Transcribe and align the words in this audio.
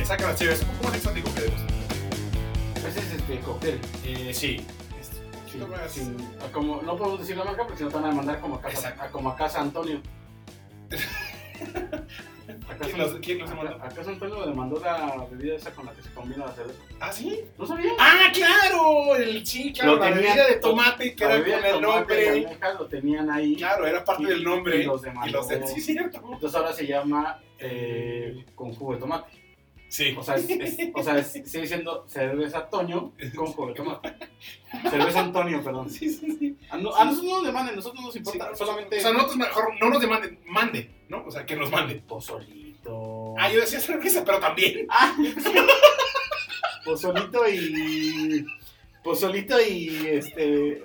hoy 0.00 0.06
con 0.06 0.24
un 0.24 0.28
episodio 0.28 0.28
más 0.28 0.28
de 0.28 0.28
Saca 0.28 0.28
las 0.28 0.38
Chéves. 0.38 0.62
Un 0.62 0.68
poco 0.68 0.84
más 0.84 0.96
exótico 0.96 1.34
que 1.34 1.40
debemos. 1.40 1.62
Ese 2.76 2.98
es 3.00 3.12
este 3.12 3.38
cóctel. 3.40 3.80
Eh, 4.04 4.32
sí. 4.34 4.66
Sí, 5.50 5.58
sin- 5.88 6.16
como, 6.52 6.82
no 6.82 6.96
podemos 6.96 7.20
decir 7.20 7.36
la 7.36 7.44
marca 7.44 7.62
porque 7.64 7.78
si 7.78 7.84
no 7.84 7.88
te 7.90 7.96
van 7.96 8.04
a 8.04 8.12
mandar 8.12 8.38
como 8.40 8.56
a 8.56 8.60
casa, 8.60 8.94
a, 9.00 9.08
como 9.08 9.30
a 9.30 9.36
casa 9.36 9.60
Antonio. 9.60 10.00
A 12.66 12.74
casa, 12.76 12.84
¿Quién 12.90 12.98
los- 12.98 13.14
quién 13.20 13.38
los 13.38 13.50
a- 13.50 13.54
mandó? 13.54 13.74
a 13.84 13.88
casa 13.90 14.10
Antonio 14.10 14.46
le 14.46 14.54
mandó 14.54 14.80
la 14.80 15.26
bebida 15.30 15.56
esa 15.56 15.70
con 15.72 15.84
la 15.84 15.92
que 15.92 16.02
se 16.02 16.10
combina 16.14 16.46
la 16.46 16.52
cerveza. 16.52 16.78
¿Ah, 17.00 17.12
sí? 17.12 17.40
¿No 17.58 17.66
sabía? 17.66 17.92
¡Ah, 17.98 18.30
claro! 18.32 19.16
El 19.16 19.46
sí, 19.46 19.72
claro, 19.72 19.96
Lo 19.96 19.98
la 20.00 20.14
tenían- 20.14 20.22
bebida 20.36 20.46
de 20.46 20.54
tomate 20.56 21.14
que 21.14 21.24
era 21.24 21.38
con 21.38 21.44
el 21.46 21.52
tomate 21.52 21.74
de 21.74 21.80
nombre. 21.80 22.28
almeja 22.28 22.72
lo 22.74 22.86
tenían 22.86 23.30
ahí. 23.30 23.56
Claro, 23.56 23.86
era 23.86 24.02
parte 24.04 24.22
Y- 24.22 24.26
del 24.26 24.44
nombre. 24.44 24.78
y 24.78 24.82
los 24.84 25.02
demandó. 25.02 25.28
Y 25.28 25.32
los 25.32 25.48
de- 25.48 25.66
Sí, 25.66 25.80
cierto. 25.80 26.22
Entonces 26.32 26.54
ahora 26.54 26.72
se 26.72 26.86
llama 26.86 27.38
eh, 27.58 28.44
con 28.54 28.72
jugo 28.74 28.94
de 28.94 29.00
tomate. 29.00 29.30
Sí. 29.88 30.14
O 30.18 30.22
sea, 30.22 30.34
es, 30.36 30.48
es- 30.50 30.78
o 30.94 31.02
sea 31.02 31.18
es- 31.18 31.32
sigue 31.32 31.66
siendo 31.66 32.06
cerveza 32.08 32.68
Toño 32.68 33.12
con 33.34 33.74
tomate. 33.74 34.14
Cerveza 34.90 35.20
Antonio, 35.20 35.62
perdón. 35.64 35.88
Sí, 35.90 36.10
sí, 36.10 36.36
sí. 36.38 36.58
A, 36.70 36.76
no- 36.76 36.94
a 36.94 37.04
nosotros 37.06 37.30
no 37.30 37.36
nos 37.38 37.44
demanden, 37.46 37.72
a 37.72 37.76
nosotros 37.76 38.00
no 38.00 38.06
nos 38.08 38.16
importa. 38.16 38.54
Solamente 38.54 38.98
O 38.98 39.00
sea, 39.00 39.12
nosotros 39.12 39.36
mejor 39.38 39.64
no 39.80 39.88
nos 39.90 40.00
demanden, 40.00 40.38
manden, 40.46 40.94
¿no? 41.08 41.24
O 41.26 41.30
sea, 41.30 41.46
que 41.46 41.56
nos 41.56 41.70
manden. 41.70 42.00
pozolito. 42.02 43.34
Ah, 43.38 43.50
yo 43.50 43.60
decía 43.60 43.80
cerveza, 43.80 44.24
pero 44.24 44.38
también. 44.40 44.86
Ah, 44.90 45.16
pozolito 46.84 47.48
y. 47.48 48.46
Pozolito 49.02 49.60
y 49.60 50.06
este. 50.06 50.82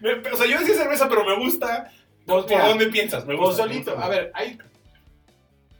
Me- 0.00 0.14
o 0.30 0.36
sea, 0.36 0.46
yo 0.46 0.58
decía 0.60 0.74
cerveza, 0.76 1.08
pero 1.08 1.24
me 1.24 1.36
gusta. 1.36 1.90
¿Por 2.26 2.46
dónde 2.46 2.86
piensas? 2.86 3.26
Me 3.26 3.34
gusta. 3.34 3.62
Pozolito. 3.64 3.90
me 3.90 3.96
gusta. 3.96 4.06
A 4.06 4.08
ver, 4.08 4.30
hay 4.34 4.58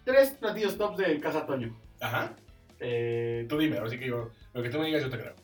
tres 0.04 0.30
platillos 0.30 0.76
tops 0.76 0.98
de 0.98 1.20
Casa 1.20 1.46
Toño. 1.46 1.76
Ajá. 2.00 2.32
Eh, 2.80 3.46
Tú 3.48 3.58
dime, 3.58 3.76
ahora 3.78 3.90
sí 3.90 3.98
que 3.98 4.06
yo. 4.08 4.30
Lo 4.52 4.62
que 4.62 4.70
tú 4.70 4.78
me 4.78 4.86
digas, 4.86 5.02
yo 5.02 5.10
te 5.10 5.18
creo. 5.18 5.34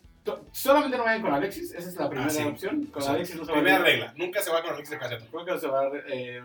solamente 0.53 0.97
no 0.97 1.05
vayan 1.05 1.23
con 1.23 1.33
Alexis, 1.35 1.73
esa 1.73 1.89
es 1.89 1.95
la 1.97 2.09
primera 2.09 2.29
Ah, 2.29 2.31
sí. 2.31 2.43
opción. 2.43 2.87
Con 2.87 3.03
O 3.03 3.05
sea, 3.05 3.15
Alexis 3.15 3.37
no 3.37 3.45
se 3.45 3.53
Primera 3.53 3.79
regla: 3.79 4.15
nunca 4.17 4.41
se 4.43 4.51
va 4.51 4.63
con 4.63 4.75
Alex 4.75 4.91
de. 4.91 4.99
Creo 4.99 5.45
que 5.45 5.59
se 5.59 5.67
va. 5.69 5.91
Eh, 6.09 6.43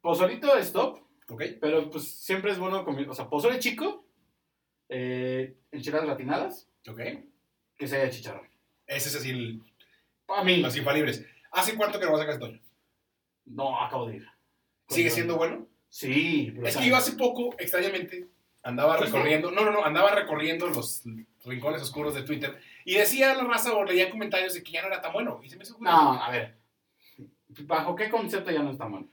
pozolito 0.00 0.56
es 0.56 0.72
top, 0.72 1.00
¿Ok? 1.28 1.42
pero 1.60 1.90
pues 1.90 2.04
siempre 2.08 2.52
es 2.52 2.58
bueno 2.58 2.84
comer. 2.84 3.08
O 3.08 3.14
sea, 3.14 3.28
pozole 3.28 3.58
chico, 3.58 4.04
eh, 4.88 5.56
enchiladas 5.72 6.06
latinadas, 6.06 6.68
¿Ok? 6.88 7.00
que 7.76 7.86
se 7.86 7.96
haya 8.00 8.10
chicharrón. 8.10 8.48
Ese 8.86 9.08
es 9.08 9.16
así 9.16 9.30
el- 9.30 9.62
A 10.28 10.44
mí. 10.44 10.58
los 10.58 10.76
infalibles. 10.76 11.24
¿Hace 11.52 11.74
cuánto 11.76 11.98
que 11.98 12.06
no 12.06 12.12
vas 12.12 12.20
a 12.22 12.26
casa 12.26 12.38
Toño? 12.38 12.60
No, 13.46 13.80
acabo 13.80 14.06
de 14.08 14.16
ir. 14.16 14.26
¿Sigue 14.88 15.10
siendo 15.10 15.36
bueno? 15.36 15.66
Sí, 15.88 16.50
pero, 16.54 16.66
Es 16.66 16.76
que 16.76 16.86
yo 16.88 16.96
hace 16.96 17.12
poco, 17.12 17.54
extrañamente, 17.58 18.26
andaba 18.64 18.96
recorriendo, 18.96 19.50
no, 19.50 19.64
no, 19.64 19.70
no, 19.70 19.84
andaba 19.84 20.10
recorriendo 20.10 20.66
los 20.66 21.02
rincones 21.44 21.82
oscuros 21.82 22.14
de 22.14 22.22
Twitter 22.22 22.58
y 22.84 22.94
decía 22.94 23.34
la 23.34 23.44
raza 23.44 23.72
o 23.74 23.84
leía 23.84 24.10
comentarios 24.10 24.54
de 24.54 24.62
que 24.62 24.72
ya 24.72 24.82
no 24.82 24.88
era 24.88 25.00
tan 25.00 25.12
bueno. 25.12 25.40
Y 25.42 25.50
se 25.50 25.56
me 25.56 25.62
hizo 25.62 25.76
curioso. 25.76 25.96
No, 25.96 26.22
a 26.22 26.30
ver. 26.30 26.56
¿Bajo 27.48 27.94
qué 27.94 28.10
concepto 28.10 28.50
ya 28.50 28.62
no 28.62 28.70
está 28.70 28.86
bueno? 28.86 29.06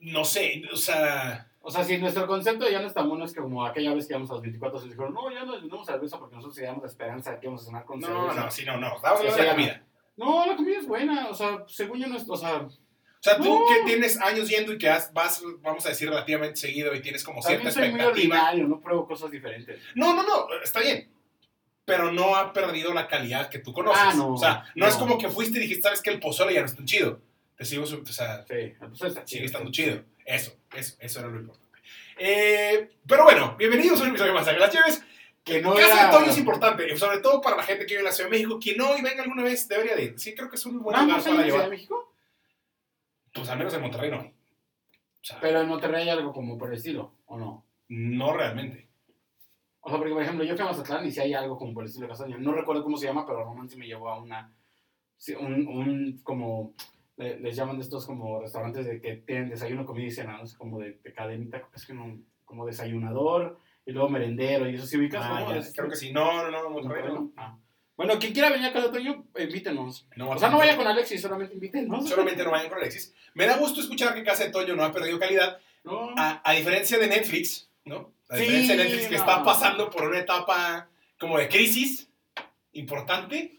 No 0.00 0.24
sé, 0.24 0.62
o 0.72 0.76
sea, 0.76 1.48
O 1.60 1.70
sea, 1.70 1.82
si 1.82 1.98
nuestro 1.98 2.26
concepto 2.28 2.68
ya 2.68 2.80
no 2.80 2.86
está 2.86 3.02
bueno, 3.02 3.24
es 3.24 3.32
que 3.32 3.40
como 3.40 3.66
aquella 3.66 3.92
vez 3.92 4.06
que 4.06 4.12
íbamos 4.12 4.30
a 4.30 4.34
los 4.34 4.42
24 4.42 4.78
se 4.78 4.86
dijeron, 4.86 5.12
no, 5.12 5.30
ya 5.32 5.44
no 5.44 5.52
vendemos 5.52 5.84
cerveza 5.84 6.16
porque 6.16 6.36
nosotros 6.36 6.54
teníamos 6.54 6.82
la 6.82 6.88
esperanza 6.88 7.32
de 7.32 7.40
que 7.40 7.46
íbamos 7.46 7.62
a 7.62 7.66
cenar 7.66 7.84
con 7.84 7.98
no, 7.98 8.06
cerveza. 8.06 8.44
no, 8.44 8.50
sí, 8.50 8.64
no, 8.64 8.76
no, 8.78 9.00
sea, 9.00 9.14
de 9.14 9.24
la 9.24 9.44
no. 9.44 9.50
comida. 9.50 9.82
No, 10.16 10.46
la 10.46 10.56
comida 10.56 10.78
es 10.78 10.86
buena, 10.86 11.28
o 11.28 11.34
sea, 11.34 11.64
según 11.66 11.98
yo 11.98 12.06
no 12.06 12.16
es, 12.16 12.24
o 12.28 12.36
sea, 12.36 12.68
sea, 13.26 13.36
tú 13.38 13.44
No. 13.44 13.66
que 13.68 13.82
tienes 13.86 14.20
años 14.20 14.48
yendo 14.48 14.72
y 14.72 14.78
que 14.78 14.88
has- 14.88 15.12
vas, 15.12 15.42
vamos 15.62 15.84
a 15.86 15.90
decir, 15.90 16.08
relativamente 16.08 16.56
seguido 16.56 16.94
y 16.94 17.00
tienes 17.00 17.22
como 17.24 17.42
cierta 17.42 17.64
también 17.70 17.72
soy 17.74 17.82
muy 17.92 18.00
expectativa. 18.00 18.36
ordinario, 18.36 18.68
no 18.68 18.80
pruebo 18.80 19.06
cosas 19.06 19.30
diferentes. 19.30 19.80
No, 19.94 20.14
no, 20.14 20.22
no, 20.22 20.46
está 20.62 20.80
bien. 20.80 21.08
Pero 21.84 22.10
no 22.10 22.34
ha 22.34 22.52
perdido 22.52 22.92
la 22.92 23.06
calidad 23.06 23.48
que 23.48 23.60
tú 23.60 23.72
conoces. 23.72 24.02
Ah, 24.02 24.14
no, 24.16 24.34
o 24.34 24.36
sea, 24.38 24.64
no, 24.74 24.86
es 24.86 24.94
no. 24.94 25.00
como 25.00 25.18
que 25.18 25.28
fuiste 25.28 25.58
y 25.58 25.62
dijiste, 25.62 25.82
sabes 25.84 26.02
que 26.02 26.10
el 26.10 26.18
pozole 26.20 26.52
ya 26.54 26.60
no 26.60 26.66
es 26.66 26.74
tan 26.74 26.84
chido. 26.84 27.20
Te 27.56 27.64
sigo, 27.64 27.84
o 27.84 27.86
sea, 27.86 28.44
Sí, 28.46 28.54
entonces 28.54 29.08
está 29.08 29.26
sigue 29.26 29.44
estando 29.46 29.70
chido. 29.70 30.02
Eso, 30.24 30.52
eso, 30.74 30.96
eso 30.98 31.18
era 31.20 31.28
lo 31.28 31.38
importante. 31.40 31.78
Eh, 32.18 32.90
pero 33.06 33.24
bueno, 33.24 33.54
bienvenidos 33.58 34.00
a 34.00 34.02
un 34.04 34.08
episodio 34.10 34.34
más 34.34 34.46
de 34.46 34.58
Las 34.58 34.72
Lleves. 34.74 35.02
Que 35.44 35.62
no 35.62 35.74
Casa 35.74 35.92
era... 35.92 36.06
de 36.06 36.12
Toño 36.18 36.30
es 36.32 36.38
importante, 36.38 36.96
sobre 36.96 37.18
todo 37.20 37.40
para 37.40 37.56
la 37.56 37.62
gente 37.62 37.86
que 37.86 37.94
vive 37.94 38.00
en 38.00 38.06
la 38.06 38.10
Ciudad 38.12 38.28
de 38.28 38.36
México. 38.36 38.58
Quien 38.60 38.76
no 38.78 38.98
y 38.98 39.02
venga 39.02 39.22
alguna 39.22 39.44
vez 39.44 39.68
debería 39.68 39.94
de 39.94 40.02
ir. 40.02 40.14
Sí, 40.18 40.34
creo 40.34 40.50
que 40.50 40.56
es 40.56 40.66
un 40.66 40.82
buen 40.82 40.92
¿Nada 40.94 41.04
lugar 41.04 41.18
más 41.18 41.26
en 41.26 41.32
para 41.34 41.42
la 41.42 41.44
Ciudad 41.46 41.58
de 41.58 41.64
llevar. 41.64 41.70
México? 41.70 42.12
Pues 43.36 43.48
al 43.50 43.58
menos 43.58 43.74
en 43.74 43.82
Monterrey 43.82 44.10
no 44.10 44.20
hay. 44.20 44.28
O 44.28 44.32
sea, 45.28 45.40
Pero 45.40 45.60
en 45.60 45.68
Monterrey 45.68 46.02
hay 46.04 46.08
algo 46.10 46.32
como 46.32 46.56
por 46.58 46.68
el 46.68 46.76
estilo, 46.76 47.12
¿o 47.26 47.36
no? 47.38 47.64
no 47.88 48.32
realmente. 48.32 48.88
O 49.80 49.88
sea, 49.88 49.98
porque 49.98 50.12
por 50.12 50.22
ejemplo, 50.22 50.44
yo 50.44 50.56
fui 50.56 50.64
a 50.64 50.68
Mazatlán 50.68 51.06
y 51.06 51.10
si 51.12 51.20
hay 51.20 51.34
algo 51.34 51.56
como 51.56 51.72
por 51.72 51.84
el 51.84 51.88
estilo 51.88 52.06
de 52.06 52.10
Castaño. 52.10 52.38
No 52.38 52.52
recuerdo 52.52 52.82
cómo 52.82 52.96
se 52.96 53.06
llama, 53.06 53.24
pero 53.24 53.44
Román 53.44 53.68
sí 53.68 53.76
me 53.76 53.86
llevó 53.86 54.08
a 54.08 54.20
una. 54.20 54.52
sí, 55.16 55.34
un, 55.34 55.66
un 55.68 56.20
como. 56.24 56.74
le- 57.16 57.38
les 57.40 57.54
llaman 57.56 57.76
de 57.76 57.82
estos 57.82 58.04
como 58.06 58.40
restaurantes 58.40 58.84
de 58.86 59.00
que 59.00 59.16
tienen 59.18 59.48
desayuno, 59.48 59.86
comida 59.86 60.06
y 60.06 60.10
cena, 60.10 60.36
¿no? 60.38 60.42
Es 60.44 60.54
como 60.56 60.78
de, 60.80 60.98
de 61.02 61.12
cadenita, 61.12 61.62
es 61.74 61.86
que 61.86 61.94
no. 61.94 62.18
Como 62.44 62.66
desayunador 62.66 63.58
y 63.84 63.92
luego 63.92 64.08
merendero 64.08 64.68
y 64.68 64.74
eso 64.74 64.86
sí 64.86 64.96
ubicas. 64.98 65.22
Ah, 65.24 65.40
¿no? 65.40 65.54
ya, 65.60 65.72
creo 65.74 65.88
que 65.88 65.96
sí. 65.96 66.12
No, 66.12 66.42
no, 66.42 66.50
no, 66.50 66.70
Monterrey 66.70 67.02
Monterrey, 67.02 67.14
no. 67.14 67.20
¿no? 67.20 67.32
Ah. 67.36 67.58
Bueno, 67.96 68.18
quien 68.18 68.32
quiera 68.32 68.50
venir 68.50 68.66
a 68.66 68.72
Casa 68.72 68.92
Toño, 68.92 69.24
invítenos. 69.38 70.06
No, 70.16 70.30
O 70.30 70.38
sea, 70.38 70.50
no 70.50 70.58
vaya 70.58 70.76
con 70.76 70.86
Alexis, 70.86 71.20
solamente 71.22 71.54
invítenos. 71.54 72.08
Solamente 72.08 72.44
no 72.44 72.50
vayan 72.50 72.68
con 72.68 72.78
Alexis. 72.78 73.14
Me 73.34 73.46
da 73.46 73.56
gusto 73.56 73.80
escuchar 73.80 74.14
que 74.14 74.22
Casa 74.24 74.44
de 74.44 74.50
Toño 74.50 74.74
no 74.76 74.84
ha 74.84 74.92
perdido 74.92 75.18
calidad, 75.18 75.58
No. 75.84 76.10
a, 76.16 76.42
a 76.44 76.52
diferencia 76.54 76.98
de 76.98 77.06
Netflix, 77.08 77.68
¿no? 77.84 78.12
A 78.28 78.36
Sí, 78.36 78.42
diferencia 78.42 78.76
de 78.76 78.84
Netflix 78.84 79.06
que 79.08 79.14
no. 79.14 79.20
está 79.20 79.44
pasando 79.44 79.88
por 79.90 80.04
una 80.08 80.18
etapa 80.18 80.88
como 81.18 81.38
de 81.38 81.48
crisis 81.48 82.08
importante. 82.72 83.58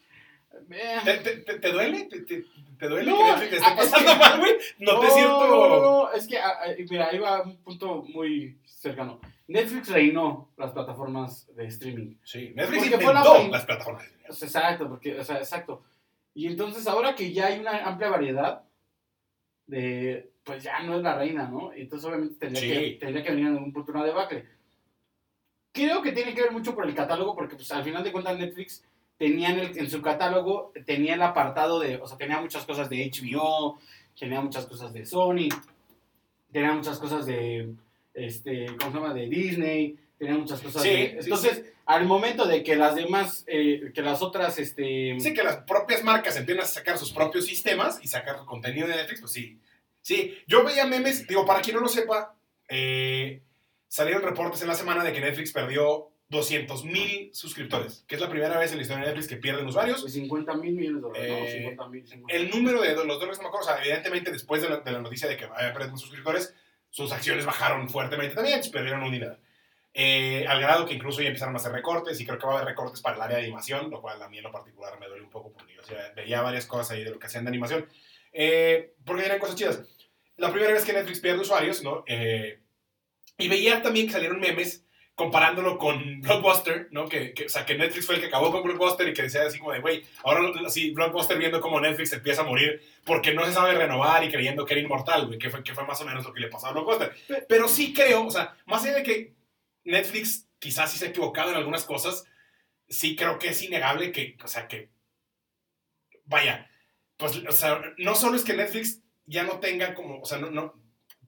Eh, 0.71 0.97
¿Te, 1.03 1.17
te- 1.17 1.37
te- 1.37 1.59
te 1.59 1.71
duele? 1.71 2.03
¿Te, 2.05 2.19
te- 2.21 2.87
duele 2.87 3.09
No, 3.11 3.17
que 3.17 3.23
Netflix 3.23 3.53
esté 3.53 3.65
ah, 3.65 3.75
es 3.81 3.89
pasando 3.89 4.11
que- 4.13 4.19
mal, 4.19 4.39
güey? 4.39 4.53
No 4.79 4.99
te 4.99 5.09
cierto... 5.11 5.47
No, 5.47 5.79
no, 5.81 6.11
es 6.13 6.27
que, 6.27 6.37
ah, 6.37 6.53
ah, 6.63 6.67
mira, 6.89 7.07
ahí 7.09 7.17
va 7.19 7.41
un 7.43 7.57
punto 7.57 8.03
muy 8.13 8.57
cercano. 8.65 9.19
Netflix 9.47 9.87
reinó 9.89 10.51
las 10.57 10.71
plataformas 10.71 11.47
de 11.55 11.67
streaming. 11.67 12.15
Sí, 12.23 12.51
Netflix 12.55 12.89
Porque 12.89 13.03
fue 13.05 13.13
la 13.13 13.23
las 13.49 13.65
plataformas. 13.65 14.05
O 14.29 14.33
sea, 14.33 14.47
exacto, 14.47 14.87
porque, 14.89 15.19
o 15.19 15.23
sea, 15.23 15.37
exacto. 15.37 15.83
Y 16.33 16.47
entonces 16.47 16.85
ahora 16.87 17.15
que 17.15 17.31
ya 17.33 17.47
hay 17.47 17.59
una 17.59 17.85
amplia 17.85 18.09
variedad 18.09 18.63
de, 19.65 20.31
pues 20.43 20.63
ya 20.63 20.81
no 20.83 20.95
es 20.95 21.03
la 21.03 21.17
reina, 21.17 21.47
¿no? 21.47 21.73
Entonces 21.73 22.07
obviamente 22.07 22.35
tendría, 22.39 22.61
Sí. 22.61 22.69
que, 22.93 22.97
tendría 22.99 23.23
que 23.23 23.31
venir 23.31 23.47
en 23.47 23.53
algún 23.55 23.73
punto 23.73 23.91
una 23.91 24.03
debacle. 24.05 24.45
Creo 25.73 26.01
que 26.01 26.11
tiene 26.11 26.33
que 26.33 26.41
ver 26.41 26.51
mucho 26.51 26.73
por 26.73 26.85
el 26.87 26.95
catálogo, 26.95 27.35
porque 27.35 27.55
pues 27.55 27.71
al 27.71 27.83
final 27.83 28.03
de 28.03 28.11
cuentas 28.11 28.37
Netflix 28.37 28.83
tenía 29.17 29.49
en, 29.49 29.59
el- 29.59 29.77
en 29.77 29.89
su 29.89 30.01
catálogo, 30.01 30.71
tenía 30.85 31.15
el 31.15 31.21
apartado 31.21 31.79
de, 31.79 31.97
o 31.97 32.07
sea, 32.07 32.17
tenía 32.17 32.39
muchas 32.41 32.65
cosas 32.65 32.89
de 32.89 32.97
HBO, 33.11 33.77
tenía 34.17 34.41
muchas 34.41 34.65
cosas 34.65 34.93
de 34.93 35.05
Sony, 35.05 35.49
tenía 36.51 36.73
muchas 36.73 36.97
cosas 36.99 37.25
de, 37.25 37.73
este, 38.13 38.67
¿cómo 38.79 38.91
se 38.91 38.97
llama? 38.99 39.13
De 39.13 39.27
Disney, 39.27 39.97
tenía 40.17 40.35
muchas 40.35 40.59
cosas 40.61 40.81
Sí, 40.81 40.89
de... 40.89 41.07
sí, 41.09 41.17
Entonces, 41.21 41.63
al 41.85 42.05
momento 42.05 42.45
de 42.45 42.63
que 42.63 42.75
las 42.75 42.95
demás, 42.95 43.43
eh, 43.47 43.91
que 43.93 44.01
las 44.01 44.21
otras, 44.21 44.59
este... 44.59 45.13
Dice 45.13 45.33
que 45.33 45.43
las 45.43 45.57
propias 45.57 46.03
marcas 46.03 46.35
empiezan 46.37 46.63
a 46.63 46.67
sacar 46.67 46.97
sus 46.97 47.11
propios 47.11 47.45
sistemas 47.45 47.99
y 48.01 48.07
sacar 48.07 48.43
contenido 48.45 48.87
de 48.87 48.95
Netflix, 48.95 49.21
pues 49.21 49.31
sí. 49.31 49.59
Sí, 50.01 50.37
yo 50.47 50.63
veía 50.63 50.85
memes, 50.85 51.27
digo, 51.27 51.45
para 51.45 51.61
quien 51.61 51.75
no 51.75 51.81
lo 51.81 51.89
sepa, 51.89 52.35
eh, 52.69 53.41
salieron 53.87 54.21
reportes 54.23 54.61
en 54.61 54.67
la 54.67 54.75
semana 54.75 55.03
de 55.03 55.13
que 55.13 55.21
Netflix 55.21 55.51
perdió 55.51 56.09
200 56.29 56.83
mil 56.83 57.29
suscriptores, 57.33 58.03
que 58.07 58.15
es 58.15 58.21
la 58.21 58.29
primera 58.29 58.57
vez 58.57 58.71
en 58.71 58.77
la 58.77 58.81
historia 58.81 59.03
de 59.03 59.07
Netflix 59.09 59.27
que 59.29 59.37
pierden 59.37 59.65
usuarios. 59.65 60.01
Pues 60.01 60.13
50 60.13 60.53
mil 60.55 60.73
millones 60.73 61.01
de 61.01 61.07
dólares, 61.07 61.29
¿no? 61.29 61.37
Eh, 61.37 61.59
50 61.59 61.87
mil. 61.87 62.05
El 62.27 62.49
número 62.49 62.81
de 62.81 62.95
los 62.95 63.19
dólares 63.19 63.37
no 63.37 63.43
me 63.43 63.47
acuerdo, 63.49 63.67
o 63.67 63.69
sea, 63.69 63.81
evidentemente 63.81 64.31
después 64.31 64.61
de 64.61 64.69
la, 64.69 64.77
de 64.77 64.91
la 64.91 64.99
noticia 64.99 65.29
de 65.29 65.37
que 65.37 65.45
había 65.45 65.73
perdido 65.73 65.95
suscriptores, 65.97 66.53
sus 66.89 67.11
acciones 67.11 67.45
bajaron 67.45 67.89
fuertemente 67.89 68.35
también, 68.35 68.59
perdieron 68.71 69.03
un 69.03 69.11
dinero. 69.11 69.37
Eh, 69.99 70.45
al 70.47 70.61
grado 70.61 70.85
que 70.85 70.93
incluso 70.93 71.21
ya 71.23 71.27
empezaron 71.29 71.55
a 71.55 71.57
hacer 71.57 71.71
recortes 71.71 72.19
y 72.21 72.25
creo 72.25 72.37
que 72.37 72.45
va 72.45 72.53
a 72.53 72.55
haber 72.57 72.67
recortes 72.67 73.01
para 73.01 73.15
el 73.15 73.21
área 73.23 73.37
de 73.37 73.43
animación, 73.45 73.89
lo 73.89 73.99
cual 73.99 74.21
a 74.21 74.29
mí 74.29 74.37
en 74.37 74.43
lo 74.43 74.51
particular 74.51 74.99
me 74.99 75.07
duele 75.07 75.23
un 75.23 75.31
poco 75.31 75.51
porque 75.51 75.73
yo 75.73 75.81
o 75.81 75.85
sea, 75.85 76.11
veía 76.15 76.41
varias 76.43 76.67
cosas 76.67 76.91
ahí 76.91 77.03
de 77.03 77.09
lo 77.09 77.17
que 77.17 77.25
hacían 77.25 77.45
de 77.45 77.49
animación, 77.49 77.89
eh, 78.31 78.93
porque 79.03 79.25
eran 79.25 79.39
cosas 79.39 79.55
chidas. 79.55 79.81
La 80.35 80.51
primera 80.51 80.71
vez 80.71 80.85
que 80.85 80.93
Netflix 80.93 81.19
pierde 81.19 81.39
usuarios, 81.41 81.81
¿no? 81.81 82.03
Eh, 82.05 82.59
y 83.39 83.47
veía 83.47 83.81
también 83.81 84.05
que 84.05 84.13
salieron 84.13 84.39
memes 84.39 84.83
comparándolo 85.15 85.79
con 85.79 86.21
Blockbuster, 86.21 86.89
¿no? 86.91 87.09
Que, 87.09 87.33
que- 87.33 87.45
o 87.45 87.49
sea, 87.49 87.65
que 87.65 87.73
Netflix 87.75 88.05
fue 88.05 88.15
el 88.15 88.21
que 88.21 88.27
acabó 88.27 88.51
con 88.51 88.61
Blockbuster 88.61 89.07
y 89.07 89.13
que 89.13 89.23
decía 89.23 89.47
así 89.47 89.57
como 89.57 89.71
de, 89.71 89.79
güey, 89.79 90.03
ahora 90.23 90.41
así 90.63 90.91
Blockbuster 90.91 91.39
viendo 91.39 91.59
cómo 91.59 91.79
Netflix 91.81 92.13
empieza 92.13 92.41
a 92.41 92.45
morir 92.45 92.79
porque 93.03 93.33
no 93.33 93.43
se 93.47 93.51
sabe 93.53 93.73
renovar 93.73 94.23
y 94.23 94.29
creyendo 94.29 94.63
que 94.63 94.75
era 94.75 94.81
inmortal, 94.83 95.25
güey, 95.25 95.39
que 95.39 95.49
fue, 95.49 95.63
que 95.63 95.73
fue 95.73 95.87
más 95.87 95.99
o 96.01 96.05
menos 96.05 96.23
lo 96.23 96.31
que 96.31 96.41
le 96.41 96.49
pasó 96.49 96.67
a 96.67 96.71
Blockbuster. 96.73 97.15
Pero 97.49 97.67
sí 97.67 97.95
creo, 97.95 98.27
o 98.27 98.29
sea, 98.31 98.55
más 98.67 98.83
allá 98.83 98.97
de 98.97 99.03
que 99.03 99.36
Netflix 99.87 100.47
quizás 100.59 100.91
sí 100.91 100.97
se 100.97 101.05
ha 101.05 101.09
equivocado 101.09 101.51
en 101.51 101.57
algunas 101.57 101.85
cosas, 101.85 102.25
sí 102.87 103.15
creo 103.15 103.39
que 103.39 103.49
es 103.49 103.63
innegable 103.63 104.11
que, 104.11 104.37
o 104.43 104.47
sea, 104.47 104.67
que, 104.67 104.89
vaya, 106.25 106.69
pues, 107.17 107.37
o 107.47 107.51
sea, 107.51 107.81
no 107.97 108.15
solo 108.15 108.35
es 108.35 108.43
que 108.43 108.53
Netflix 108.53 109.01
ya 109.25 109.43
no 109.43 109.59
tenga 109.59 109.95
como, 109.95 110.21
o 110.21 110.25
sea, 110.25 110.37
no, 110.37 110.51
no 110.51 110.73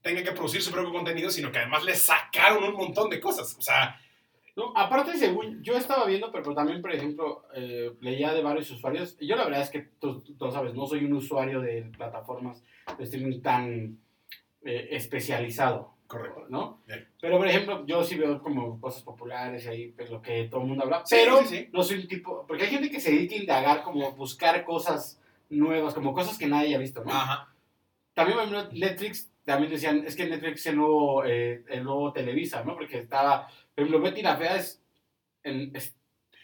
tenga 0.02 0.24
que 0.24 0.32
producir 0.32 0.62
su 0.62 0.72
propio 0.72 0.92
contenido, 0.92 1.30
sino 1.30 1.52
que 1.52 1.60
además 1.60 1.84
le 1.84 1.96
sacaron 1.96 2.64
un 2.64 2.76
montón 2.76 3.10
de 3.10 3.20
cosas. 3.20 3.56
O 3.58 3.62
sea, 3.62 4.00
No, 4.56 4.74
aparte, 4.76 5.18
según 5.18 5.64
yo 5.64 5.78
estaba 5.78 6.06
viendo, 6.06 6.32
pero 6.32 6.54
también, 6.54 6.82
por 6.82 6.92
ejemplo, 6.94 7.46
eh, 7.56 7.94
leía 8.02 8.34
de 8.34 8.42
varios 8.42 8.70
usuarios. 8.72 9.18
Yo 9.20 9.36
la 9.36 9.46
verdad 9.46 9.62
es 9.62 9.70
que 9.70 9.80
tú, 10.00 10.22
tú 10.22 10.52
sabes, 10.52 10.74
no 10.74 10.86
soy 10.86 11.06
un 11.06 11.14
usuario 11.14 11.62
de 11.62 11.84
plataformas 11.98 12.62
de 12.98 13.04
streaming 13.06 13.42
tan 13.42 14.00
eh, 14.64 14.90
especializado, 14.92 15.96
correcto. 16.10 16.46
¿no? 16.50 16.82
Bien. 16.88 17.08
Pero, 17.22 17.38
por 17.38 17.48
ejemplo, 17.48 17.86
yo 17.86 18.04
sí 18.04 18.16
veo 18.18 18.42
como 18.42 18.82
cosas 18.82 19.04
populares 19.04 19.66
ahí, 19.68 19.90
pues 19.90 20.10
lo 20.10 20.22
que 20.22 20.46
todo 20.50 20.62
el 20.62 20.68
mundo 20.68 20.84
habla. 20.84 21.04
Sí, 21.06 21.16
pero 21.24 21.42
sí, 21.44 21.48
sí. 21.58 21.70
no 21.72 21.84
soy 21.84 22.00
un 22.00 22.08
tipo, 22.08 22.46
porque 22.48 22.64
hay 22.64 22.70
gente 22.72 22.90
que 22.90 23.00
se 23.00 23.12
dedica 23.12 23.36
a 23.36 23.40
indagar, 23.40 23.84
como 23.84 24.12
buscar 24.14 24.66
cosas 24.66 25.22
nuevas, 25.50 25.94
como 25.94 26.12
cosas 26.14 26.38
que 26.38 26.48
nadie 26.48 26.76
ha 26.76 26.80
visto, 26.80 27.04
¿no? 27.06 27.12
Ajá. 27.14 27.54
También 28.14 28.38
Netflix, 28.74 29.30
también 29.46 29.72
decían, 29.72 30.04
es 30.06 30.16
que 30.16 30.26
Netflix 30.26 30.62
es 30.62 30.66
el 30.68 30.76
nuevo, 30.78 31.24
eh, 31.26 31.64
el 31.70 31.84
nuevo 31.84 32.12
Televisa, 32.12 32.64
¿no? 32.64 32.74
Porque 32.76 32.98
estaba, 32.98 33.48
por 33.48 33.84
ejemplo, 33.86 34.02
Betty 34.02 34.22
la 34.22 34.36
Fea 34.36 34.58
es, 34.58 34.82
en, 35.44 35.72
es 35.76 35.96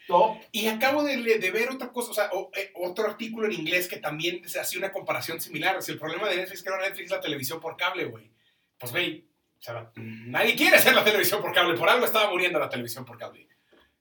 top. 0.06 0.36
Y 0.52 0.68
acabo 0.68 1.02
de, 1.02 1.16
de 1.38 1.50
ver 1.50 1.68
otra 1.70 1.92
cosa, 1.92 2.10
o 2.12 2.14
sea, 2.14 2.30
o- 2.32 2.50
eh, 2.56 2.70
otro 2.76 3.04
artículo 3.06 3.46
en 3.46 3.52
inglés 3.52 3.88
que 3.88 3.96
también 3.98 4.48
se 4.48 4.58
hacía 4.60 4.78
una 4.78 4.92
comparación 4.92 5.40
similar. 5.40 5.76
O 5.76 5.82
sea, 5.82 5.92
el 5.92 5.98
problema 6.00 6.28
de 6.28 6.36
Netflix 6.36 6.58
es 6.58 6.62
que 6.62 6.70
ahora 6.70 6.88
Netflix 6.88 7.10
la 7.10 7.20
televisión 7.20 7.60
por 7.60 7.76
cable, 7.76 8.04
güey. 8.06 8.30
Pues, 8.78 8.92
güey, 8.92 9.24
o 9.58 9.62
sea, 9.62 9.90
nadie 9.96 10.54
quiere 10.54 10.76
hacer 10.76 10.94
la 10.94 11.04
televisión 11.04 11.40
por 11.40 11.52
cable. 11.52 11.76
Por 11.76 11.88
algo 11.88 12.04
estaba 12.04 12.30
muriendo 12.30 12.58
la 12.58 12.68
televisión 12.68 13.04
por 13.04 13.18
cable. 13.18 13.48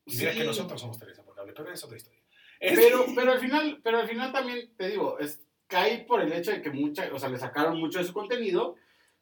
Y 0.05 0.15
mira 0.17 0.31
Sí. 0.33 0.37
que 0.39 0.43
nosotros 0.43 0.79
somos 0.79 0.99
televisión 0.99 1.25
por 1.25 1.35
cable, 1.35 1.53
pero 1.55 1.71
es 1.71 1.83
otra 1.83 1.97
historia. 1.97 2.21
Es- 2.59 2.77
Pero, 2.79 3.05
pero 3.15 3.31
al 3.33 3.39
final, 3.39 3.79
pero 3.83 3.99
al 3.99 4.07
final 4.07 4.31
también, 4.31 4.75
te 4.77 4.89
digo, 4.89 5.17
es, 5.19 5.41
cae 5.67 5.99
por 6.05 6.21
el 6.21 6.31
hecho 6.31 6.51
de 6.51 6.61
que 6.61 6.69
mucha, 6.69 7.09
o 7.13 7.19
sea, 7.19 7.29
le 7.29 7.37
sacaron 7.37 7.77
mucho 7.79 7.99
de 7.99 8.05
su 8.05 8.13
contenido, 8.13 8.75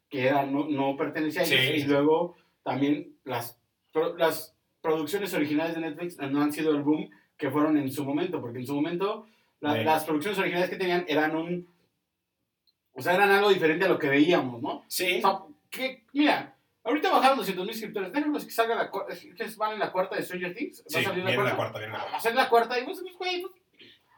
que 0.08 0.26
era, 0.28 0.44
no, 0.46 0.66
no 0.68 0.96
pertenecía 0.96 1.42
a 1.42 1.44
ellos, 1.44 1.60
Sí. 1.60 1.72
y 1.82 1.84
luego 1.84 2.36
también 2.62 3.16
las, 3.24 3.58
las 4.18 4.54
producciones 4.80 5.32
originales 5.34 5.74
de 5.74 5.80
Netflix 5.80 6.18
no 6.18 6.42
han 6.42 6.52
sido 6.52 6.70
el 6.76 6.82
boom 6.82 7.10
que 7.36 7.50
fueron 7.50 7.76
en 7.78 7.90
su 7.90 8.04
momento, 8.04 8.40
porque 8.40 8.58
en 8.58 8.66
su 8.66 8.74
momento 8.74 9.26
la- 9.60 9.74
Sí. 9.78 9.84
las 9.84 10.04
producciones 10.04 10.38
originales 10.38 10.68
que 10.70 10.76
tenían 10.76 11.04
eran 11.08 11.34
un, 11.34 11.68
o 12.92 13.02
sea, 13.02 13.14
eran 13.14 13.30
algo 13.30 13.48
diferente 13.50 13.86
a 13.86 13.88
lo 13.88 13.98
que 13.98 14.08
veíamos, 14.08 14.60
¿no? 14.62 14.84
sí. 14.88 15.18
O 15.18 15.20
sea, 15.20 15.40
que, 15.74 16.04
mira, 16.12 16.56
ahorita 16.84 17.10
bajaron 17.10 17.38
200 17.38 17.64
mil 17.64 17.74
suscriptores. 17.74 18.12
Déjanos 18.12 18.44
que 18.44 18.50
salga 18.50 18.74
la 18.74 18.90
cuarta. 18.90 19.14
Van 19.58 19.72
en 19.74 19.78
la 19.78 19.92
cuarta 19.92 20.16
de 20.16 20.22
Stranger 20.22 20.54
Things. 20.54 20.80
Va 20.82 20.84
Sí, 20.88 20.98
a 20.98 21.02
salir 21.08 21.24
la 21.24 21.30
la 21.30 21.56
cuarta. 21.56 21.78
viene 21.78 21.92
la 21.92 21.98
Va 21.98 22.02
cuarta. 22.04 22.16
a 22.16 22.20
ser 22.20 22.34
la 22.34 22.48
cuarta. 22.48 22.78
Y 22.78 22.84
pues, 22.84 23.00
pues, 23.00 23.16
güey, 23.16 23.40
pues, 23.42 23.52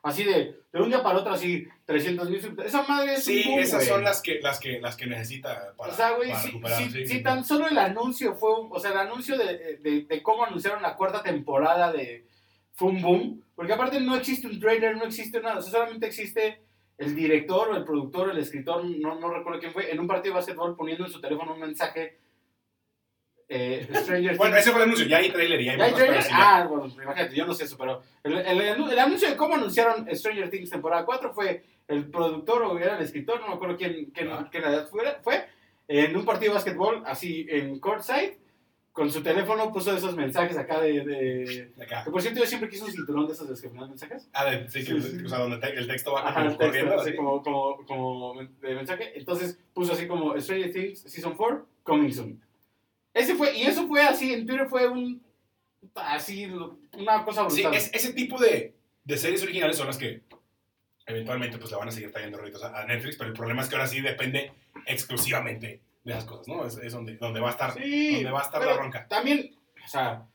así 0.02 0.22
de, 0.24 0.54
de 0.72 0.80
un 0.80 0.88
día 0.88 1.02
para 1.02 1.18
otro, 1.18 1.32
así, 1.32 1.66
300 1.84 2.30
mil 2.30 2.38
suscriptores. 2.40 2.72
Esa 2.72 2.82
madre 2.86 3.14
es 3.14 3.24
Sí, 3.24 3.42
un 3.44 3.50
boom, 3.52 3.58
esas 3.60 3.78
güey. 3.80 3.88
son 3.88 4.04
las 4.04 4.22
que, 4.22 4.40
las 4.40 4.60
que, 4.60 4.80
las 4.80 4.96
que 4.96 5.06
necesita 5.06 5.74
para, 5.76 5.92
O 5.92 5.96
sea, 5.96 6.10
güey, 6.12 6.30
para 6.62 6.76
si, 6.78 6.90
sí, 6.90 7.06
si 7.08 7.22
tan 7.22 7.44
solo 7.44 7.66
el 7.68 7.76
anuncio 7.78 8.34
fue 8.36 8.60
un, 8.60 8.68
o 8.70 8.78
sea, 8.78 8.92
el 8.92 8.98
anuncio 8.98 9.36
de, 9.36 9.78
de, 9.78 10.02
de 10.08 10.22
cómo 10.22 10.44
anunciaron 10.44 10.80
la 10.82 10.94
cuarta 10.96 11.22
temporada 11.24 11.90
de 11.92 12.24
fue 12.74 12.88
un 12.90 13.02
boom, 13.02 13.44
porque 13.56 13.72
aparte 13.72 13.98
no 14.00 14.14
existe 14.16 14.46
un 14.46 14.60
trailer, 14.60 14.96
no 14.96 15.04
existe 15.06 15.40
nada, 15.40 15.58
o 15.58 15.62
sea, 15.62 15.72
solamente 15.72 16.06
existe 16.06 16.60
el 16.98 17.14
director 17.14 17.68
o 17.70 17.76
el 17.76 17.84
productor 17.84 18.30
el 18.30 18.38
escritor, 18.38 18.84
no, 18.84 19.18
no 19.20 19.30
recuerdo 19.30 19.60
quién 19.60 19.72
fue, 19.72 19.90
en 19.90 20.00
un 20.00 20.06
partido 20.06 20.34
de 20.34 20.38
básquetbol 20.40 20.76
poniendo 20.76 21.04
en 21.04 21.10
su 21.10 21.20
teléfono 21.20 21.52
un 21.54 21.60
mensaje 21.60 22.18
eh, 23.48 23.86
Stranger 23.94 24.36
Bueno, 24.36 24.56
ese 24.56 24.70
fue 24.70 24.80
el 24.80 24.84
anuncio. 24.86 25.06
Ya 25.06 25.18
hay 25.18 25.30
trailer 25.30 25.60
y 25.60 25.68
hay 25.68 25.78
¿Ya 25.78 25.84
hay 25.84 25.92
trailer? 25.92 26.22
sí, 26.22 26.30
ya. 26.30 26.56
ah, 26.58 26.66
bueno, 26.66 26.86
imagínate, 26.86 27.34
yo 27.34 27.46
no 27.46 27.54
sé 27.54 27.64
eso, 27.64 27.76
pero 27.78 28.02
el, 28.24 28.38
el, 28.38 28.60
el 28.60 28.98
anuncio 28.98 29.28
de 29.28 29.36
cómo 29.36 29.54
anunciaron 29.54 30.06
Stranger 30.14 30.50
Things 30.50 30.70
temporada 30.70 31.04
4 31.04 31.32
fue 31.32 31.62
el 31.86 32.10
productor 32.10 32.62
o 32.62 32.78
era 32.78 32.96
el 32.96 33.04
escritor, 33.04 33.40
no 33.40 33.48
me 33.48 33.54
acuerdo 33.54 33.76
quién, 33.76 34.06
quién, 34.06 34.28
Ah. 34.32 34.48
quién 34.50 34.64
fue, 34.90 35.16
fue, 35.22 35.46
en 35.86 36.16
un 36.16 36.24
partido 36.24 36.50
de 36.52 36.56
básquetbol, 36.56 37.02
así 37.06 37.46
en 37.48 37.78
courtside, 37.78 38.38
con 38.96 39.12
su 39.12 39.22
teléfono 39.22 39.70
puso 39.70 39.94
esos 39.94 40.16
mensajes 40.16 40.56
acá 40.56 40.80
de... 40.80 41.04
de 41.04 41.72
acá. 41.84 42.02
que 42.02 42.10
por 42.10 42.22
cierto, 42.22 42.40
yo 42.40 42.46
siempre 42.46 42.70
quise 42.70 42.84
un 42.84 42.90
cinturón 42.90 43.26
de 43.26 43.34
esos 43.34 43.46
de 43.46 43.50
los 43.52 43.60
que 43.60 43.68
ponen 43.68 43.90
mensajes. 43.90 44.26
Ah, 44.32 44.46
de- 44.46 44.70
sí, 44.70 44.78
que, 44.86 45.00
Sí, 45.02 45.18
sí. 45.18 45.24
o 45.26 45.28
sea, 45.28 45.40
donde 45.40 45.58
te- 45.58 45.74
el 45.76 45.86
texto 45.86 46.12
va 46.12 46.26
Ajá, 46.26 46.40
el 46.40 46.46
texto, 46.48 46.64
corriendo. 46.64 46.98
así 46.98 47.14
como, 47.14 47.42
como, 47.42 47.84
como 47.84 48.34
de 48.42 48.74
mensaje. 48.74 49.12
Entonces 49.18 49.58
puso 49.74 49.92
así 49.92 50.06
como 50.08 50.34
Stranger 50.40 50.72
Things 50.72 51.00
Season 51.02 51.34
4, 51.36 51.66
coming 51.82 52.10
soon. 52.10 52.40
Ese 53.12 53.34
fue, 53.34 53.54
y 53.54 53.62
eso 53.64 53.86
fue 53.86 54.00
así, 54.02 54.32
en 54.32 54.46
Twitter 54.46 54.66
fue 54.66 54.88
un... 54.88 55.22
Así, 55.94 56.46
una 56.94 57.22
cosa 57.22 57.50
Sí, 57.50 57.60
brutal. 57.60 57.74
es- 57.78 57.90
ese 57.92 58.14
tipo 58.14 58.40
de, 58.40 58.74
de 59.04 59.16
series 59.18 59.42
originales 59.42 59.76
son 59.76 59.88
las 59.88 59.98
que 59.98 60.22
eventualmente 61.06 61.58
pues 61.58 61.70
le 61.70 61.76
van 61.76 61.88
a 61.88 61.92
seguir 61.92 62.10
trayendo 62.12 62.38
a 62.40 62.84
Netflix, 62.86 63.16
pero 63.16 63.28
el 63.28 63.36
problema 63.36 63.60
es 63.60 63.68
que 63.68 63.74
ahora 63.76 63.86
sí 63.88 64.00
depende 64.00 64.52
exclusivamente 64.86 65.80
de 66.06 66.12
esas 66.12 66.24
cosas, 66.24 66.48
¿no? 66.48 66.64
Es, 66.66 66.78
es 66.78 66.92
donde, 66.92 67.16
donde 67.16 67.40
va 67.40 67.48
a 67.48 67.50
estar, 67.52 67.72
Sí, 67.72 68.14
donde 68.14 68.30
va 68.30 68.40
a 68.40 68.44
estar 68.44 68.64
la 68.64 68.74
bronca. 68.74 69.06
También, 69.08 69.54
o 69.84 69.88
sea, 69.88 70.26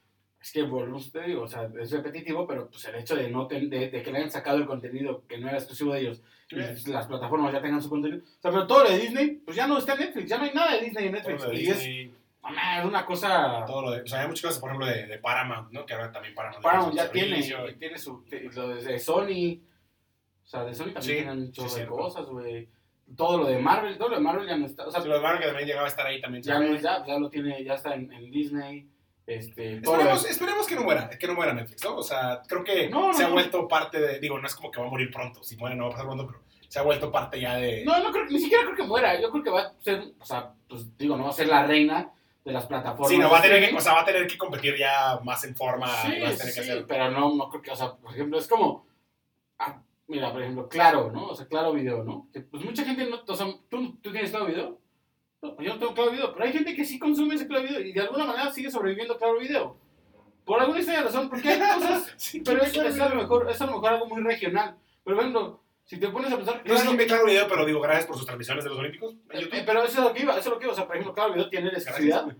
es 0.41 0.51
que 0.51 0.63
volvemos, 0.63 1.11
te 1.11 1.21
digo, 1.21 1.43
o 1.43 1.47
sea, 1.47 1.69
es 1.79 1.91
repetitivo, 1.91 2.45
pero 2.47 2.69
pues 2.69 2.83
el 2.85 2.95
hecho 2.95 3.15
de 3.15 3.29
no 3.29 3.47
ten- 3.47 3.69
de, 3.69 3.89
de 3.89 4.01
que 4.03 4.11
le 4.11 4.17
hayan 4.19 4.31
sacado 4.31 4.57
el 4.57 4.65
contenido 4.65 5.23
que 5.27 5.37
no 5.37 5.47
era 5.47 5.57
exclusivo 5.57 5.93
de 5.93 6.01
ellos, 6.01 6.21
y 6.49 6.55
pues, 6.55 6.87
las 6.87 7.07
plataformas 7.07 7.53
ya 7.53 7.61
tengan 7.61 7.81
su 7.81 7.89
contenido. 7.89 8.23
O 8.23 8.41
sea, 8.41 8.51
pero 8.51 8.67
todo 8.67 8.83
lo 8.83 8.89
de 8.89 8.97
Disney, 8.97 9.31
pues 9.45 9.55
ya 9.55 9.67
no 9.67 9.77
está 9.77 9.93
en 9.93 9.99
Netflix, 10.01 10.29
ya 10.29 10.37
no 10.37 10.43
hay 10.43 10.51
nada 10.53 10.73
de 10.75 10.81
Disney 10.81 11.05
en 11.07 11.11
Netflix. 11.13 11.43
y 11.53 11.69
es, 11.69 11.77
Disney, 11.77 12.13
mamá, 12.41 12.79
es 12.79 12.85
una 12.85 13.05
cosa. 13.05 13.63
todo 13.65 13.81
lo 13.83 13.91
de, 13.91 14.01
o 14.01 14.07
sea, 14.07 14.21
hay 14.21 14.27
muchas 14.27 14.41
cosas, 14.45 14.59
por 14.59 14.69
ejemplo, 14.71 14.87
de, 14.87 15.05
de 15.07 15.17
Paramount, 15.19 15.71
¿no? 15.71 15.85
Que 15.85 15.93
ahora 15.93 16.11
también 16.11 16.33
Paramount. 16.35 16.63
Paramount 16.63 16.95
ya 16.95 17.09
tiene, 17.11 17.39
y 17.39 17.75
tiene 17.75 17.97
su, 17.97 18.25
lo 18.55 18.67
de 18.75 18.99
Sony. 18.99 19.61
O 20.43 20.47
sea, 20.51 20.65
de 20.65 20.73
Sony 20.73 20.91
también 20.91 21.01
Sí, 21.03 21.13
tienen 21.13 21.39
un 21.39 21.53
sí, 21.53 21.85
cosas, 21.85 22.25
güey. 22.25 22.67
Todo 23.15 23.39
lo 23.39 23.45
de 23.45 23.59
Marvel, 23.59 23.97
todo 23.97 24.09
lo 24.09 24.15
de 24.15 24.21
Marvel 24.21 24.47
ya 24.47 24.57
no 24.57 24.65
está. 24.65 24.87
O 24.87 24.91
sea, 24.91 25.01
Sí, 25.01 25.07
lo 25.07 25.15
de 25.15 25.21
Marvel 25.21 25.41
que 25.41 25.47
también 25.47 25.67
llegaba 25.67 25.85
a 25.85 25.89
estar 25.89 26.05
ahí 26.05 26.21
también. 26.21 26.43
ya, 26.43 26.59
no, 26.59 26.75
ya, 26.75 27.05
ya 27.05 27.19
lo 27.19 27.29
tiene, 27.29 27.63
ya 27.63 27.73
está 27.75 27.93
en, 27.93 28.11
en 28.11 28.31
Disney. 28.31 28.89
Este, 29.27 29.75
Esperemos, 29.75 30.25
esperemos 30.25 30.67
que 30.67 30.75
no 30.75 30.83
muera, 30.83 31.09
que 31.09 31.27
no 31.27 31.35
muera 31.35 31.53
Netflix, 31.53 31.83
¿no? 31.83 31.97
O 31.97 32.03
sea, 32.03 32.41
creo 32.47 32.63
que 32.63 32.89
No, 32.89 33.07
no, 33.07 33.13
se 33.13 33.23
ha 33.23 33.29
vuelto 33.29 33.67
parte 33.67 33.99
de, 33.99 34.19
digo, 34.19 34.39
no 34.39 34.47
es 34.47 34.55
como 34.55 34.71
que 34.71 34.81
va 34.81 34.87
a 34.87 34.89
morir 34.89 35.11
pronto, 35.11 35.43
si 35.43 35.55
muere 35.55 35.75
no 35.75 35.83
va 35.83 35.89
a 35.89 35.91
pasar 35.91 36.07
pronto, 36.07 36.27
pero 36.27 36.41
se 36.67 36.79
ha 36.79 36.83
vuelto 36.83 37.11
parte 37.11 37.39
ya 37.39 37.55
de... 37.55 37.83
No, 37.85 38.01
no 38.01 38.11
creo, 38.11 38.25
ni 38.25 38.39
siquiera 38.39 38.63
creo 38.63 38.75
que 38.75 38.83
muera. 38.83 39.19
Yo 39.19 39.29
creo 39.29 39.43
que 39.43 39.49
va 39.49 39.61
a 39.61 39.73
ser, 39.79 40.03
o 40.19 40.25
sea, 40.25 40.53
pues 40.67 40.97
digo, 40.97 41.17
no 41.17 41.25
va 41.25 41.29
a 41.29 41.33
ser 41.33 41.47
la 41.47 41.65
reina 41.65 42.11
de 42.43 42.51
las 42.51 42.65
plataformas. 42.65 43.09
Sí, 43.09 43.17
no, 43.17 43.29
va 43.29 43.39
a 43.39 43.41
tener 43.41 43.69
que, 43.69 43.75
o 43.75 43.81
sea, 43.81 43.93
va 43.93 44.01
a 44.01 44.05
tener 44.05 44.25
que 44.25 44.37
competir 44.37 44.75
ya 44.77 45.19
más 45.23 45.43
en 45.43 45.55
forma 45.55 45.87
Sí, 46.01 46.13
y 46.15 46.21
va 46.21 46.29
a 46.29 46.31
tener 46.31 46.53
sí, 46.53 46.53
que 46.53 46.59
hacer... 46.61 46.85
pero 46.87 47.11
no, 47.11 47.35
no 47.35 47.49
creo 47.49 47.61
que, 47.61 47.71
o 47.71 47.75
sea, 47.75 47.93
por 47.93 48.11
ejemplo, 48.13 48.39
es 48.39 48.47
como, 48.47 48.87
ah, 49.59 49.81
mira, 50.11 50.31
por 50.31 50.41
ejemplo, 50.41 50.67
Claro, 50.69 51.11
¿no? 51.11 51.27
O 51.29 51.35
sea, 51.35 51.47
Claro 51.47 51.73
Video, 51.73 52.03
¿no? 52.03 52.27
Que, 52.33 52.41
pues 52.41 52.63
mucha 52.63 52.83
gente 52.85 53.09
no, 53.09 53.21
o 53.25 53.35
sea, 53.35 53.47
¿tú, 53.69 53.95
¿tú 54.01 54.11
tienes 54.11 54.29
Claro 54.29 54.45
Video? 54.45 54.79
No, 55.41 55.55
pues 55.55 55.67
yo 55.67 55.73
no 55.73 55.79
tengo 55.79 55.93
Claro 55.95 56.11
Video, 56.11 56.31
pero 56.33 56.45
hay 56.45 56.53
gente 56.53 56.75
que 56.75 56.85
sí 56.85 56.99
consume 56.99 57.35
ese 57.35 57.47
Claro 57.47 57.63
Video 57.63 57.79
y 57.81 57.91
de 57.93 58.01
alguna 58.01 58.25
manera 58.25 58.51
sigue 58.51 58.69
sobreviviendo 58.69 59.17
Claro 59.17 59.39
Video. 59.39 59.77
Por 60.45 60.59
alguna 60.59 60.79
extraña 60.79 61.03
razón, 61.03 61.29
porque 61.29 61.49
hay 61.49 61.59
cosas, 61.59 62.13
Sí, 62.17 62.41
pero 62.41 62.61
es, 62.61 62.71
claro, 62.73 62.89
es 62.89 62.99
a 62.99 63.09
lo 63.09 63.15
mejor, 63.15 63.49
es 63.49 63.61
a 63.61 63.65
lo 63.65 63.71
mejor 63.73 63.89
algo 63.93 64.07
muy 64.07 64.21
regional. 64.21 64.75
Pero, 65.03 65.15
por 65.15 65.23
ejemplo, 65.25 65.61
si 65.85 65.99
te 65.99 66.07
pones 66.09 66.31
a 66.31 66.35
pensar, 66.37 66.55
No 66.55 66.61
sé 66.77 66.83
Claro- 66.83 66.99
si 66.99 67.07
claro 67.07 67.25
video, 67.25 67.47
pero 67.47 67.65
digo, 67.65 67.79
gracias 67.81 68.05
por 68.05 68.17
sus 68.17 68.25
transmisiones 68.25 68.63
de 68.63 68.69
los 68.69 68.79
Olímpicos 68.79 69.15
en 69.29 69.41
Eh. 69.53 69.63
Pero 69.65 69.83
eso 69.83 69.99
es 69.99 70.05
lo 70.05 70.13
que 70.13 70.21
iba, 70.23 70.33
eso 70.33 70.41
es 70.49 70.53
lo 70.53 70.59
que 70.59 70.65
iba. 70.65 70.73
O 70.73 70.75
sea, 70.75 70.85
por 70.87 70.95
ejemplo, 70.95 71.13
Claro 71.13 71.33
Video 71.33 71.49
tiene 71.49 71.71
la 71.71 71.77
exclusividad. 71.77 72.35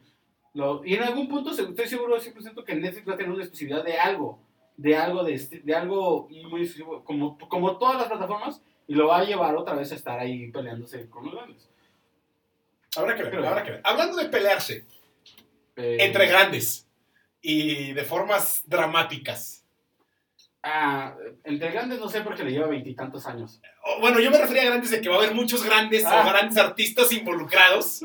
Lo- 0.53 0.83
y 0.85 0.95
en 0.95 1.03
algún 1.03 1.27
punto 1.29 1.51
estoy 1.51 1.87
seguro 1.87 2.19
100% 2.19 2.63
que 2.65 2.75
Netflix 2.75 3.07
va 3.07 3.13
a 3.13 3.17
tener 3.17 3.31
una 3.31 3.41
exclusividad 3.43 3.83
de 3.85 3.97
algo. 3.97 4.39
De 4.81 4.95
algo, 4.97 5.23
de, 5.23 5.33
este- 5.35 5.59
de 5.59 5.75
algo 5.75 6.27
muy 6.49 6.67
como, 7.03 7.37
como 7.37 7.77
todas 7.77 7.97
las 7.97 8.07
plataformas, 8.07 8.61
y 8.87 8.95
lo 8.95 9.07
va 9.07 9.19
a 9.19 9.23
llevar 9.23 9.55
otra 9.55 9.75
vez 9.75 9.91
a 9.91 9.95
estar 9.95 10.19
ahí 10.19 10.51
peleándose 10.51 11.07
con 11.09 11.25
los 11.25 11.35
grandes. 11.35 11.69
Habrá 12.95 13.15
que 13.15 13.23
ver, 13.23 13.31
Pero- 13.31 13.47
habrá 13.47 13.63
que 13.63 13.71
ver. 13.71 13.81
Hablando 13.83 14.17
de 14.17 14.25
pelearse 14.29 14.85
Eh, 15.75 15.97
entre 15.99 16.25
grandes 16.27 16.87
y 17.41 17.93
de 17.93 18.03
formas 18.03 18.63
dramáticas. 18.65 19.63
ah, 20.63 21.15
entre 21.43 21.71
grandes 21.71 21.99
no 21.99 22.09
sé 22.09 22.21
porque 22.21 22.43
le 22.43 22.51
lleva 22.51 22.67
veintitantos 22.67 23.25
años. 23.27 23.61
Bueno, 23.99 24.19
yo 24.19 24.29
me 24.31 24.37
refería 24.39 24.63
a 24.63 24.65
grandes 24.65 24.91
de 24.91 24.99
que 25.01 25.09
va 25.09 25.15
a 25.15 25.19
haber 25.19 25.33
muchos 25.35 25.63
grandes 25.63 26.03
Ah. 26.05 26.23
o 26.25 26.29
grandes 26.29 26.57
artistas 26.57 27.11
involucrados. 27.13 28.03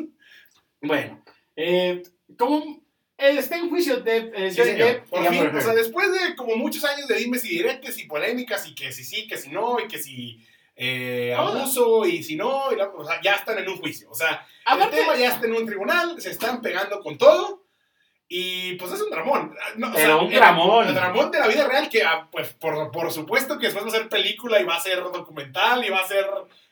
Bueno, 0.81 1.23
eh, 1.57 2.03
como 2.39 2.59
eh, 2.59 2.81
está 3.19 3.57
en 3.57 3.71
juicio 3.71 4.01
de 4.01 4.33
eh, 4.35 4.51
Sí, 4.51 4.59
Johnny 4.61 4.73
señor. 4.73 4.89
Depp 4.89 5.09
Por 5.09 5.29
fin, 5.29 5.57
o 5.57 5.61
sea, 5.61 5.75
después 5.75 6.13
de 6.13 6.37
como 6.37 6.57
muchos 6.57 6.85
años 6.85 7.09
de 7.09 7.17
dimes 7.17 7.45
y 7.45 7.49
diretes 7.51 7.99
y 7.99 8.05
polémicas 8.07 8.67
y 8.67 8.75
que 8.75 8.93
si 8.93 9.05
sí, 9.05 9.27
que 9.27 9.37
si 9.39 9.49
no, 9.51 9.79
y 9.81 9.89
que 9.89 9.99
si 9.99 10.45
eh, 10.77 11.35
abuso 11.37 12.05
y 12.05 12.23
si 12.23 12.37
no, 12.37 12.71
y 12.73 12.77
la- 12.77 12.89
o 12.89 13.05
sea, 13.05 13.21
ya 13.23 13.37
están 13.37 13.59
en 13.59 13.69
un 13.69 13.79
juicio. 13.79 14.11
O 14.11 14.15
sea, 14.15 14.47
Aparte- 14.67 14.97
el 14.99 15.03
tema 15.05 15.17
ya 15.17 15.29
está 15.31 15.47
en 15.47 15.55
un 15.55 15.65
tribunal, 15.67 16.21
se 16.21 16.31
están 16.31 16.61
pegando 16.61 17.01
con 17.01 17.17
todo 17.17 17.63
Y 18.29 18.73
pues 18.75 18.91
es 18.93 19.01
un 19.01 19.09
dramón. 19.11 19.55
No, 19.77 19.87
o 19.91 19.93
Pero 19.95 20.05
sea, 20.07 20.17
un 20.17 20.27
el- 20.33 20.35
dramón. 20.35 20.89
El, 20.89 20.95
dramón 20.95 21.31
de 21.31 21.39
la 21.39 21.47
vida 21.47 21.69
real, 21.69 21.89
que 21.89 22.03
ah, 22.03 22.29
pues 22.33 22.49
por, 22.55 22.91
por 22.91 23.13
supuesto 23.13 23.57
que 23.57 23.67
después 23.67 23.85
va 23.85 23.89
a 23.89 23.93
ser 23.93 24.09
película 24.09 24.61
y 24.61 24.65
va 24.65 24.75
a 24.75 24.81
ser 24.81 24.99
documental 25.01 25.85
y 25.85 25.91
va 25.91 26.01
a 26.01 26.09
ser 26.09 26.27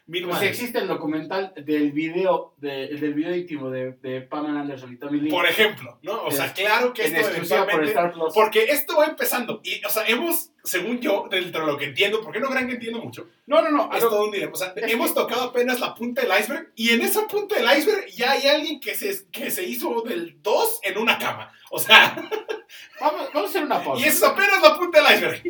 mil 0.06 0.28
Pues 0.28 0.42
existe 0.42 0.78
el 0.78 0.86
documental 0.86 1.54
del 1.56 1.92
video, 1.92 2.54
de- 2.58 2.88
del 2.88 3.14
video 3.14 3.34
íntimo 3.34 3.70
de, 3.70 3.92
de 4.02 4.20
Pamela 4.20 4.60
Anderson 4.60 4.92
y 4.92 4.96
Tommy 4.98 5.18
Lee. 5.20 5.30
Por 5.30 5.46
ejemplo, 5.46 5.98
¿no? 6.02 6.24
O 6.24 6.30
sea, 6.30 6.52
claro 6.52 6.92
que 6.92 7.04
esto 7.04 7.22
por 7.22 7.30
eventualmente... 7.30 8.12
Plus. 8.12 8.34
Porque 8.34 8.64
esto 8.64 8.98
va 8.98 9.06
empezando. 9.06 9.60
Y, 9.64 9.82
o 9.82 9.88
sea, 9.88 10.04
hemos, 10.06 10.50
según 10.62 11.00
yo, 11.00 11.26
dentro 11.30 11.64
de 11.64 11.72
lo 11.72 11.78
que 11.78 11.86
entiendo, 11.86 12.20
porque 12.22 12.38
no 12.38 12.48
crean 12.50 12.66
que 12.66 12.74
entiendo 12.74 13.00
mucho, 13.00 13.28
No, 13.46 13.62
no, 13.62 13.70
no. 13.70 13.84
es 13.94 14.02
algo- 14.02 14.10
todo 14.10 14.24
un 14.26 14.30
dilema. 14.32 14.52
O 14.52 14.56
sea, 14.56 14.74
hemos 14.76 15.08
que- 15.08 15.14
tocado 15.14 15.44
apenas 15.44 15.80
la 15.80 15.94
punta 15.94 16.20
del 16.20 16.38
iceberg 16.38 16.70
y 16.74 16.90
en 16.90 17.00
esa 17.00 17.26
punta 17.26 17.54
del 17.56 17.78
iceberg 17.78 18.06
ya 18.08 18.32
hay 18.32 18.46
alguien 18.46 18.80
que 18.80 18.94
se, 18.94 19.26
que 19.30 19.50
se 19.50 19.64
hizo 19.64 20.02
del 20.02 20.36
2 20.42 20.80
en 20.82 20.98
una 20.98 21.18
cama. 21.18 21.50
O 21.70 21.78
sea, 21.78 22.14
vamos, 23.00 23.28
vamos 23.32 23.46
a 23.48 23.50
hacer 23.50 23.64
una 23.64 23.82
pausa. 23.82 24.04
y 24.04 24.08
eso 24.08 24.26
es 24.26 24.32
apenas 24.32 24.60
la 24.60 24.76
punta 24.76 25.02
del 25.02 25.14
iceberg. 25.16 25.42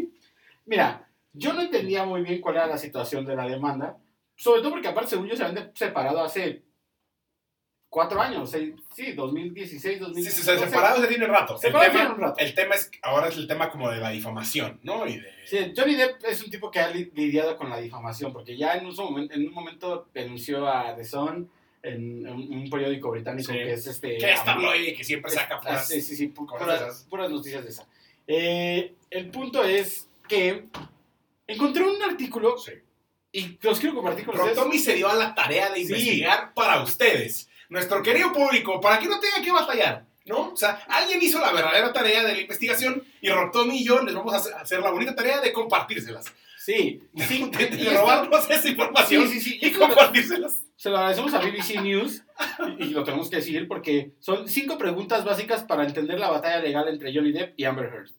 Mira, 0.67 1.09
yo 1.33 1.53
no 1.53 1.61
entendía 1.63 2.05
muy 2.05 2.23
bien 2.23 2.41
cuál 2.41 2.55
era 2.55 2.67
la 2.69 2.79
situación 2.79 3.27
de 3.27 3.35
la 3.35 3.49
demanda. 3.49 3.97
Sobre 4.37 4.61
todo 4.63 4.73
porque 4.73 4.89
aparte, 4.89 5.11
según 5.11 5.27
yo, 5.29 5.37
se 5.37 5.45
habían 5.45 5.71
separado 5.75 6.21
hace 6.23 6.63
cuatro 7.89 8.21
años. 8.21 8.51
seis- 8.51 8.75
sí, 8.95 9.13
2016, 9.13 9.95
Sí, 9.95 9.99
2017. 10.01 10.37
sí, 10.53 10.59
se 10.59 10.59
separados 10.67 11.03
ya 11.03 11.09
tiene 11.09 11.27
rato. 11.27 11.57
Separados 11.59 11.93
tiene 11.95 12.11
un 12.11 12.19
rato. 12.21 12.39
el 12.41 12.55
tema 12.55 12.75
es, 12.75 12.91
ahora 13.03 13.29
es 13.29 13.37
el 13.37 13.47
tema 13.47 13.71
como 13.71 13.91
de 13.91 13.99
la 14.01 14.11
difamación, 14.11 14.81
¿no? 14.83 15.07
Y 15.07 15.19
de... 15.19 15.29
Sí, 15.47 15.73
Johnny 15.77 15.95
Depp 15.95 16.25
es 16.25 16.43
un 16.43 16.51
tipo 16.51 16.71
que 16.71 16.81
ha 16.81 16.89
li- 16.89 17.13
lidiado 17.15 17.57
con 17.57 17.71
la 17.71 17.79
difamación, 17.79 18.33
porque 18.33 18.57
ya 18.57 18.75
en 18.75 18.87
un, 18.87 18.95
momento, 18.97 19.35
en 19.35 19.47
un 19.47 19.55
momento 19.55 20.09
denunció 20.13 20.67
a 20.67 20.97
The 20.97 21.05
Sun 21.05 21.49
en, 21.83 22.27
en 22.27 22.59
un 22.59 22.69
periódico 22.71 23.11
británico 23.11 23.53
Sí. 23.53 23.59
que 23.59 23.73
es 23.75 23.87
este... 23.87 24.17
Que 24.19 24.33
es 24.33 24.43
tabloide, 24.45 24.95
que 24.95 25.05
siempre 25.05 25.31
saca 25.31 25.57
Ah, 25.57 25.61
puras... 25.61 25.87
sí, 25.87 26.01
sí, 26.03 26.17
sí, 26.17 26.29
pu- 26.35 26.47
puras, 26.59 27.07
puras 27.09 27.31
noticias 27.31 27.63
de 27.63 27.71
esa. 27.71 27.87
Eh, 28.27 28.95
el 29.11 29.31
punto 29.31 29.63
es 29.63 30.09
que 30.27 30.65
encontré 31.47 31.85
un 31.85 32.03
artículo 32.03 32.57
Sí. 32.59 32.73
Y 33.35 33.59
los 33.63 33.79
quiero 33.81 33.95
compartir 33.97 34.25
con 34.25 34.35
ustedes. 34.37 34.57
Rotomi 34.57 34.79
se 34.79 34.95
dio 34.95 35.09
a 35.09 35.15
la 35.15 35.35
tarea 35.35 35.69
de 35.71 35.77
Sí. 35.77 35.83
investigar 35.83 36.55
para 36.55 36.83
ustedes, 36.83 37.49
nuestro 37.69 38.03
querido 38.03 38.33
público, 38.33 38.81
para 38.81 38.99
que 38.99 39.07
no 39.09 39.19
tengan 39.21 39.43
que 39.43 39.51
batallar, 39.53 40.07
¿no? 40.25 40.51
O 40.53 40.57
sea, 40.57 40.83
alguien 40.89 41.21
hizo 41.23 41.41
la 41.41 41.53
verdadera 41.53 41.93
tarea 41.93 42.23
de 42.25 42.33
la 42.35 42.41
investigación 42.41 43.03
y 43.21 43.29
Rotomi 43.31 43.79
y 43.79 43.85
yo 43.85 44.01
les 44.03 44.15
vamos 44.15 44.33
a 44.35 44.61
hacer- 44.61 44.81
la 44.81 44.91
bonita 44.91 45.15
tarea 45.15 45.41
de 45.41 45.53
compartírselas. 45.53 46.27
Sí, 46.59 47.03
sí, 47.29 47.51
De, 47.59 47.67
de 47.67 47.91
robarnos 47.99 48.49
esa 48.49 48.69
información 48.69 49.29
Sí, 49.29 49.41
sí, 49.41 49.51
sí. 49.51 49.59
y 49.61 49.73
compartírselas. 49.73 50.63
se 50.77 50.89
lo 50.91 50.97
agradecemos 50.97 51.35
a 51.35 51.39
BBC 51.41 51.81
News 51.83 52.23
y, 52.79 52.85
y 52.85 52.89
lo 52.91 53.05
tenemos 53.05 53.29
que 53.29 53.37
decir 53.37 53.69
porque 53.69 54.13
son 54.21 54.49
cinco 54.49 54.79
preguntas 54.79 55.25
básicas 55.25 55.65
para 55.65 55.85
entender 55.85 56.19
la 56.19 56.31
batalla 56.31 56.61
legal 56.61 56.89
entre 56.89 57.13
Johnny 57.15 57.33
Depp 57.33 57.53
y 57.59 57.65
Amber 57.65 57.87
Heard. 57.93 58.11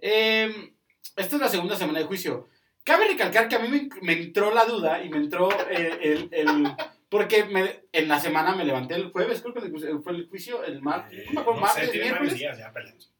Eh, 0.00 0.72
esta 1.16 1.36
es 1.36 1.40
la 1.42 1.48
segunda 1.48 1.76
semana 1.76 1.98
de 2.00 2.04
juicio. 2.06 2.48
Cabe 2.88 3.06
recalcar 3.08 3.48
que 3.48 3.56
a 3.56 3.58
mí 3.60 3.68
me, 3.68 3.88
me 4.02 4.12
entró 4.14 4.52
la 4.54 4.64
duda 4.64 5.04
y 5.04 5.10
me 5.10 5.18
entró 5.18 5.50
eh, 5.70 5.98
el, 6.02 6.28
el- 6.32 6.68
porque 7.10 7.44
me- 7.44 7.84
en 7.92 8.08
la 8.08 8.18
semana 8.18 8.54
me 8.56 8.64
levanté 8.64 8.94
el 8.94 9.10
jueves, 9.10 9.40
creo 9.42 9.54
que 9.54 9.60
fue 10.02 10.12
el 10.12 10.26
juicio, 10.28 10.64
el 10.64 10.80
martes, 10.82 11.24
no 11.26 11.32
me 11.34 11.40
acuerdo, 11.40 11.60
Eh, 11.60 11.62
martes, 11.62 11.92
miércoles. 11.94 12.34
días, 12.34 12.58
ya. 12.58 12.72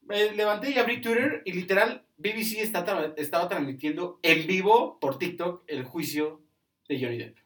Me 0.03 0.33
levanté 0.33 0.71
y 0.71 0.79
abrí 0.79 1.01
Twitter 1.03 1.43
y 1.45 1.53
literal 1.53 2.03
BBC 2.17 2.61
está 2.63 2.85
tra- 2.87 3.13
estaba 3.19 3.49
transmitiendo 3.49 4.19
en 4.23 4.47
vivo 4.47 4.99
por 5.01 5.19
TikTok 5.19 5.65
el 5.67 5.85
juicio 5.85 6.41
de 6.89 7.01
Johnny 7.01 7.19
Depp. 7.19 7.37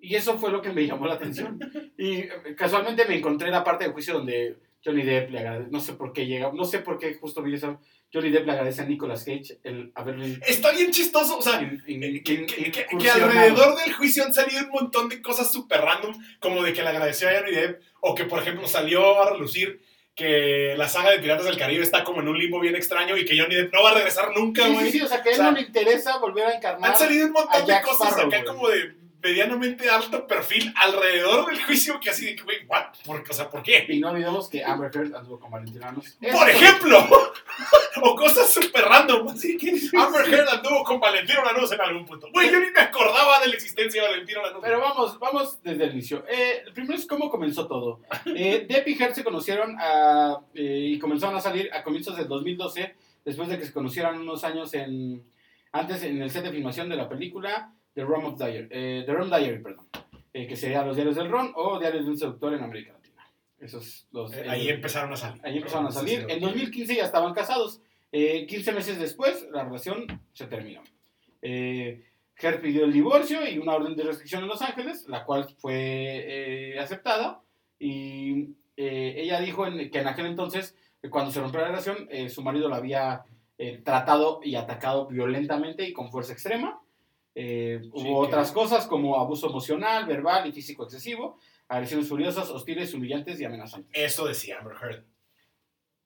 Y 0.00 0.14
eso 0.14 0.38
fue 0.38 0.52
lo 0.52 0.62
que 0.62 0.72
me 0.72 0.86
llamó 0.86 1.06
la 1.06 1.14
atención. 1.14 1.58
Y 1.98 2.18
eh, 2.18 2.30
casualmente 2.56 3.04
me 3.06 3.16
encontré 3.18 3.50
la 3.50 3.64
parte 3.64 3.82
del 3.84 3.92
juicio 3.92 4.14
donde 4.14 4.56
Johnny 4.84 5.02
Depp 5.02 5.30
le 5.32 5.38
agradece, 5.40 5.70
no 5.72 5.80
sé 5.80 5.94
por 5.94 6.12
qué 6.12 6.24
llega, 6.26 6.52
no 6.52 6.64
sé 6.64 6.78
por 6.78 6.98
qué 6.98 7.14
justo 7.14 7.42
vi 7.42 7.54
eso, 7.54 7.80
Johnny 8.12 8.30
Depp 8.30 8.46
le 8.46 8.52
agradece 8.52 8.80
a 8.82 8.84
Nicolas 8.86 9.22
Cage 9.24 9.58
el 9.64 9.92
haberle 9.94 10.38
Está 10.46 10.72
bien 10.72 10.90
chistoso, 10.90 11.38
o 11.38 11.42
sea, 11.42 11.60
in- 11.60 11.82
in- 11.86 12.22
que, 12.24 12.32
in- 12.34 12.46
que- 12.46 12.56
que- 12.56 12.70
que 12.70 12.80
incursionado. 12.90 13.24
alrededor 13.26 13.78
del 13.78 13.92
juicio 13.94 14.24
han 14.24 14.32
salido 14.32 14.62
un 14.64 14.70
montón 14.70 15.08
de 15.10 15.20
cosas 15.20 15.52
súper 15.52 15.80
random, 15.82 16.14
como 16.40 16.62
de 16.62 16.72
que 16.72 16.82
le 16.82 16.88
agradeció 16.88 17.28
a 17.28 17.32
Johnny 17.38 17.52
Depp, 17.52 17.82
o 18.00 18.14
que, 18.14 18.24
por 18.24 18.38
ejemplo, 18.40 18.66
salió 18.66 19.20
a 19.22 19.30
relucir 19.32 19.82
que 20.14 20.74
la 20.76 20.88
saga 20.88 21.10
de 21.10 21.18
Piratas 21.20 21.44
del 21.46 21.58
Caribe 21.58 21.84
está 21.84 22.02
como 22.02 22.20
en 22.20 22.28
un 22.28 22.38
limbo 22.38 22.58
bien 22.58 22.74
extraño 22.74 23.16
y 23.16 23.24
que 23.24 23.38
Johnny 23.38 23.54
Depp 23.54 23.72
no 23.74 23.82
va 23.84 23.90
a 23.90 23.94
regresar 23.94 24.30
nunca, 24.34 24.64
Sí, 24.66 24.72
güey. 24.72 24.86
sí, 24.90 24.98
sí, 24.98 25.04
o 25.04 25.06
sea, 25.08 25.22
que 25.22 25.28
a 25.28 25.32
él 25.32 25.38
O 25.38 25.42
sea, 25.42 25.50
no 25.52 25.56
le 25.58 25.62
interesa 25.66 26.18
volver 26.18 26.46
a 26.46 26.54
encarnar. 26.56 26.90
Han 26.92 26.98
salido 26.98 27.26
un 27.26 27.32
montón 27.32 27.66
de 27.66 27.80
cosas 27.82 28.08
Sparrow, 28.08 28.26
acá 28.28 28.44
como 28.44 28.68
de 28.68 28.94
medianamente 29.22 29.88
alto 29.90 30.26
perfil 30.28 30.72
alrededor 30.76 31.46
del 31.50 31.62
juicio 31.64 31.98
que 32.00 32.10
así 32.10 32.24
de 32.24 32.36
que, 32.36 32.42
güey, 32.44 32.64
what? 32.66 32.86
¿Por, 33.04 33.24
o 33.28 33.32
sea, 33.32 33.50
¿por 33.50 33.62
qué? 33.62 33.84
Y 33.88 33.98
no 34.00 34.10
olvidemos 34.10 34.48
que 34.48 34.64
Amber 34.64 34.90
Heard 34.94 35.14
anduvo 35.14 35.38
con 35.40 35.50
Valentina 35.50 35.86
Ramos. 35.86 36.16
Por 36.32 36.48
ejemplo, 36.48 37.34
o 38.02 38.16
cosas 38.16 38.48
súper 38.52 38.84
random, 38.84 39.28
así 39.28 39.56
que 39.56 39.70
Amber 39.96 40.26
Heard 40.32 40.48
anduvo 40.48 40.84
con 40.84 41.00
Valentino 41.00 41.44
Lanús 41.44 41.70
en 41.72 41.80
algún 41.80 42.04
punto. 42.06 42.28
Güey, 42.32 42.50
yo 42.50 42.60
ni 42.60 42.70
me 42.70 42.80
acordaba 42.80 43.40
de 43.40 43.48
la 43.48 43.54
existencia 43.54 44.02
de 44.02 44.08
Valentino 44.08 44.42
Lanús. 44.42 44.60
Pero 44.62 44.80
vamos, 44.80 45.18
vamos 45.18 45.62
desde 45.62 45.84
el 45.84 45.92
inicio. 45.92 46.24
Eh, 46.28 46.62
el 46.66 46.72
primero 46.72 46.94
es 46.98 47.06
cómo 47.06 47.30
comenzó 47.30 47.66
todo. 47.66 48.00
Eh, 48.26 48.66
Depp 48.68 48.88
y 48.88 49.02
Heard 49.02 49.14
se 49.14 49.24
conocieron 49.24 49.76
a- 49.80 50.38
eh, 50.54 50.90
y 50.94 50.98
comenzaron 50.98 51.36
a 51.36 51.40
salir 51.40 51.70
a 51.72 51.82
comienzos 51.82 52.16
del 52.16 52.28
2012, 52.28 52.94
después 53.24 53.48
de 53.48 53.58
que 53.58 53.66
se 53.66 53.72
conocieran 53.72 54.18
unos 54.20 54.44
años 54.44 54.72
en, 54.74 55.22
antes 55.72 56.02
en 56.02 56.20
el 56.22 56.30
set 56.30 56.44
de 56.44 56.50
filmación 56.50 56.88
de 56.88 56.96
la 56.96 57.08
película 57.08 57.72
The 57.94 58.04
Rum 58.04 58.24
of 58.26 58.38
Diary, 58.38 58.68
eh, 58.70 59.02
The 59.06 59.12
Rum 59.12 59.28
Diary, 59.28 59.58
perdón, 59.62 59.86
eh, 60.32 60.46
que 60.46 60.56
sería 60.56 60.84
Los 60.84 60.94
Diarios 60.96 61.16
del 61.16 61.28
Ron 61.30 61.52
o 61.56 61.78
Diarios 61.78 62.04
de 62.04 62.10
un 62.12 62.18
Seductor 62.18 62.54
en 62.54 62.62
América 62.62 62.92
Latina. 62.92 63.26
Esos 63.58 64.06
los, 64.12 64.32
Eh, 64.32 64.44
ahí 64.48 64.68
empezaron 64.68 65.12
a 65.12 65.16
salir. 65.16 65.40
Ahí 65.44 65.56
empezaron 65.56 65.86
a 65.88 65.90
salir. 65.90 66.24
En 66.28 66.40
lo- 66.40 66.46
2015 66.46 66.94
ya 66.94 67.04
estaban 67.04 67.34
casados. 67.34 67.80
Eh, 68.12 68.46
15 68.46 68.72
meses 68.72 68.98
después, 68.98 69.46
la 69.50 69.64
relación 69.64 70.06
se 70.32 70.46
terminó. 70.46 70.82
Eh, 71.42 72.04
pidió 72.62 72.84
el 72.84 72.92
divorcio 72.92 73.46
y 73.48 73.58
una 73.58 73.74
orden 73.74 73.96
de 73.96 74.04
restricción 74.04 74.42
en 74.42 74.48
Los 74.48 74.62
Ángeles, 74.62 75.06
la 75.08 75.24
cual 75.24 75.48
fue 75.58 75.74
eh, 76.74 76.78
aceptada. 76.78 77.42
Y 77.78 78.50
eh, 78.76 79.14
ella 79.18 79.40
dijo 79.40 79.66
en- 79.66 79.90
que 79.90 79.98
en 80.00 80.06
aquel 80.08 80.26
entonces, 80.26 80.74
cuando 81.10 81.30
se 81.32 81.40
rompió 81.40 81.60
la 81.60 81.68
relación, 81.68 82.08
eh, 82.10 82.28
su 82.28 82.42
marido 82.42 82.68
la 82.68 82.76
había 82.76 83.24
tratado 83.84 84.38
y 84.44 84.54
atacado 84.54 85.08
violentamente 85.08 85.82
y 85.84 85.92
con 85.92 86.12
fuerza 86.12 86.32
extrema. 86.32 86.80
Hubo 87.92 88.18
otras 88.18 88.52
cosas 88.52 88.86
como 88.86 89.18
abuso 89.18 89.48
emocional, 89.48 90.06
verbal 90.06 90.46
y 90.46 90.52
físico 90.52 90.84
excesivo, 90.84 91.38
agresiones 91.66 92.08
furiosas, 92.08 92.48
hostiles, 92.50 92.94
humillantes 92.94 93.40
y 93.40 93.44
amenazantes. 93.44 93.90
Eso 93.92 94.26
decía 94.26 94.58
Amber 94.60 94.76
Heard. 94.80 95.04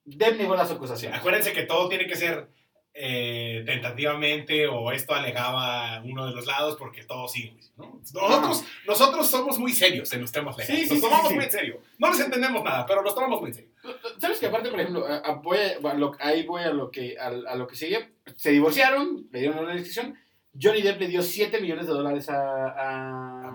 Depp 0.04 0.36
negó 0.38 0.54
las 0.56 0.68
Sí, 0.68 0.74
acusaciones. 0.74 1.18
acuérdense 1.18 1.52
que 1.52 1.62
todo 1.62 1.88
tiene 1.88 2.06
que 2.06 2.16
ser 2.16 2.48
eh, 2.94 3.62
tentativamente 3.64 4.66
o 4.66 4.92
esto 4.92 5.14
alegaba 5.14 6.02
uno 6.04 6.26
de 6.26 6.32
los 6.34 6.44
lados 6.46 6.76
porque 6.78 7.04
todo 7.04 7.26
sigue. 7.26 7.56
¿no? 7.78 7.98
Nosotros, 8.12 8.64
nosotros 8.86 9.30
somos 9.30 9.58
muy 9.58 9.72
serios 9.72 10.12
en 10.12 10.20
los 10.20 10.30
temas 10.30 10.58
legales. 10.58 10.80
Sí, 10.80 10.84
sí, 10.86 10.94
nos 10.94 10.98
sí, 10.98 11.04
tomamos 11.08 11.28
sí, 11.28 11.34
muy 11.34 11.44
en 11.44 11.50
serio. 11.50 11.80
No 11.98 12.10
les 12.10 12.20
entendemos 12.20 12.62
nada, 12.62 12.84
pero 12.84 13.02
los 13.02 13.14
tomamos 13.14 13.40
muy 13.40 13.48
en 13.50 13.54
serio. 13.54 13.70
¿Sabes 14.18 14.38
que 14.38 14.46
aparte, 14.46 14.68
por 14.70 14.78
ejemplo, 14.80 15.06
a- 15.06 15.16
a- 15.18 15.32
voy 15.36 15.56
a- 15.58 15.90
a 15.90 15.94
lo- 15.94 16.16
ahí 16.20 16.44
voy 16.44 16.62
a 16.62 16.70
lo 16.70 16.90
que 16.90 17.16
a, 17.18 17.30
lo 17.30 17.66
que 17.66 17.76
sigue? 17.76 18.10
Se 18.36 18.50
divorciaron, 18.50 19.26
le 19.32 19.38
dieron 19.40 19.58
una 19.60 19.74
decisión. 19.74 20.14
Johnny 20.60 20.82
Depp 20.82 21.00
le 21.00 21.08
dio 21.08 21.22
7 21.22 21.62
millones 21.62 21.86
de 21.86 21.92
dólares 21.94 22.28
a, 22.28 22.66
a 22.68 23.48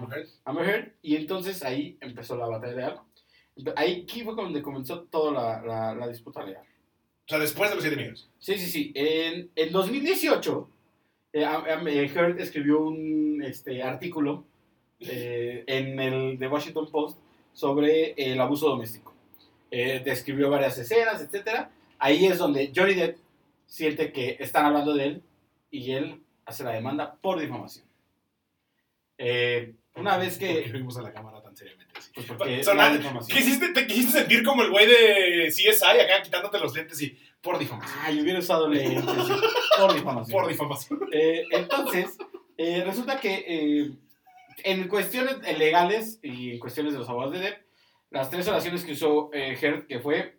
Amber 0.45 0.67
Heard. 0.69 0.93
Y 1.03 1.15
entonces 1.15 1.61
ahí 1.63 1.95
empezó 2.01 2.35
la 2.35 2.47
batalla 2.47 2.73
legal. 2.73 3.01
Ahí 3.75 4.01
aquí 4.03 4.23
fue 4.23 4.35
donde 4.35 4.61
comenzó 4.61 5.01
toda 5.03 5.31
la, 5.31 5.61
la- 5.65 5.95
la 5.95 6.07
disputa 6.07 6.43
legal. 6.43 6.63
O 7.25 7.29
sea, 7.29 7.39
después 7.39 7.69
de 7.69 7.75
los 7.75 7.83
7 7.83 7.97
millones. 7.97 8.29
Sí, 8.39 8.57
sí, 8.57 8.67
sí. 8.67 8.91
En, 8.95 9.49
en 9.55 9.71
2018, 9.71 10.69
eh, 11.33 11.43
eh, 11.87 12.11
Heard 12.15 12.39
escribió 12.39 12.81
un 12.81 13.41
este, 13.43 13.83
artículo 13.83 14.45
eh, 14.99 15.63
en 15.67 15.99
el 15.99 16.37
The 16.39 16.47
Washington 16.47 16.89
Post 16.89 17.19
sobre 17.53 18.11
el 18.13 18.39
abuso 18.39 18.69
doméstico. 18.69 19.13
Eh, 19.71 20.01
describió 20.05 20.49
varias 20.49 20.77
escenas, 20.77 21.21
etc. 21.21 21.67
Ahí 21.99 22.25
es 22.25 22.37
donde 22.37 22.71
Johnny 22.73 22.93
Depp 22.93 23.17
siente 23.65 24.13
que 24.13 24.37
están 24.39 24.65
hablando 24.65 24.93
de 24.93 25.05
él 25.05 25.23
y 25.69 25.91
él 25.91 26.21
hace 26.45 26.63
la 26.63 26.71
demanda 26.71 27.17
por 27.21 27.39
difamación. 27.39 27.85
Eh, 29.17 29.73
una 29.95 30.17
vez 30.17 30.37
¿Por 30.37 30.47
qué 30.47 30.63
que... 30.63 30.71
vimos 30.71 30.97
a 30.97 31.01
la 31.01 31.11
cámara? 31.11 31.36
Pues 32.13 32.27
porque 32.27 32.63
Sonaba- 32.63 32.89
la 32.91 32.97
difamación. 32.97 33.37
¿Quisiste, 33.37 33.69
te 33.69 33.87
quisiste 33.87 34.19
sentir 34.19 34.43
como 34.43 34.63
el 34.63 34.71
güey 34.71 34.85
de 34.87 35.47
CSI 35.49 35.99
acá 35.99 36.21
quitándote 36.23 36.59
los 36.59 36.73
lentes 36.75 37.01
y 37.01 37.17
por 37.41 37.57
difamación. 37.59 37.99
Ay, 38.03 38.21
hubiera 38.21 38.39
usado 38.39 38.67
lentes. 38.67 39.03
sí, 39.03 39.33
Por 39.79 39.93
difamación. 39.93 40.39
Por 40.39 40.49
difamación. 40.49 40.99
Eh, 41.11 41.45
entonces, 41.51 42.17
eh, 42.57 42.83
resulta 42.85 43.19
que 43.19 43.45
eh, 43.47 43.91
en 44.63 44.87
cuestiones 44.87 45.37
legales 45.57 46.19
y 46.23 46.51
en 46.53 46.59
cuestiones 46.59 46.93
de 46.93 46.99
los 46.99 47.07
abogados 47.09 47.33
de 47.33 47.39
Depp, 47.39 47.61
las 48.09 48.29
tres 48.29 48.47
oraciones 48.47 48.83
que 48.83 48.93
usó 48.93 49.29
Heard, 49.33 49.85
que 49.85 49.99
fue, 49.99 50.37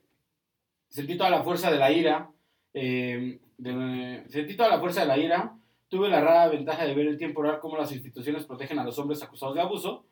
sentí 0.88 1.16
toda 1.16 1.30
la 1.30 1.42
fuerza 1.44 1.70
de 1.70 1.78
la 1.78 1.90
ira, 1.92 2.30
de- 2.72 4.24
sentí 4.28 4.56
toda 4.56 4.68
la 4.70 4.80
fuerza 4.80 5.00
de 5.00 5.06
la 5.06 5.18
ira, 5.18 5.54
tuve 5.88 6.08
la 6.08 6.20
rara 6.20 6.48
ventaja 6.48 6.84
de 6.84 6.94
ver 6.94 7.06
en 7.08 7.16
tiempo 7.18 7.42
real 7.42 7.58
cómo 7.60 7.76
las 7.76 7.92
instituciones 7.92 8.44
protegen 8.44 8.78
a 8.78 8.84
los 8.84 8.98
hombres 8.98 9.22
acusados 9.22 9.54
de 9.54 9.60
abuso, 9.62 10.04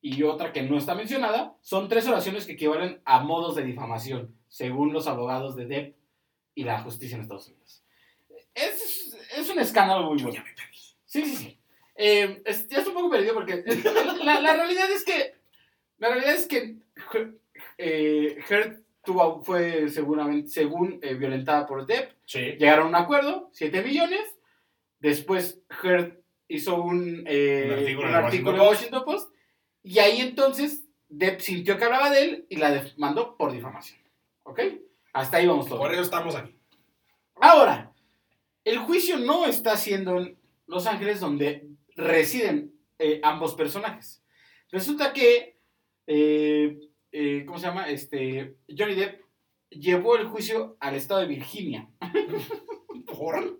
y 0.00 0.22
otra 0.22 0.52
que 0.52 0.62
no 0.62 0.78
está 0.78 0.94
mencionada, 0.94 1.54
son 1.60 1.88
tres 1.88 2.06
oraciones 2.06 2.46
que 2.46 2.52
equivalen 2.52 3.00
a 3.04 3.20
modos 3.20 3.56
de 3.56 3.64
difamación, 3.64 4.34
según 4.48 4.92
los 4.92 5.06
abogados 5.06 5.56
de 5.56 5.66
Depp 5.66 5.96
y 6.54 6.64
la 6.64 6.80
justicia 6.82 7.16
en 7.16 7.22
Estados 7.22 7.48
Unidos. 7.48 7.82
Es, 8.54 9.16
es 9.36 9.50
un 9.50 9.58
escándalo 9.58 10.10
muy 10.12 10.22
bueno. 10.22 10.42
Sí, 11.04 11.24
sí, 11.24 11.36
sí. 11.36 11.58
Eh, 11.96 12.42
es- 12.44 12.68
ya 12.68 12.78
estoy 12.78 12.92
un 12.94 13.00
poco 13.02 13.10
perdido 13.10 13.34
porque 13.34 13.64
la, 14.24 14.40
la 14.40 14.54
realidad 14.56 14.90
es 14.90 15.04
que 15.04 15.34
la 15.98 16.08
realidad 16.10 16.34
es 16.34 16.46
que 16.46 16.76
eh, 17.76 18.38
Heard 18.48 18.82
tuvo, 19.04 19.42
fue 19.42 19.88
seguramente, 19.88 20.48
según 20.48 20.98
eh, 21.02 21.14
violentada 21.14 21.66
por 21.66 21.86
Depp. 21.86 22.12
Sí. 22.24 22.40
Llegaron 22.58 22.86
a 22.86 22.88
un 22.90 22.94
acuerdo, 23.04 23.50
7 23.52 23.82
millones. 23.82 24.20
Después 25.00 25.60
Heard 25.82 26.18
hizo 26.48 26.80
un, 26.82 27.24
eh, 27.26 27.64
Un 27.66 27.78
artículo 27.78 28.08
un 28.08 28.14
en 28.14 28.14
artículo 28.24 28.50
Washington 28.64 28.68
Washington 28.68 29.04
Post. 29.04 29.32
Y 29.88 30.00
ahí 30.00 30.20
entonces 30.20 30.84
Depp 31.08 31.40
sintió 31.40 31.78
que 31.78 31.84
hablaba 31.84 32.10
de 32.10 32.22
él 32.22 32.46
y 32.50 32.56
la 32.56 32.72
demandó 32.72 33.38
por 33.38 33.52
difamación. 33.52 33.98
¿Ok? 34.42 34.60
Hasta 35.14 35.38
ahí 35.38 35.46
vamos 35.46 35.64
todos. 35.64 35.80
Por 35.80 35.90
eso 35.94 36.02
estamos 36.02 36.34
aquí. 36.34 36.54
Ahora, 37.36 37.94
el 38.64 38.80
juicio 38.80 39.16
no 39.16 39.46
está 39.46 39.78
siendo 39.78 40.18
en 40.18 40.38
Los 40.66 40.86
Ángeles 40.86 41.20
donde 41.20 41.66
residen 41.96 42.74
eh, 42.98 43.22
ambos 43.24 43.54
personajes. 43.54 44.22
Resulta 44.70 45.14
que, 45.14 45.56
eh, 46.06 46.78
eh, 47.10 47.44
¿cómo 47.46 47.58
se 47.58 47.66
llama? 47.66 47.88
Este, 47.88 48.56
Johnny 48.68 48.94
Depp 48.94 49.22
llevó 49.70 50.16
el 50.16 50.26
juicio 50.26 50.76
al 50.80 50.96
estado 50.96 51.20
de 51.20 51.28
Virginia. 51.28 51.88
Por. 53.06 53.58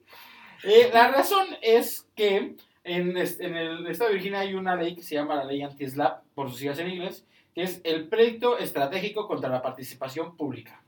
La 0.93 1.09
razón 1.09 1.47
es 1.63 2.07
que 2.15 2.57
en, 2.89 3.17
en 3.17 3.57
el 3.57 3.87
estado 3.87 4.09
de 4.11 4.15
Virginia 4.17 4.41
hay 4.41 4.55
una 4.55 4.75
ley 4.77 4.95
que 4.95 5.03
se 5.03 5.15
llama 5.15 5.35
la 5.37 5.45
ley 5.45 5.63
anti-SLAPP, 5.63 6.25
por 6.35 6.49
sus 6.51 6.59
siglas 6.59 6.79
en 6.79 6.91
inglés, 6.91 7.27
que 7.55 7.63
es 7.63 7.81
el 7.85 8.09
pleito 8.09 8.59
estratégico 8.59 9.27
contra 9.29 9.49
la 9.49 9.63
participación 9.63 10.37
pública. 10.37 10.83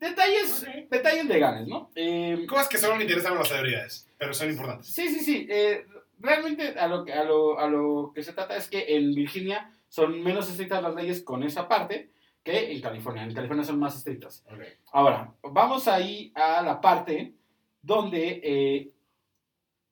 Detalles, 0.00 0.62
Ok. 0.62 0.88
detalles 0.90 1.24
legales, 1.26 1.66
¿no? 1.66 1.90
Eh, 1.96 2.46
Cosas 2.48 2.68
que 2.68 2.78
solo 2.78 2.96
le 2.96 3.02
interesan 3.04 3.32
a 3.32 3.40
las 3.40 3.48
celebridades, 3.48 4.08
pero 4.16 4.32
son 4.32 4.48
importantes. 4.50 4.86
Sí, 4.86 5.08
sí, 5.08 5.20
sí. 5.20 5.46
eh, 5.50 5.84
realmente 6.20 6.78
a 6.78 6.86
lo, 6.86 7.04
que, 7.04 7.12
a, 7.12 7.24
lo, 7.24 7.58
a 7.58 7.66
lo 7.68 8.12
que 8.14 8.22
se 8.22 8.32
trata 8.32 8.56
es 8.56 8.68
que 8.70 8.96
en 8.96 9.12
Virginia 9.14 9.72
son 9.88 10.22
menos 10.22 10.48
estrictas 10.48 10.82
las 10.82 10.94
leyes 10.94 11.22
con 11.22 11.42
esa 11.42 11.66
parte 11.68 12.10
que 12.44 12.70
en 12.72 12.80
California. 12.80 13.24
En 13.24 13.34
California 13.34 13.64
son 13.64 13.80
más 13.80 13.96
estrictas. 13.96 14.44
Ok. 14.46 14.60
Ahora, 14.92 15.34
vamos 15.42 15.88
ahí 15.88 16.30
a 16.36 16.62
la 16.62 16.80
parte 16.80 17.34
donde 17.82 18.40
eh, 18.44 18.92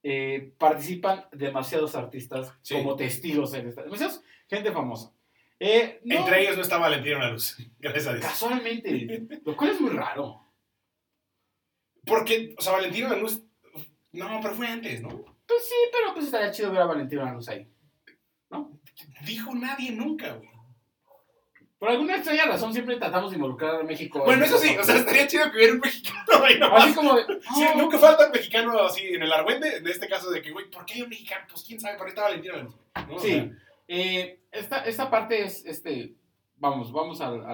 eh, 0.09 0.53
participan 0.57 1.25
demasiados 1.33 1.97
artistas 1.97 2.53
Sí. 2.63 2.75
como 2.75 2.95
testigos 2.95 3.53
en 3.55 3.67
esta. 3.69 3.83
Demasiados 3.83 4.23
gente 4.49 4.71
famosa. 4.71 5.13
Eh, 5.59 6.01
no- 6.05 6.17
Entre 6.21 6.43
ellos 6.43 6.57
no 6.57 6.63
está 6.63 6.79
Valentina 6.79 7.19
La 7.19 7.31
Luz, 7.33 7.57
gracias 7.81 8.07
a 8.07 8.13
Dios. 8.15 8.25
Casualmente, 8.25 9.27
lo 9.45 9.57
cual 9.57 9.71
es 9.71 9.81
muy 9.81 9.91
raro. 9.91 10.43
Porque, 12.05 12.55
o 12.57 12.63
sea, 12.63 12.73
Valentina 12.75 13.09
La 13.09 13.17
Luz, 13.17 13.43
no, 14.13 14.39
pero 14.41 14.55
fue 14.55 14.69
antes, 14.69 15.03
¿no? 15.03 15.09
Pues 15.09 15.65
sí, 15.69 15.75
pero 15.93 16.13
pues 16.15 16.27
estaría 16.27 16.51
chido 16.53 16.71
ver 16.71 16.83
a 16.83 16.87
Valentina 16.87 17.25
Lanús 17.25 17.49
ahí. 17.49 17.69
Dijo 19.27 19.55
nadie 19.55 19.91
nunca, 19.93 20.35
güey. 20.35 20.49
Por 21.87 21.93
alguna 21.93 22.17
extraña 22.17 22.47
razón 22.47 22.73
siempre 22.73 22.97
tratamos 22.97 23.31
de 23.31 23.37
involucrar 23.37 23.77
a 23.77 23.83
México. 23.85 24.19
Bueno, 24.25 24.43
en 24.43 24.49
eso 24.49 24.59
sí, 24.59 24.77
o 24.77 24.83
sea, 24.83 24.97
estaría 24.97 25.29
chido 25.29 25.49
que 25.53 25.57
hubiera 25.59 25.73
un 25.75 25.79
mexicano 25.79 26.45
ahí 26.45 26.59
nomás. 26.59 26.85
Así 26.85 26.95
como 26.97 27.15
de. 27.15 27.23
Sí, 27.55 27.65
"Oh, 27.73 27.79
nunca 27.79 27.97
falta 27.99 28.27
un 28.27 28.33
mexicano 28.33 28.81
así 28.81 29.03
en 29.07 29.23
el 29.23 29.33
argüende, 29.33 29.77
en 29.77 29.87
este 29.87 30.09
caso 30.09 30.29
de 30.31 30.43
que, 30.43 30.51
güey, 30.51 30.69
¿por 30.69 30.85
qué 30.85 30.95
hay 30.95 31.03
un 31.03 31.09
mexicano? 31.11 31.47
Pues 31.49 31.63
quién 31.63 31.79
sabe, 31.79 31.95
pero 31.95 32.07
ahí 32.07 32.09
está 32.11 32.23
Valentina. 32.23 32.55
¿no? 33.09 33.15
O 33.15 33.19
Sí. 33.21 33.29
sea, 33.29 33.51
eh, 33.87 34.41
esta, 34.51 34.79
esta 34.85 35.09
parte 35.09 35.45
es, 35.45 35.65
este, 35.65 36.15
vamos, 36.57 36.91
vamos 36.91 37.21
al- 37.21 37.45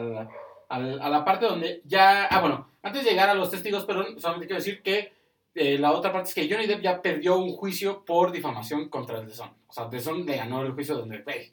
a 0.71 1.09
la 1.11 1.25
parte 1.27 1.45
donde 1.45 1.83
ya, 1.85 2.25
ah, 2.25 2.41
bueno, 2.41 2.71
antes 2.83 3.05
de 3.05 3.11
llegar 3.11 3.29
a 3.29 3.35
los 3.35 3.51
testigos, 3.51 3.85
perdón, 3.85 4.19
solamente 4.19 4.47
quiero 4.47 4.61
decir 4.62 4.81
que 4.83 5.12
eh, 5.55 5.77
la 5.79 5.93
otra 5.93 6.11
parte 6.11 6.31
es 6.31 6.35
que 6.35 6.49
Johnny 6.51 6.67
Depp 6.67 6.81
ya 6.81 7.03
perdió 7.03 7.37
un 7.37 7.53
juicio 7.55 8.03
por 8.07 8.33
difamación 8.33 8.89
contra 8.89 9.19
el 9.19 9.27
The 9.27 9.35
Sun. 9.35 9.51
O 9.67 9.73
sea, 9.75 9.91
The 9.91 10.01
Sun 10.01 10.25
le 10.25 10.39
ganó 10.39 10.62
el 10.62 10.73
juicio 10.73 10.97
donde, 10.97 11.19
güey, 11.19 11.53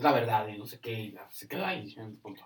es 0.00 0.04
la 0.04 0.12
verdad 0.12 0.48
y 0.48 0.58
no 0.58 0.66
sé 0.66 0.80
qué, 0.80 1.14
se 1.30 1.46
quedó 1.46 1.64
ahí 1.66 1.92
en 1.96 2.04
el 2.06 2.12
punto. 2.14 2.42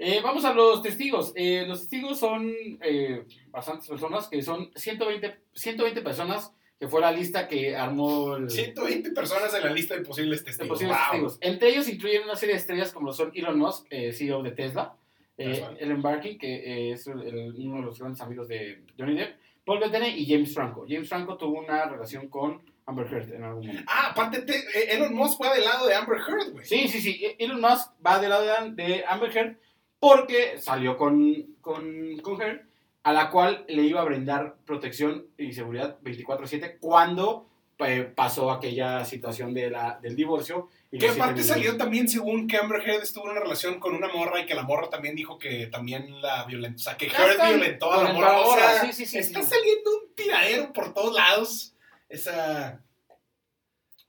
Eh, 0.00 0.20
vamos 0.22 0.44
a 0.44 0.52
los 0.52 0.82
testigos. 0.82 1.32
Eh, 1.34 1.64
los 1.66 1.80
testigos 1.80 2.18
son 2.18 2.52
eh, 2.82 3.24
bastantes 3.50 3.88
personas, 3.88 4.28
que 4.28 4.42
son 4.42 4.70
120, 4.74 5.40
120 5.54 6.02
personas, 6.02 6.52
que 6.78 6.86
fue 6.86 7.00
la 7.00 7.10
lista 7.10 7.48
que 7.48 7.74
armó 7.74 8.36
el... 8.36 8.48
120 8.48 9.10
personas 9.10 9.52
en 9.54 9.64
la 9.64 9.70
lista 9.72 9.96
de 9.96 10.02
posibles 10.02 10.40
de 10.40 10.44
testigos. 10.46 10.68
posibles 10.68 10.96
Wow. 10.96 11.06
testigos. 11.10 11.38
Entre 11.40 11.68
ellos 11.70 11.88
incluyen 11.88 12.22
una 12.24 12.36
serie 12.36 12.54
de 12.54 12.60
estrellas 12.60 12.92
como 12.92 13.06
lo 13.08 13.12
son 13.12 13.32
Elon 13.34 13.58
Musk, 13.58 13.86
eh, 13.90 14.12
CEO 14.12 14.42
de 14.42 14.52
Tesla. 14.52 14.94
Ellen 15.36 16.02
Barkin, 16.02 16.36
que 16.38 16.90
es 16.92 17.06
el- 17.06 17.22
el- 17.22 17.54
uno 17.58 17.76
de 17.76 17.82
los 17.82 17.98
grandes 18.00 18.20
amigos 18.22 18.48
de 18.48 18.82
Johnny 18.98 19.14
Depp, 19.16 19.36
Paul 19.64 19.78
Bettany 19.80 20.08
y 20.16 20.26
James 20.26 20.52
Franco. 20.54 20.84
James 20.88 21.08
Franco 21.08 21.36
tuvo 21.36 21.60
una 21.60 21.84
relación 21.86 22.28
con 22.28 22.62
Amber 22.88 23.06
Heard 23.12 23.32
en 23.34 23.44
algún 23.44 23.66
momento. 23.66 23.84
Ah, 23.86 24.08
aparte, 24.12 24.40
te- 24.42 24.56
eh, 24.58 24.94
Elon 24.96 25.14
Musk 25.14 25.40
va 25.42 25.54
del 25.54 25.64
lado 25.64 25.86
de 25.86 25.94
Amber 25.94 26.18
Heard, 26.26 26.52
güey. 26.52 26.64
Sí, 26.64 26.88
sí, 26.88 27.00
sí. 27.00 27.36
Elon 27.38 27.60
Musk 27.60 27.92
va 28.04 28.18
del 28.18 28.30
lado 28.30 28.44
de- 28.44 28.82
de 28.82 29.04
Amber 29.06 29.36
Heard 29.36 29.56
porque 30.00 30.58
salió 30.58 30.96
con, 30.96 31.54
con, 31.60 32.16
con 32.22 32.40
Heard, 32.40 32.62
a 33.02 33.12
la 33.12 33.30
cual 33.30 33.64
le 33.68 33.82
iba 33.82 34.00
a 34.00 34.04
brindar 34.04 34.56
protección 34.64 35.26
y 35.36 35.52
seguridad 35.52 35.98
24-7 36.02 36.78
cuando 36.80 37.46
eh, 37.80 38.10
pasó 38.14 38.50
aquella 38.50 39.04
situación 39.04 39.52
de 39.54 39.70
la, 39.70 39.98
del 40.02 40.16
divorcio. 40.16 40.68
Y 40.90 40.98
Que 40.98 41.10
aparte 41.10 41.42
salió 41.44 41.76
también 41.76 42.08
según 42.08 42.48
que 42.48 42.56
Amber 42.56 42.80
Heard 42.80 43.02
estuvo 43.02 43.24
en 43.26 43.32
una 43.32 43.40
relación 43.40 43.78
con 43.78 43.94
una 43.94 44.08
morra 44.08 44.40
y 44.40 44.46
que 44.46 44.54
la 44.54 44.62
morra 44.62 44.88
también 44.88 45.14
dijo 45.14 45.38
que 45.38 45.66
también 45.66 46.20
la 46.22 46.44
violentó. 46.44 46.76
O 46.76 46.82
sea, 46.82 46.96
que 46.96 47.06
Heard 47.06 47.36
violentó 47.48 47.92
a 47.92 48.02
la 48.04 48.12
morra. 48.14 48.40
O 48.40 48.54
sea, 48.56 48.66
morra, 48.68 48.80
sí, 48.80 48.92
sí, 48.94 49.06
sí, 49.06 49.18
está 49.18 49.42
saliendo 49.42 49.90
un 49.90 50.14
tiradero 50.14 50.72
por 50.72 50.92
todos 50.94 51.14
lados. 51.14 51.74
Esa... 52.08 52.82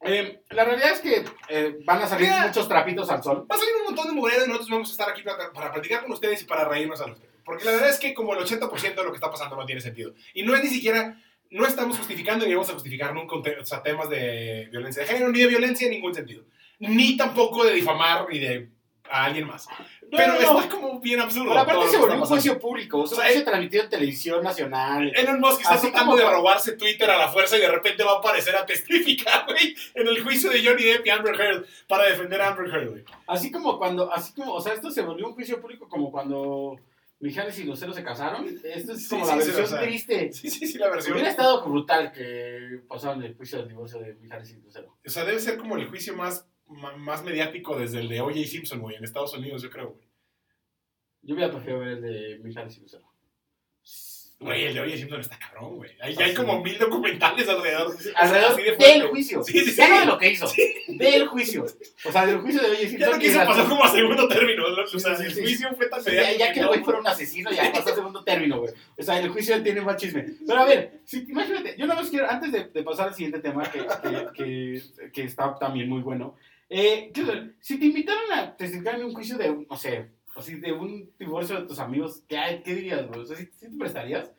Eh, 0.02 0.44
la 0.52 0.64
realidad 0.64 0.92
es 0.92 1.02
que 1.02 1.26
eh, 1.50 1.80
van 1.84 2.02
a 2.02 2.08
salir 2.08 2.30
Mira. 2.30 2.48
muchos 2.48 2.70
trapitos 2.70 3.10
al 3.10 3.22
sol. 3.22 3.46
Va 3.52 3.56
a 3.56 3.60
salir 3.60 3.76
un 3.76 3.84
montón 3.84 4.08
de 4.08 4.14
mujeres 4.14 4.46
y 4.46 4.48
nosotros 4.48 4.70
vamos 4.70 4.90
a 4.90 4.92
estar 4.92 5.10
aquí 5.10 5.24
para, 5.24 5.52
para 5.52 5.74
platicar 5.74 6.04
con 6.04 6.14
ustedes 6.14 6.42
y 6.42 6.46
para 6.46 6.64
reírnos 6.64 7.02
a 7.02 7.08
los 7.08 7.20
Porque 7.44 7.66
la 7.66 7.72
verdad 7.72 7.90
es 7.90 8.00
que 8.00 8.14
como 8.14 8.34
el 8.34 8.40
80% 8.40 8.96
de 8.96 9.04
lo 9.04 9.12
que 9.12 9.18
está 9.18 9.30
pasando 9.30 9.58
no 9.58 9.66
tiene 9.66 9.82
sentido. 9.82 10.14
Y 10.34 10.44
no 10.44 10.56
es 10.56 10.64
ni 10.64 10.70
siquiera, 10.70 11.22
no 11.52 11.66
estamos 11.66 11.98
justificando 11.98 12.46
ni 12.46 12.54
vamos 12.54 12.70
a 12.70 12.74
justificar 12.74 13.14
nunca 13.14 13.36
o 13.36 13.66
sea, 13.66 13.84
temas 13.84 14.10
de 14.10 14.70
violencia 14.72 15.02
de 15.04 15.10
género, 15.10 15.32
ni 15.32 15.40
de 15.40 15.48
violencia 15.48 15.86
en 15.86 15.92
ningún 15.92 16.16
sentido. 16.16 16.46
Ni 16.80 17.18
tampoco 17.18 17.66
de 17.66 17.74
difamar 17.74 18.26
ni 18.30 18.40
de 18.40 18.70
a 19.10 19.26
alguien 19.26 19.48
más. 19.48 19.68
No, 20.12 20.18
Pero 20.18 20.34
no, 20.34 20.54
no. 20.54 20.60
está 20.62 20.76
como 20.76 21.00
bien 21.00 21.20
absurdo. 21.20 21.50
Pero 21.50 21.60
aparte 21.60 21.88
se 21.88 21.98
volvió 21.98 22.16
un 22.16 22.26
juicio 22.26 22.60
público, 22.60 23.00
O 23.00 23.08
sea, 23.08 23.26
juicio 23.26 23.46
transmitido 23.46 23.84
en 23.84 23.90
televisión 23.90 24.44
nacional. 24.44 25.12
Elon 25.16 25.40
Musk 25.40 25.62
está 25.62 25.80
tratando 25.80 26.16
de 26.16 26.30
robarse 26.30 26.74
Twitter 26.74 27.10
a 27.10 27.18
la 27.18 27.28
fuerza 27.30 27.58
y 27.58 27.62
de 27.62 27.70
repente 27.70 28.04
va 28.04 28.14
a 28.14 28.18
aparecer 28.18 28.56
a 28.56 28.66
testificar, 28.66 29.46
güey, 29.48 29.76
en 29.94 30.08
el 30.08 30.24
juicio 30.24 30.50
de 30.50 30.66
Johnny 30.66 30.84
Depp 30.84 31.06
y 31.06 31.10
Amber 31.10 31.40
Heard 31.40 31.66
para 31.88 32.06
defender 32.06 32.42
a 32.42 32.50
Amber 32.50 32.74
Heard, 32.74 32.90
güey. 32.90 33.04
Así 33.28 33.52
como 33.52 33.78
cuando, 33.78 34.12
así 34.12 34.34
como, 34.34 34.54
o 34.54 34.62
sea, 34.62 34.74
esto 34.74 34.90
se 34.90 35.02
volvió 35.02 35.28
un 35.28 35.34
juicio 35.34 35.62
público 35.62 35.88
como 35.88 36.12
cuando 36.12 36.80
Mijares 37.22 37.60
y 37.60 37.66
Lucero 37.66 37.94
se 37.94 38.04
casaron. 38.04 38.48
Esto 38.64 38.94
es 38.94 39.10
como 39.10 39.26
sí, 39.26 39.36
la 39.36 39.42
sí, 39.42 39.52
versión 39.52 39.82
triste. 39.82 40.32
Sí, 40.32 40.50
sí, 40.50 40.68
sí, 40.68 40.78
la 40.78 40.90
versión. 40.90 41.14
Hubiera 41.14 41.30
estado 41.30 41.64
brutal 41.66 42.14
que 42.14 42.80
pasaran 42.88 43.22
el 43.24 43.36
juicio 43.36 43.58
del 43.58 43.68
divorcio 43.68 44.00
de 44.00 44.14
Mijares 44.16 44.52
y 44.52 44.56
Lucero. 44.62 44.96
O 45.06 45.10
sea, 45.10 45.26
debe 45.26 45.40
ser 45.40 45.58
como 45.58 45.76
el 45.76 45.88
juicio 45.88 46.16
más, 46.16 46.48
más 46.70 47.24
mediático 47.24 47.78
desde 47.78 48.00
el 48.00 48.10
de 48.10 48.22
O.J. 48.22 48.44
Simpson, 48.46 48.80
güey, 48.80 48.96
en 48.96 49.04
Estados 49.04 49.34
Unidos, 49.34 49.62
yo 49.62 49.70
creo, 49.70 49.90
güey. 49.90 50.08
Yo 51.22 51.36
hubiera 51.36 51.52
preferido 51.52 51.80
ver 51.80 51.88
el 51.90 52.02
de 52.02 52.40
Mijares 52.44 52.78
y 52.78 52.82
Lucero. 52.82 53.06
Güey, 54.42 54.68
el 54.68 54.74
de 54.74 54.80
O.J. 54.80 54.96
Simpson 54.96 55.20
está 55.20 55.38
cabrón, 55.38 55.76
güey. 55.76 55.92
Hay, 56.00 56.16
Ah, 56.18 56.24
hay 56.24 56.30
sí. 56.30 56.36
como 56.38 56.64
mil 56.64 56.78
documentales 56.78 57.50
alrededor. 57.50 57.94
Alrededor 58.16 58.52
Así 58.54 58.62
de 58.64 58.72
del 58.78 59.08
juicio. 59.10 59.44
Sí, 59.44 59.60
sí, 59.60 59.72
sí. 59.72 59.76
Ya 59.76 59.90
no 59.90 60.00
de 60.00 60.06
lo 60.06 60.18
que 60.18 60.30
hizo. 60.32 60.50
Del 60.88 61.28
juicio. 61.28 61.66
O 62.06 62.12
sea, 62.14 62.26
del 62.26 62.38
juicio 62.40 62.62
de 62.62 62.70
Oye 62.70 62.84
Ya 62.84 62.90
Simpson. 62.90 63.12
lo 63.12 63.20
que 63.20 63.26
y 63.28 63.30
se 63.32 63.36
la- 63.36 63.46
pasó 63.46 63.68
como 63.68 63.84
a 63.84 63.90
segundo 63.90 64.28
término. 64.30 64.64
¿no? 64.70 64.82
O 64.84 64.88
sea, 64.88 65.18
Sí, 65.18 65.24
sí, 65.24 65.28
el 65.28 65.34
sí. 65.36 65.42
juicio 65.42 65.76
fue 65.76 65.90
tan 65.90 66.02
Sí, 66.02 66.12
ya, 66.12 66.22
mediático. 66.22 66.40
ya 66.40 66.54
que 66.54 66.60
el 66.62 66.66
no, 66.66 66.72
güey 66.72 66.84
fuera 66.86 67.00
un 67.02 67.08
asesino, 67.08 67.52
ya 67.52 67.70
pasó 67.74 67.90
a 67.92 67.96
segundo 67.96 68.24
término, 68.24 68.60
güey. 68.62 68.74
O 68.98 69.04
sea, 69.04 69.20
el 69.20 69.28
juicio 69.30 69.62
tiene 69.62 69.82
más 69.82 69.98
chisme. 69.98 70.26
Pero 70.48 70.60
a 70.62 70.66
ver, 70.66 71.02
si, 71.04 71.18
imagínate, 71.28 71.76
yo 71.78 71.86
nada 71.86 72.00
más 72.02 72.10
quiero, 72.10 72.30
antes 72.32 72.50
de, 72.54 72.64
de 72.64 72.84
pasar 72.84 73.10
al 73.10 73.16
siguiente 73.16 73.40
tema, 73.42 73.70
que, 73.70 73.80
que, 73.80 74.28
que, 74.34 75.12
que 75.12 75.24
está 75.24 75.54
también 75.60 75.90
muy 75.90 76.02
bueno, 76.02 76.38
eh, 76.70 77.12
si 77.60 77.80
te 77.80 77.86
invitaran 77.86 78.32
a 78.40 78.56
testificar 78.56 78.96
en 78.96 79.06
un 79.06 79.14
juicio 79.14 79.38
de, 79.38 79.50
un- 79.50 79.68
no 79.70 79.76
sé, 79.78 80.12
así 80.36 80.56
de 80.56 80.72
un 80.72 81.12
divorcio 81.20 81.60
de 81.62 81.68
tus 81.68 81.80
amigos, 81.80 82.24
¿qué, 82.28 82.62
qué 82.64 82.76
dirías, 82.76 83.08
güey? 83.08 83.22
O 83.22 83.26
sea, 83.26 83.36
¿sí, 83.38 83.50
sí 83.60 83.70
te 83.70 83.78
prestarías? 83.78 84.32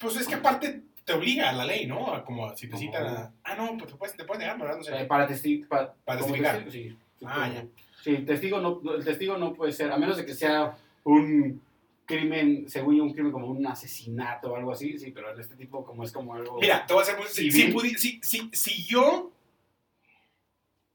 Pues 0.00 0.16
es 0.16 0.26
que 0.28 0.34
aparte 0.34 0.82
te 1.04 1.12
obliga 1.12 1.50
a 1.50 1.52
la 1.52 1.64
ley, 1.64 1.86
¿no? 1.86 2.24
Como 2.24 2.54
si 2.56 2.68
te 2.68 2.76
citan 2.76 3.06
a... 3.06 3.34
Ah, 3.42 3.56
no, 3.56 3.76
pues 3.76 3.90
te 3.90 3.96
puedes, 3.96 4.16
te 4.16 4.24
puedes 4.24 4.40
negar, 4.40 4.58
¿verdad? 4.58 4.76
No 4.76 4.84
sé. 4.84 5.00
Eh, 5.02 5.04
para 5.04 5.26
testificar. 5.26 5.94
Para 6.04 6.18
testificar. 6.20 6.70
Sí, 6.70 6.96
Ah, 7.24 7.48
ya. 7.52 7.64
Sí, 8.02 8.16
testigo 8.18 8.60
no, 8.60 8.80
el 8.96 9.04
testigo 9.04 9.36
no 9.38 9.52
puede 9.54 9.72
ser, 9.72 9.90
a 9.92 9.96
menos 9.96 10.16
de 10.16 10.26
que 10.26 10.34
sea 10.34 10.76
un 11.04 11.60
crimen, 12.04 12.68
según 12.68 12.96
yo, 12.96 13.04
un 13.04 13.12
crimen 13.12 13.30
como 13.32 13.46
un 13.46 13.64
asesinato 13.66 14.52
o 14.52 14.56
algo 14.56 14.72
así, 14.72 14.98
sí, 14.98 15.12
pero 15.12 15.32
en 15.32 15.40
este 15.40 15.54
tipo 15.56 15.84
como 15.84 16.02
es 16.04 16.12
como 16.12 16.34
algo... 16.34 16.58
Mira, 16.60 16.84
te 16.86 16.92
voy 16.94 17.00
a 17.00 17.04
hacer 17.04 17.16
muy... 17.18 17.26
Si, 17.28 17.50
si, 17.50 17.72
si, 17.98 18.20
si, 18.22 18.50
si 18.52 18.84
yo... 18.86 19.31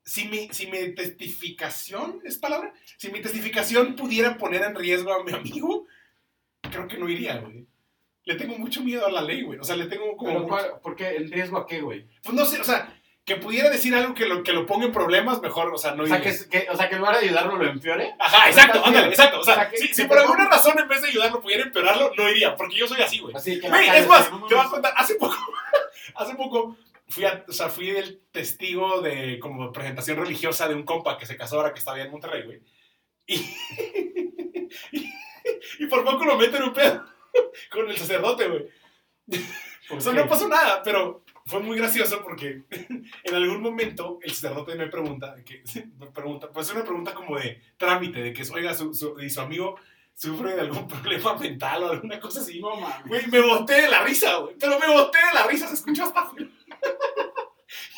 si 0.07 0.25
mi, 0.29 0.47
si 0.51 0.67
mi 0.67 0.95
testificación, 0.95 2.21
¿es 2.23 2.37
palabra? 2.37 2.73
Si 2.97 3.11
mi 3.11 3.21
testificación 3.21 3.95
pudiera 3.95 4.37
poner 4.37 4.61
en 4.63 4.73
riesgo 4.75 5.13
a 5.13 5.23
mi 5.23 5.33
amigo, 5.33 5.85
creo 6.71 6.87
que 6.87 6.97
no 6.97 7.09
iría, 7.09 7.37
güey. 7.37 7.65
Le 8.23 8.35
tengo 8.35 8.57
mucho 8.57 8.81
miedo 8.81 9.05
a 9.05 9.11
la 9.11 9.21
ley, 9.21 9.41
güey. 9.43 9.59
O 9.59 9.63
sea, 9.63 9.75
le 9.75 9.85
tengo 9.87 10.15
como... 10.17 10.29
Pero, 10.31 10.39
mucho- 10.41 10.49
¿cuál- 10.49 10.79
¿Por 10.81 10.95
qué? 10.95 11.15
¿En 11.15 11.31
riesgo 11.31 11.57
a 11.57 11.67
qué, 11.67 11.81
güey? 11.81 12.07
Pues 12.23 12.33
no 12.35 12.45
sé, 12.45 12.59
o 12.59 12.63
sea, 12.63 12.93
que 13.23 13.35
pudiera 13.35 13.69
decir 13.69 13.93
algo 13.95 14.13
que 14.13 14.25
lo, 14.25 14.43
que 14.43 14.53
lo 14.53 14.65
ponga 14.65 14.85
en 14.85 14.91
problemas, 14.91 15.41
mejor, 15.41 15.73
o 15.73 15.77
sea, 15.77 15.93
no 15.95 16.03
O 16.03 16.07
sea, 16.07 16.21
que, 16.21 16.33
que- 16.49 16.67
o 16.69 16.75
sea, 16.77 16.87
que 16.89 16.95
en 16.95 16.99
lugar 17.01 17.19
de 17.19 17.25
ayudarlo 17.25 17.57
lo 17.57 17.69
empeore. 17.69 18.13
Ajá, 18.19 18.49
exacto, 18.49 18.83
ándale, 18.85 19.09
exacto. 19.09 19.39
O 19.39 19.43
sea, 19.43 19.53
O 19.53 19.57
sea, 19.57 19.69
que- 19.69 19.77
si, 19.77 19.93
si 19.93 20.03
por 20.05 20.17
alguna 20.17 20.45
ponga- 20.45 20.49
razón 20.51 20.79
en 20.79 20.87
vez 20.87 21.01
de 21.01 21.09
ayudarlo 21.09 21.41
pudiera 21.41 21.63
empeorarlo, 21.63 22.11
no 22.17 22.29
iría, 22.29 22.55
porque 22.55 22.75
yo 22.77 22.87
soy 22.87 23.01
así, 23.01 23.19
güey. 23.19 23.35
Así 23.35 23.59
que. 23.59 23.69
Güey, 23.69 23.89
es 23.89 24.07
más, 24.07 24.25
te 24.29 24.31
voy 24.35 24.53
a 24.53 24.55
mames. 24.57 24.71
contar, 24.71 24.93
hace 24.97 25.15
poco, 25.15 25.35
hace 26.15 26.35
poco 26.35 26.77
fui, 27.07 27.25
a- 27.25 27.45
o 27.47 27.51
sea, 27.51 27.69
fui 27.69 27.89
el 27.89 28.21
testigo 28.31 29.01
de 29.01 29.39
como 29.39 29.71
presentación 29.71 30.17
religiosa 30.17 30.67
de 30.67 30.75
un 30.75 30.83
compa 30.83 31.17
que 31.17 31.25
se 31.25 31.37
casó 31.37 31.57
ahora 31.57 31.73
que 31.73 31.79
estaba 31.79 32.01
en 32.01 32.11
Monterrey, 32.11 32.43
güey. 32.43 32.61
Y, 33.25 33.35
y, 34.91 35.13
y 35.79 35.85
por 35.87 36.03
poco 36.03 36.25
lo 36.25 36.37
meten 36.37 36.57
en 36.61 36.63
un 36.69 36.73
pedo 36.73 37.05
con 37.71 37.89
el 37.89 37.97
sacerdote, 37.97 38.47
güey. 38.47 38.67
¿Por 39.89 39.97
O 39.97 40.01
sea, 40.01 40.13
no 40.13 40.27
pasó 40.27 40.47
nada, 40.47 40.81
pero 40.83 41.23
fue 41.45 41.59
muy 41.61 41.77
gracioso 41.77 42.21
porque 42.23 42.63
en 43.23 43.35
algún 43.35 43.61
momento 43.61 44.19
el 44.21 44.31
sacerdote 44.31 44.75
me 44.75 44.87
pregunta, 44.87 45.35
que, 45.45 45.63
me 45.99 46.07
pregunta, 46.07 46.49
pues 46.51 46.67
es 46.67 46.73
una 46.75 46.83
pregunta 46.83 47.13
como 47.13 47.37
de 47.37 47.61
trámite, 47.77 48.21
de 48.21 48.33
que, 48.33 48.43
oiga, 48.53 48.73
su, 48.73 48.93
su- 48.93 49.19
y 49.21 49.29
su 49.29 49.39
amigo 49.41 49.79
sufre 50.19 50.55
de 50.55 50.61
algún 50.61 50.87
problema 50.87 51.35
mental 51.35 51.83
o 51.83 51.91
alguna 51.91 52.19
cosa 52.19 52.39
así. 52.41 52.59
No 52.59 52.75
mames. 52.75 53.05
Güey, 53.07 53.27
me 53.27 53.39
boté 53.41 53.81
de 53.81 53.87
la 53.87 54.01
risa, 54.01 54.35
güey. 54.37 54.55
Pero 54.59 54.79
me 54.79 54.87
boté 54.87 55.19
de 55.19 55.33
la 55.33 55.43
risa, 55.47 55.67
se 55.67 55.75
escuchó 55.75 56.03
hasta 56.05 56.19
afuera. 56.21 56.47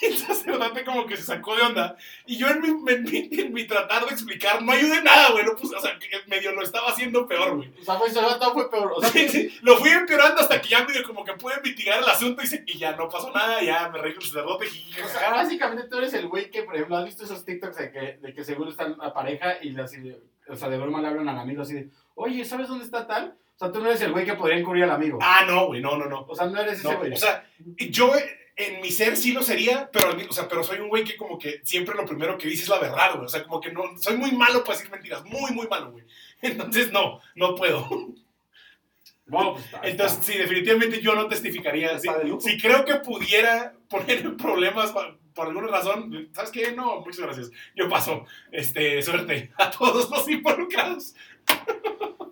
Y 0.02 0.06
el 0.06 0.18
sacerdote 0.18 0.84
como 0.84 1.06
que 1.06 1.16
se 1.16 1.24
sacó 1.24 1.56
de 1.56 1.62
onda. 1.62 1.96
Y 2.26 2.38
yo 2.38 2.48
en 2.48 2.62
mi, 2.62 2.70
en 2.92 3.04
mi, 3.04 3.30
en 3.40 3.54
mi 3.54 3.68
tratar 3.68 4.06
de 4.06 4.12
explicar 4.14 4.62
no 4.64 4.72
ayudé 4.72 5.02
nada, 5.04 5.32
güey. 5.32 5.46
No 5.46 5.52
puse- 5.56 5.76
o 5.76 5.80
sea, 5.82 5.98
que 6.00 6.08
medio 6.28 6.54
lo 6.54 6.64
estaba 6.64 6.90
haciendo 6.90 7.28
peor, 7.28 7.56
güey. 7.58 7.72
O 7.80 7.84
sea, 7.84 7.96
güey, 7.96 8.10
se 8.10 8.20
todo 8.20 8.54
fue 8.54 8.70
peor. 8.72 8.94
O 8.96 9.02
sea, 9.02 9.10
Sí, 9.12 9.28
sí, 9.30 9.58
Lo 9.62 9.78
fui 9.78 9.90
empeorando 9.90 10.42
hasta 10.42 10.60
que 10.62 10.70
ya 10.70 10.84
medio 10.86 11.04
como 11.04 11.24
que 11.24 11.34
pude 11.34 11.54
mitigar 11.64 12.00
el 12.02 12.10
asunto 12.10 12.42
y, 12.42 12.48
se- 12.48 12.64
y 12.66 12.78
ya 12.78 12.96
no 12.96 13.08
pasó 13.10 13.32
nada. 13.32 13.62
Ya 13.62 13.90
me 13.90 14.00
reí 14.00 14.14
con 14.14 14.24
el 14.24 14.28
sacerdote. 14.30 14.66
jiji, 14.68 15.02
O 15.02 15.08
sea, 15.08 15.30
básicamente 15.32 15.88
tú 15.88 15.98
eres 15.98 16.14
el 16.14 16.28
güey 16.28 16.50
que, 16.50 16.64
por 16.64 16.76
ejemplo, 16.76 16.98
has 16.98 17.06
visto 17.06 17.24
esos 17.26 17.46
TikToks 17.46 17.76
de 17.78 17.92
que, 17.92 18.00
de 18.22 18.34
que 18.34 18.44
seguro 18.44 18.72
están 18.72 18.98
la 18.98 19.14
pareja 19.14 19.58
y 19.62 19.72
de- 19.72 20.20
o 20.50 20.56
sea, 20.56 20.68
de 20.70 20.78
broma 20.80 21.00
le 21.02 21.10
hablan 21.10 21.30
al 21.30 21.38
amigo 21.40 21.62
así 21.62 21.74
de, 21.76 21.90
oye, 22.20 22.46
¿sabes 22.46 22.68
dónde 22.68 22.86
está 22.86 23.06
tal? 23.08 23.36
O 23.56 23.60
sea, 23.60 23.72
tú 23.72 23.80
no 23.82 23.90
eres 23.90 24.02
el 24.02 24.12
güey 24.12 24.26
que 24.26 24.34
podría 24.36 24.58
encubrir 24.60 24.84
al 24.86 24.92
amigo. 24.92 25.20
Ah, 25.22 25.44
no, 25.46 25.68
güey, 25.68 25.82
no, 25.82 25.98
no, 25.98 26.06
no. 26.06 26.22
O 26.28 26.36
sea, 26.36 26.46
no 26.46 26.60
eres 26.62 26.80
ese 26.80 26.90
No, 26.92 26.98
güey. 26.98 27.12
o 27.14 27.18
sea, 27.18 27.46
yo 27.78 28.12
en 28.56 28.82
mi 28.82 28.92
ser 28.92 29.18
sí 29.18 29.32
lo 29.34 29.42
sería, 29.44 29.90
pero, 29.92 30.16
o 30.30 30.34
sea, 30.34 30.48
pero 30.48 30.64
soy 30.64 30.80
un 30.80 30.90
güey 30.90 31.04
que 31.04 31.18
como 31.18 31.38
que 31.38 31.62
siempre 31.64 31.96
lo 31.96 32.06
primero 32.06 32.38
que 32.38 32.48
dice 32.48 32.64
es 32.64 32.70
la 32.70 32.80
verdad, 32.80 33.14
güey. 33.16 33.26
O 33.26 33.30
sea, 33.30 33.44
como 33.44 33.60
que 33.60 33.72
no, 33.72 33.84
soy 33.98 34.18
muy 34.18 34.32
malo 34.32 34.64
para 34.64 34.78
decir 34.78 34.92
mentiras, 34.92 35.24
muy, 35.26 35.52
muy 35.52 35.68
malo, 35.68 35.92
güey. 35.92 36.06
Entonces, 36.42 36.92
no, 36.92 37.22
no 37.36 37.56
puedo. 37.56 37.88
Bueno, 39.28 39.54
pues, 39.54 39.66
está- 39.66 39.82
Entonces, 39.84 40.20
sí, 40.26 40.38
definitivamente 40.38 41.02
yo 41.02 41.14
no 41.16 41.28
testificaría. 41.28 41.92
Está 41.92 42.24
lujo. 42.24 42.42
si 42.42 42.58
creo 42.60 42.84
que 42.86 42.96
pudiera 42.96 43.74
poner 43.90 44.20
en 44.20 44.38
problemas 44.38 44.92
por 44.92 45.48
alguna 45.48 45.68
razón, 45.68 46.30
¿sabes 46.34 46.52
qué? 46.52 46.72
No, 46.74 47.00
muchas 47.02 47.20
gracias. 47.22 47.52
Yo 47.76 47.88
paso. 47.88 48.26
Este, 48.52 49.02
suerte 49.02 49.52
a 49.58 49.70
todos 49.72 50.10
los 50.10 50.28
involucrados. 50.28 51.14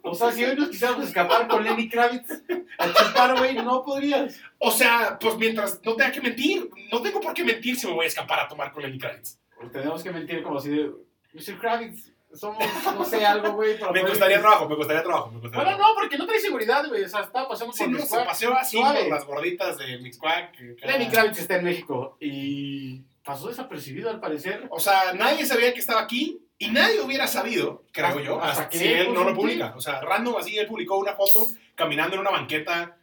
O 0.04 0.16
sea, 0.16 0.32
si 0.32 0.44
hoy 0.46 0.56
nos 0.56 0.70
quisiéramos 0.70 1.06
escapar 1.06 1.48
con 1.48 1.64
Lenny 1.64 1.90
Kravitz 1.90 2.32
a 2.80 2.94
chupar, 2.94 3.38
güey, 3.38 3.56
no 3.56 3.84
podrías. 3.84 4.40
O 4.58 4.72
sea, 4.72 5.18
pues 5.20 5.36
mientras 5.38 5.82
no 5.84 5.96
tenga 5.96 6.12
que 6.12 6.22
mentir, 6.22 6.70
no 6.92 7.02
tengo 7.02 7.20
por 7.20 7.34
qué 7.34 7.44
mentir 7.44 7.78
si 7.78 7.88
me 7.88 7.94
voy 7.94 8.06
a 8.06 8.08
escapar 8.08 8.40
a 8.40 8.48
tomar 8.48 8.72
con 8.72 8.84
Lenny 8.84 8.98
Kravitz. 8.98 9.38
Pues 9.60 9.72
tenemos 9.72 10.02
que 10.02 10.12
mentir 10.12 10.42
como 10.44 10.60
si 10.62 10.70
de, 10.70 10.92
Mr. 11.34 11.60
Kravitz, 11.60 12.12
somos, 12.34 12.64
no 12.86 13.04
sé, 13.06 13.26
algo, 13.26 13.52
güey. 13.54 13.74
Me 13.74 13.80
poder- 13.80 14.08
costaría 14.08 14.40
trabajo, 14.40 14.70
me 14.70 14.76
costaría 14.78 15.04
trabajo, 15.04 15.30
me 15.32 15.42
costaría 15.42 15.64
Bueno, 15.66 15.78
trabajo. 15.78 15.94
no, 15.96 16.00
porque 16.02 16.18
no 16.18 16.26
trae 16.26 16.40
seguridad, 16.40 16.88
güey. 16.88 17.04
O 17.04 17.10
sea, 17.10 17.22
está 17.22 17.48
pasando 17.48 17.74
Sí, 17.74 17.84
por 17.84 17.92
no, 17.94 18.00
se 18.06 18.20
paseó 18.26 18.54
así 18.56 18.78
Suave. 18.78 19.00
por 19.02 19.10
las 19.10 19.26
gorditas 19.26 19.78
de 19.78 19.98
Mixquack. 19.98 20.58
Lenny 20.86 21.08
Kravitz 21.10 21.40
está 21.40 21.58
en 21.58 21.66
México 21.66 22.16
y 22.22 23.02
pasó 23.26 23.50
desapercibido 23.50 24.10
al 24.10 24.20
parecer. 24.22 24.68
O 24.70 24.80
sea, 24.80 25.14
nadie 25.14 25.46
sabía 25.46 25.74
que 25.74 25.80
estaba 25.80 26.02
aquí 26.02 26.40
y 26.60 26.70
nadie 26.72 27.02
hubiera 27.02 27.28
sabido, 27.28 27.84
creo 27.92 28.20
yo, 28.20 28.36
hasta 28.42 28.52
hasta 28.64 28.70
que 28.70 28.78
si 28.80 28.88
él 28.88 29.14
no 29.14 29.24
lo 29.24 29.36
publica. 29.36 29.74
O 29.76 29.82
sea, 29.82 30.02
random 30.02 30.38
así, 30.38 30.58
él 30.58 30.68
publicó 30.68 30.98
una 30.98 31.14
foto 31.16 31.48
caminando 31.76 32.16
en 32.16 32.22
una 32.22 32.32
banqueta, 32.32 32.98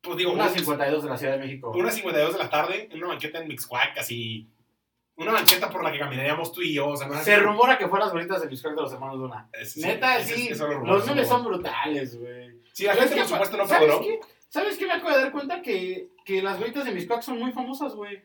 pues 0.00 0.18
digo, 0.18 0.32
Una 0.32 0.44
una, 0.44 0.52
52 0.52 1.02
de 1.04 1.08
la 1.08 1.16
Ciudad 1.16 1.32
de 1.34 1.38
México. 1.38 1.70
una 1.74 1.90
52 1.90 2.32
de 2.34 2.38
la 2.38 2.50
tarde, 2.50 2.88
en 2.90 2.98
una 2.98 3.08
banqueta 3.08 3.38
en 3.40 3.48
Mixquack, 3.48 3.98
así. 3.98 4.48
Una 5.16 5.30
banqueta 5.32 5.70
por 5.70 5.82
la 5.84 5.92
que 5.92 5.98
caminaríamos 6.00 6.50
tú 6.52 6.60
y 6.60 6.74
yo. 6.74 6.88
O 6.88 6.96
sea, 6.96 7.06
no 7.06 7.14
Se 7.22 7.36
rumora 7.36 7.78
que 7.78 7.86
fue 7.88 8.00
las 8.00 8.12
bolitas 8.12 8.42
de 8.42 8.48
Biscuit 8.48 8.74
de 8.74 8.82
los 8.82 8.92
hermanos 8.92 9.16
Luna. 9.16 9.48
es- 9.52 9.76
Neta, 9.76 10.18
es- 10.18 10.26
sí. 10.26 10.48
es 10.48 10.58
los 10.58 10.70
es 10.70 10.78
memes 10.80 11.04
solo 11.06 11.24
son 11.24 11.44
brutales, 11.44 12.18
güey. 12.18 12.60
Sí, 12.72 12.84
la 12.84 12.94
Pero 12.94 13.02
gente, 13.04 13.20
por 13.20 13.28
supuesto, 13.28 13.56
no 13.56 13.68
¿sabes 13.68 13.86
perdonó. 13.88 14.04
qué? 14.06 14.20
¿Sabes 14.48 14.76
qué 14.76 14.86
me 14.86 14.92
acabo 14.92 15.10
de 15.10 15.22
dar 15.22 15.32
cuenta? 15.32 15.62
Que, 15.62 16.08
que 16.24 16.42
las 16.42 16.58
bolitas 16.58 16.84
de 16.84 16.90
Biscuit 16.92 17.22
son 17.22 17.38
muy 17.38 17.52
famosas, 17.52 17.94
güey. 17.94 18.22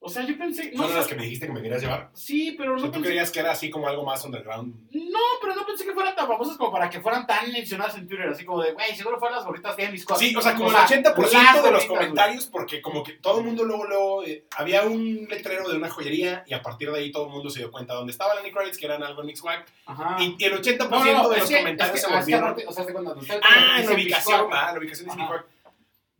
O 0.00 0.08
sea, 0.08 0.24
yo 0.24 0.38
pensé. 0.38 0.70
No 0.74 0.84
Son 0.86 0.94
las 0.96 1.08
que 1.08 1.16
me 1.16 1.24
dijiste 1.24 1.46
que 1.48 1.52
me 1.52 1.60
querías 1.60 1.82
llevar. 1.82 2.08
Sí, 2.14 2.54
pero 2.56 2.70
O 2.70 2.74
no 2.74 2.80
sea, 2.80 2.86
tú 2.88 2.92
pensé. 2.92 3.08
creías 3.08 3.30
que 3.32 3.40
era 3.40 3.50
así 3.50 3.68
como 3.68 3.88
algo 3.88 4.04
más 4.04 4.24
underground. 4.24 4.72
No, 4.92 5.18
pero 5.42 5.56
no 5.56 5.66
pensé 5.66 5.84
que 5.84 5.92
fueran 5.92 6.14
tan 6.14 6.28
famosas 6.28 6.56
como 6.56 6.70
para 6.70 6.88
que 6.88 7.00
fueran 7.00 7.26
tan 7.26 7.50
mencionadas 7.50 7.96
en 7.96 8.06
Twitter. 8.06 8.28
Así 8.28 8.44
como 8.44 8.62
de, 8.62 8.72
güey, 8.74 8.94
seguro 8.94 9.18
fueron 9.18 9.36
las 9.36 9.44
gorritas 9.44 9.76
de 9.76 9.88
Biscuit. 9.88 10.16
Sí, 10.18 10.36
o 10.36 10.40
sea, 10.40 10.54
como 10.54 10.66
O 10.68 10.70
el 10.70 10.76
sea, 10.86 11.02
80% 11.02 11.16
las 11.16 11.32
de 11.32 11.32
los 11.32 11.62
gorritas, 11.64 11.86
comentarios, 11.88 12.46
porque 12.46 12.80
como 12.80 13.02
que 13.02 13.14
todo 13.14 13.40
el 13.40 13.44
mundo 13.46 13.64
luego, 13.64 13.86
luego, 13.86 14.24
eh, 14.24 14.46
había 14.56 14.84
un 14.84 15.26
letrero 15.28 15.68
de 15.68 15.76
una 15.76 15.90
joyería 15.90 16.44
y 16.46 16.54
a 16.54 16.62
partir 16.62 16.92
de 16.92 16.98
ahí 17.00 17.10
todo 17.10 17.26
el 17.26 17.32
mundo 17.32 17.50
se 17.50 17.58
dio 17.58 17.72
cuenta 17.72 17.94
dónde 17.94 18.12
estaba 18.12 18.36
Lenny 18.36 18.52
Kravitz, 18.52 18.78
que 18.78 18.86
eran 18.86 19.02
algo 19.02 19.22
en 19.22 19.26
Mixwag, 19.26 19.66
Ajá. 19.86 20.16
y, 20.22 20.36
y 20.38 20.44
el 20.44 20.52
80% 20.62 20.88
No, 20.90 21.28
de 21.28 21.34
es 21.36 21.40
los 21.40 21.50
que- 21.50 21.58
comentarios 21.58 21.96
es 21.96 22.02
que- 22.04 22.08
se 22.08 22.14
es 22.14 22.20
volvieron... 22.20 22.56
o 22.68 22.72
sea, 22.72 22.84
cuando 22.92 23.14
el- 23.14 23.40
ah, 23.42 23.80
la 23.84 23.90
ubicación, 23.92 24.46
ah, 24.52 24.70
la 24.72 24.78
ubicación 24.78 25.06
de 25.08 25.12
Ajá. 25.12 25.20
Mixwag. 25.22 25.46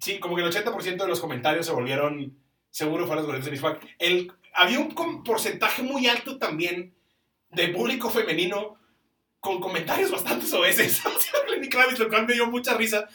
Sí, 0.00 0.18
como 0.18 0.34
que 0.34 0.42
el 0.42 0.48
80% 0.52 0.96
de 1.04 1.08
los 1.08 1.20
comentarios 1.20 1.64
se 1.64 1.72
volvieron, 1.72 2.36
seguro 2.78 3.08
fueron 3.08 3.26
gorritas 3.26 3.46
de 3.46 3.50
Mixwag. 3.50 3.80
El, 3.98 4.32
había 4.54 4.78
un 4.78 5.24
porcentaje 5.24 5.82
muy 5.82 6.06
alto 6.06 6.38
también 6.38 6.94
de 7.50 7.68
público 7.68 8.08
femenino 8.08 8.76
con 9.40 9.60
comentarios 9.60 10.12
bastante 10.12 10.46
soeces 10.46 11.00
hacia 11.04 11.44
Lenny 11.50 11.68
Kravitz, 11.68 11.98
lo 11.98 12.08
cual 12.08 12.26
me 12.26 12.34
dio 12.34 12.46
mucha 12.46 12.74
risa. 12.74 13.08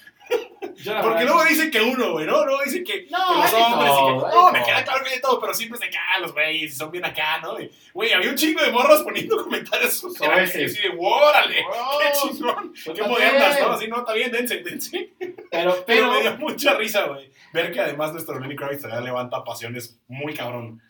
Yo 0.78 0.94
la 0.94 1.02
Porque 1.02 1.24
luego 1.26 1.44
dicen 1.46 1.70
que 1.70 1.82
uno, 1.82 2.14
güey, 2.14 2.26
¿no? 2.26 2.46
Luego 2.46 2.62
dicen 2.64 2.84
que, 2.84 3.06
No, 3.10 3.18
que 3.28 3.40
los 3.42 3.54
hombres. 3.54 3.92
y 3.92 3.96
todo, 3.96 4.30
que- 4.30 4.36
no, 4.36 4.46
de 4.48 4.60
me 4.60 4.66
queda 4.66 4.84
claro 4.84 5.04
que 5.04 5.10
hay 5.10 5.16
de 5.18 5.22
todo, 5.22 5.40
pero 5.40 5.54
siempre 5.54 5.76
es 5.76 5.80
de 5.82 5.88
acá, 5.88 6.20
los 6.22 6.34
güeyes, 6.34 6.72
y 6.74 6.76
son 6.76 6.90
bien 6.92 7.06
acá, 7.06 7.40
¿no? 7.42 7.60
Y, 7.60 7.70
Güey, 7.94 8.12
había 8.14 8.30
un 8.30 8.36
chingo 8.36 8.62
de 8.64 8.72
morros 8.72 9.02
poniendo 9.04 9.44
comentarios 9.44 10.04
acá, 10.06 10.26
Soeces. 10.36 10.72
así 10.78 10.82
de, 10.88 10.96
órale, 10.98 11.64
Oh, 11.70 12.00
qué 12.02 12.08
chingón, 12.36 12.74
qué 12.74 12.80
suéltate. 12.80 13.10
modernas, 13.10 13.60
¿no? 13.60 13.68
Así, 13.72 13.88
no, 13.88 13.98
está 14.00 14.14
bien, 14.14 14.32
dense, 14.32 14.58
dense. 14.64 15.14
Pero, 15.20 15.40
Pero 15.52 15.84
pero, 15.86 16.12
me 16.12 16.22
dio 16.22 16.38
mucha 16.38 16.74
risa, 16.76 17.06
güey. 17.08 17.30
Ver 17.54 17.72
que 17.72 17.80
además 17.82 18.12
nuestro 18.14 18.40
Lenny 18.40 18.56
Kravitz 18.56 18.82
todavía 18.82 19.06
levanta 19.06 19.44
pasiones 19.44 20.00
muy 20.08 20.34
cabrón. 20.34 20.82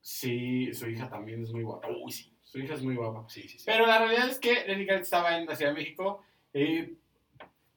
sí, 0.00 0.72
su 0.74 0.88
hija 0.88 1.08
también 1.08 1.42
es 1.42 1.50
muy 1.52 1.62
guapa. 1.62 1.88
Uy, 1.88 2.10
sí. 2.12 2.32
Su 2.42 2.58
hija 2.58 2.74
es 2.74 2.82
muy 2.82 2.94
guapa. 2.96 3.28
Sí, 3.28 3.42
sí, 3.42 3.58
sí. 3.58 3.64
Pero 3.66 3.86
la 3.86 3.98
realidad 3.98 4.28
es 4.28 4.38
que 4.38 4.64
Lenny 4.66 4.86
Kravitz 4.86 5.04
estaba 5.04 5.36
en 5.36 5.46
la 5.46 5.54
Ciudad 5.54 5.72
de 5.72 5.78
México. 5.78 6.24
Eh, 6.54 6.94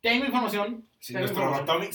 tengo 0.02 0.26
información. 0.26 0.86
Sí, 1.00 1.14
tengo 1.14 1.20
nuestro 1.26 1.44
información. 1.44 1.68
Rotommy 1.68 1.90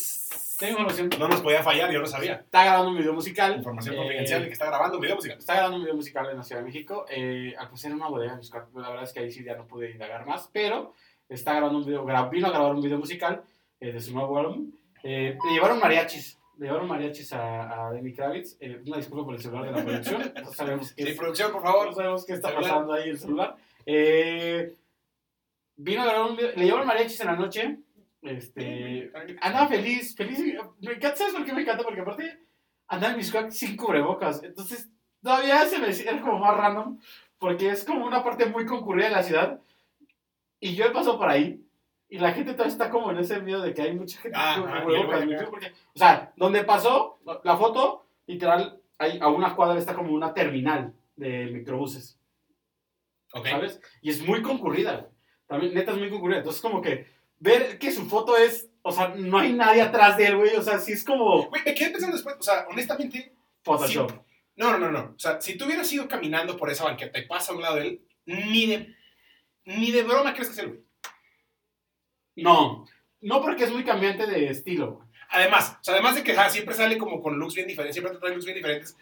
Tengo 0.59 0.73
información. 0.81 1.11
no 1.19 1.29
nos 1.29 1.41
podía 1.43 1.63
fallar, 1.63 1.93
yo 1.93 2.01
no 2.01 2.07
sabía. 2.07 2.35
Está 2.35 2.65
grabando 2.65 2.91
un 2.91 2.99
video 2.99 3.13
musical. 3.13 3.57
Información 3.57 3.95
Eh, 3.95 3.99
confidencial 3.99 4.41
de 4.43 4.47
que 4.47 4.53
está 4.53 4.67
grabando 4.67 4.97
un 4.97 5.01
video 5.03 5.17
musical. 5.17 5.39
Está 5.39 5.55
grabando 5.55 5.77
un 5.77 5.83
video 5.83 5.95
musical 5.97 6.31
en 6.31 6.37
la 6.37 6.43
Ciudad 6.43 6.61
de 6.63 6.67
México. 6.67 7.07
Eh, 7.11 7.55
al 7.59 7.67
parecer 7.69 7.91
en 7.91 7.97
una 7.99 8.09
bodega. 8.09 8.41
La 8.75 8.89
verdad 8.89 9.05
es 9.05 9.13
que 9.13 9.21
ahí 9.21 9.31
sí 9.31 9.45
ya 9.45 9.55
no 9.57 9.67
pude 9.67 9.91
indagar 9.91 10.27
más. 10.27 10.49
Pero 10.53 10.93
está 11.29 11.53
grabando 11.53 11.79
un 11.79 11.85
video. 11.87 12.05
vino 12.31 12.47
a 12.47 12.51
grabar 12.51 12.75
un 12.75 12.83
video 12.83 12.99
musical 12.99 13.43
eh, 13.81 13.93
de 13.93 14.01
su 14.01 14.13
nuevo 14.13 14.39
álbum. 14.39 14.73
Eh, 15.03 15.37
le 15.47 15.53
llevaron 15.53 15.79
mariachis. 15.79 16.39
Le 16.59 16.67
llevaron 16.67 16.89
mariachis 16.89 17.33
a, 17.35 17.89
a 17.89 17.93
Lenny 17.93 18.13
Kravitz. 18.15 18.57
Eh, 18.61 18.81
una 18.87 18.97
disculpa 18.97 19.25
por 19.27 19.35
el 19.35 19.43
celular 19.43 19.67
de 19.67 19.73
la 19.73 19.85
producción. 19.85 20.33
No 20.43 20.53
sabemos 20.53 20.93
qué 20.95 21.03
Sí, 21.05 21.11
es. 21.11 21.17
producción, 21.19 21.53
por 21.53 21.63
No 21.63 21.71
favor. 21.71 21.95
sabemos 21.95 22.25
qué 22.25 22.33
está 22.33 22.55
pasando 22.55 22.93
ahí 22.95 23.11
el 23.11 23.19
celular. 23.19 23.57
Eh, 23.85 24.75
vino 25.77 26.03
a 26.03 26.07
grabar 26.07 26.31
un 26.31 26.37
video. 26.37 26.53
Le 26.57 26.65
llevaron 26.65 26.87
mariachis 26.87 27.21
en 27.21 27.27
la 27.27 27.37
noche. 27.37 27.79
Este, 28.23 29.13
andaba 29.41 29.69
feliz, 29.69 30.15
feliz. 30.17 30.39
Me 30.81 30.93
encanta, 30.93 31.17
¿sabes 31.17 31.35
por 31.35 31.45
qué 31.45 31.53
me 31.53 31.63
encanta? 31.63 31.85
Porque 31.85 32.01
aparte 32.01 32.47
andaba 32.89 33.13
en 33.13 33.19
Miscuac 33.19 33.51
sin 33.51 33.77
cubrebocas. 33.77 34.43
Entonces, 34.43 34.89
todavía 35.23 35.65
se 35.67 35.79
me 35.79 35.89
era 35.89 36.21
como 36.21 36.39
más 36.39 36.57
random. 36.57 36.99
Porque 37.39 37.69
es 37.71 37.85
como 37.85 38.07
una 38.07 38.25
parte 38.25 38.47
muy 38.47 38.65
concurrida 38.65 39.07
de 39.09 39.15
la 39.15 39.23
ciudad. 39.23 39.61
Y 40.59 40.75
yo 40.75 40.87
he 40.87 40.91
pasado 40.91 41.19
por 41.19 41.29
ahí. 41.29 41.63
Y 42.09 42.19
la 42.19 42.33
gente 42.33 42.53
todavía 42.53 42.73
está 42.73 42.89
como 42.91 43.11
en 43.11 43.19
ese 43.19 43.41
miedo 43.41 43.61
de 43.61 43.75
que 43.75 43.83
hay 43.83 43.95
mucha 43.95 44.21
gente 44.21 44.39
Ah, 44.41 44.57
con 44.59 44.71
ah, 44.71 44.83
cubrebocas. 44.83 45.45
Porque, 45.51 45.73
o 45.95 45.99
sea, 45.99 46.33
donde 46.37 46.65
pasó 46.65 47.19
la 47.45 47.57
foto, 47.57 48.07
literal, 48.27 48.81
hay, 48.99 49.19
a 49.21 49.29
una 49.29 49.55
cuadra 49.55 49.79
está 49.79 49.95
como 49.95 50.13
una 50.13 50.33
terminal 50.33 50.95
de 51.17 51.47
microbuses. 51.47 52.19
Ok. 53.33 53.49
¿sabes? 53.49 53.81
Y 54.01 54.11
es 54.11 54.27
muy 54.27 54.41
concurrida. 54.41 55.11
También, 55.47 55.75
neta, 55.75 55.93
es 55.93 55.99
muy 55.99 56.11
concurrida. 56.11 56.39
Entonces, 56.39 56.63
como 56.63 56.81
que 56.81 57.07
ver 57.39 57.79
que 57.79 57.93
su 57.93 58.07
foto 58.07 58.37
es, 58.37 58.69
o 58.83 58.93
sea, 58.93 59.09
no 59.09 59.39
hay 59.39 59.53
nadie 59.53 59.83
atrás 59.83 60.17
de 60.17 60.27
él, 60.27 60.37
güey. 60.37 60.57
O 60.57 60.63
sea, 60.63 60.79
sí 60.79 60.93
es 60.93 61.05
como 61.05 61.49
Güey, 61.49 61.63
me 61.65 61.75
quedé 61.75 61.91
pensando 61.91 62.17
después, 62.17 62.37
o 62.39 62.43
sea, 62.43 62.67
honestamente, 62.71 63.35
Photoshop. 63.63 64.13
No, 64.57 64.73
no, 64.73 64.79
no, 64.79 64.91
no. 64.91 65.15
O 65.15 65.19
sea, 65.19 65.41
si 65.41 65.57
tú 65.57 65.67
hubieras 65.67 65.93
ido 65.93 66.09
caminando 66.09 66.57
por 66.57 66.71
esa 66.71 66.85
banqueta 66.85 67.19
y 67.19 67.27
pasa 67.27 67.53
a 67.53 67.57
un 67.57 67.63
lado 67.63 67.77
de 67.77 67.83
él, 67.83 68.07
ni 68.25 68.67
de, 68.67 68.95
ni 69.65 69.91
de 69.91 70.03
broma 70.03 70.33
crees 70.33 70.49
que 70.49 70.55
es 70.55 70.59
el 70.61 70.69
güey. 70.69 70.81
No, 72.37 72.87
no 73.21 73.41
porque 73.41 73.65
es 73.65 73.73
muy 73.73 73.85
cambiante 73.85 74.27
de 74.27 74.49
estilo. 74.49 74.93
güey. 74.93 75.09
Además, 75.31 75.77
o 75.81 75.85
sea, 75.85 75.95
además 75.95 76.15
de 76.15 76.23
que 76.23 76.33
ah, 76.33 76.49
siempre 76.49 76.75
sale 76.75 76.99
como 76.99 77.21
con 77.21 77.39
looks 77.39 77.55
bien 77.55 77.67
diferentes, 77.67 77.97
siempre 77.97 78.17
trae 78.19 78.33
looks 78.33 78.45
bien 78.45 78.57
diferentes. 78.57 78.97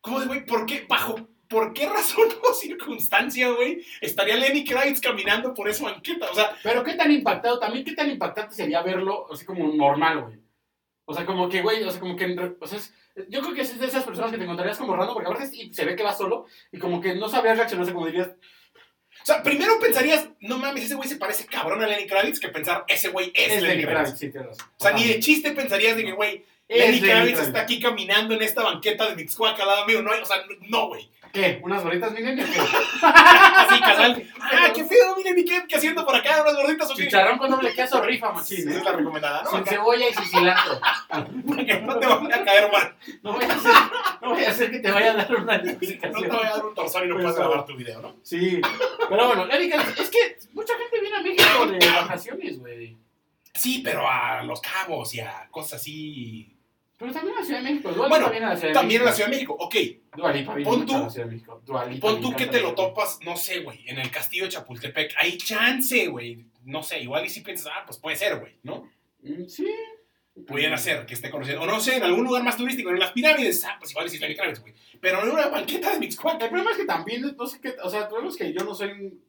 ¿Cómo 0.00 0.20
de, 0.20 0.26
güey, 0.26 0.44
por 0.44 0.66
qué, 0.66 0.84
bajo, 0.88 1.28
por 1.52 1.72
qué 1.72 1.86
razón 1.88 2.28
o 2.42 2.54
circunstancia, 2.54 3.50
güey, 3.50 3.84
estaría 4.00 4.36
Lenny 4.36 4.64
Kravitz 4.64 5.00
caminando 5.00 5.54
por 5.54 5.68
esa 5.68 5.84
banqueta? 5.84 6.28
O 6.30 6.34
sea, 6.34 6.56
Pero 6.62 6.82
qué 6.82 6.94
tan 6.94 7.12
impactado, 7.12 7.58
también 7.60 7.84
qué 7.84 7.92
tan 7.92 8.10
impactante 8.10 8.54
sería 8.56 8.82
verlo 8.82 9.26
así 9.32 9.44
como 9.44 9.68
normal, 9.72 10.22
güey. 10.22 10.38
O 11.04 11.14
sea, 11.14 11.26
como 11.26 11.48
que, 11.48 11.62
güey, 11.62 11.82
o 11.84 11.90
sea, 11.90 12.00
como 12.00 12.16
que, 12.16 12.54
o 12.60 12.66
sea, 12.66 12.78
es- 12.78 12.94
yo 13.28 13.40
creo 13.42 13.54
que 13.54 13.60
es 13.60 13.78
de 13.78 13.86
esas 13.86 14.04
personas 14.04 14.30
que 14.30 14.38
te 14.38 14.44
encontrarías 14.44 14.78
como 14.78 14.96
raro, 14.96 15.12
porque 15.12 15.28
aparte 15.28 15.46
sí, 15.48 15.70
se 15.74 15.84
ve 15.84 15.94
que 15.94 16.02
va 16.02 16.14
solo 16.14 16.46
y 16.72 16.78
como 16.78 17.00
que 17.00 17.14
no 17.14 17.28
sabrías 17.28 17.58
reaccionar, 17.58 17.82
o 17.82 17.84
sea, 17.84 17.94
como 17.94 18.06
dirías, 18.06 18.28
o 18.28 19.26
sea, 19.26 19.42
primero 19.42 19.78
pensarías, 19.78 20.30
no 20.40 20.56
mames, 20.58 20.84
ese 20.84 20.94
güey 20.94 21.08
se 21.08 21.16
parece 21.16 21.44
cabrón 21.46 21.82
a 21.82 21.86
Lenny 21.86 22.06
Kravitz, 22.06 22.40
que 22.40 22.48
pensar, 22.48 22.84
ese 22.88 23.08
güey 23.10 23.30
es, 23.34 23.52
es 23.52 23.62
Lenny 23.62 23.74
Lenny 23.82 23.84
Kravitz. 23.84 24.18
Kravitz, 24.18 24.56
sí. 24.56 24.64
O 24.78 24.82
sea, 24.82 24.92
ni 24.92 25.04
de 25.06 25.20
chiste 25.20 25.52
pensarías 25.52 25.96
de 25.96 26.04
que, 26.04 26.12
güey, 26.12 26.44
Lenny 26.78 27.00
Lenny 27.00 27.08
Kravitz 27.08 27.40
está 27.40 27.60
aquí 27.62 27.80
caminando 27.80 28.34
en 28.34 28.42
esta 28.42 28.62
banqueta 28.62 29.08
de 29.08 29.16
Mixcoac 29.16 29.58
al 29.60 29.66
lado 29.68 29.86
mío. 29.86 30.02
No, 30.02 30.10
o 30.10 30.24
sea, 30.26 30.36
no, 30.68 30.88
güey. 30.88 31.10
¿Qué? 31.32 31.60
¿Unas 31.62 31.82
bolitas, 31.82 32.12
mi 32.12 32.20
nene? 32.20 32.44
o 32.44 32.46
qué? 32.46 32.60
Así, 32.60 33.80
casual. 33.80 34.22
Ah, 34.38 34.70
qué 34.74 34.84
feo, 34.84 35.16
mire, 35.16 35.32
mi 35.32 35.46
qué, 35.46 35.64
¿qué 35.66 35.76
haciendo 35.76 36.04
por 36.04 36.14
acá? 36.14 36.42
Unas 36.42 36.56
gorditas 36.56 36.90
o 36.90 36.94
qué? 36.94 37.04
Chicharrón 37.04 37.38
con 37.38 37.50
doble 37.50 37.72
queso 37.74 38.02
rifa, 38.02 38.32
machín, 38.32 38.68
Esa 38.68 38.70
¿eh? 38.70 38.78
es 38.78 38.84
la 38.84 38.92
recomendada, 38.92 39.42
¿no? 39.42 39.50
Sin 39.50 39.60
Acá, 39.60 39.70
cebolla 39.70 40.08
y 40.10 40.12
sin 40.12 40.24
cilantro. 40.24 40.80
no 41.86 41.98
te 41.98 42.06
vaya 42.06 42.36
a 42.36 42.44
caer 42.44 42.70
mal. 42.70 42.94
No 43.22 43.32
voy 43.32 43.44
a 43.44 43.54
hacer, 43.54 43.72
no 44.20 44.28
voy 44.34 44.44
a 44.44 44.50
hacer 44.50 44.70
que 44.70 44.78
te 44.80 44.90
vaya 44.90 45.12
a 45.12 45.14
dar 45.16 45.34
una 45.34 45.56
No 45.56 45.78
te 45.78 46.28
vaya 46.28 46.48
a 46.50 46.56
dar 46.56 46.66
un 46.66 46.74
torzón 46.74 47.04
y 47.04 47.08
no 47.08 47.14
puedas 47.14 47.32
Pues, 47.34 47.46
grabar 47.46 47.64
tu 47.66 47.76
video, 47.76 48.02
¿no? 48.02 48.16
Sí, 48.22 48.60
pero 49.08 49.26
bueno, 49.28 49.46
Erika, 49.50 49.82
es 49.98 50.10
que 50.10 50.36
mucha 50.52 50.74
gente 50.76 51.00
viene 51.00 51.16
a 51.16 51.22
México 51.22 51.66
de 51.66 51.90
vacaciones, 51.92 52.58
güey. 52.58 52.98
Sí, 53.54 53.80
pero 53.82 54.06
a 54.06 54.42
Los 54.42 54.60
Cabos 54.60 55.14
y 55.14 55.20
a 55.20 55.48
cosas 55.50 55.80
así. 55.80 56.58
Pero 57.02 57.12
también 57.14 57.36
a 57.36 57.40
la 57.40 57.44
Ciudad 57.46 57.60
de 57.62 57.70
México. 57.70 57.90
Dua 57.92 58.08
Bueno, 58.08 58.30
viene 58.30 58.46
a 58.46 58.48
la 58.50 58.56
Ciudad 58.56 58.68
de 58.68 58.74
También 58.74 59.00
en 59.00 59.04
México. 59.06 59.10
la 59.10 59.12
Ciudad 59.16 59.28
de 59.28 59.34
México. 59.34 59.56
Ok, 59.58 59.74
Dua 60.16 60.32
Lipa 60.32 60.54
viene 60.54 60.70
Pon 60.70 60.86
tú- 60.86 60.94
a 60.94 61.00
la 61.00 61.10
Ciudad 61.10 61.26
de 61.26 61.32
México. 61.32 61.62
Dua 61.66 61.84
Lipa 61.86 62.06
pon 62.06 62.20
tú 62.20 62.36
que 62.36 62.46
te 62.46 62.60
lo 62.60 62.74
topas, 62.76 63.18
no 63.24 63.36
sé, 63.36 63.60
güey, 63.60 63.88
en 63.88 63.98
el 63.98 64.10
castillo 64.10 64.44
de 64.44 64.50
Chapultepec. 64.50 65.14
Hay 65.18 65.36
chance, 65.36 66.06
güey. 66.06 66.46
No 66.64 66.82
sé, 66.84 67.00
igual 67.00 67.24
y 67.26 67.28
si 67.28 67.40
piensas, 67.40 67.72
ah, 67.74 67.82
pues 67.84 67.98
puede 67.98 68.14
ser, 68.16 68.38
güey, 68.38 68.56
¿no? 68.62 68.88
Mm, 69.22 69.46
Sí. 69.48 69.66
Pudiera 70.46 70.78
ser 70.78 71.04
que 71.04 71.12
esté 71.14 71.28
conociendo. 71.28 71.62
O 71.62 71.66
no 71.66 71.78
sé, 71.80 71.96
en 71.96 72.04
algún 72.04 72.24
lugar 72.24 72.42
más 72.44 72.56
turístico, 72.56 72.88
en 72.90 72.98
las 73.00 73.10
pirámides. 73.10 73.64
Ah, 73.66 73.76
pues 73.78 73.90
igual 73.90 74.06
y 74.06 74.08
si 74.10 74.16
es 74.16 74.22
Lenny 74.22 74.34
Kravitz, 74.36 74.60
güey. 74.60 74.72
Pero 75.00 75.22
en 75.24 75.30
una 75.30 75.48
banqueta 75.48 75.90
de 75.92 75.98
Mixcoac. 75.98 76.40
El 76.40 76.48
problema 76.48 76.70
es 76.70 76.76
que 76.78 76.84
también, 76.86 77.34
no 77.36 77.46
sé 77.46 77.60
qué, 77.60 77.74
o 77.82 77.90
sea, 77.90 78.02
el 78.02 78.06
problema 78.08 78.30
es 78.30 78.36
que 78.36 78.50
yo 78.52 78.64
no 78.64 78.74
soy 78.74 78.92
un 78.92 79.22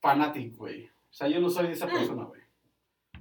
fanático, 0.00 0.56
güey. 0.58 0.84
O 0.84 1.12
sea, 1.14 1.28
yo 1.28 1.40
no 1.40 1.48
soy 1.48 1.68
esa 1.72 1.86
Mm. 1.86 1.90
persona, 1.92 2.24
güey. 2.24 2.40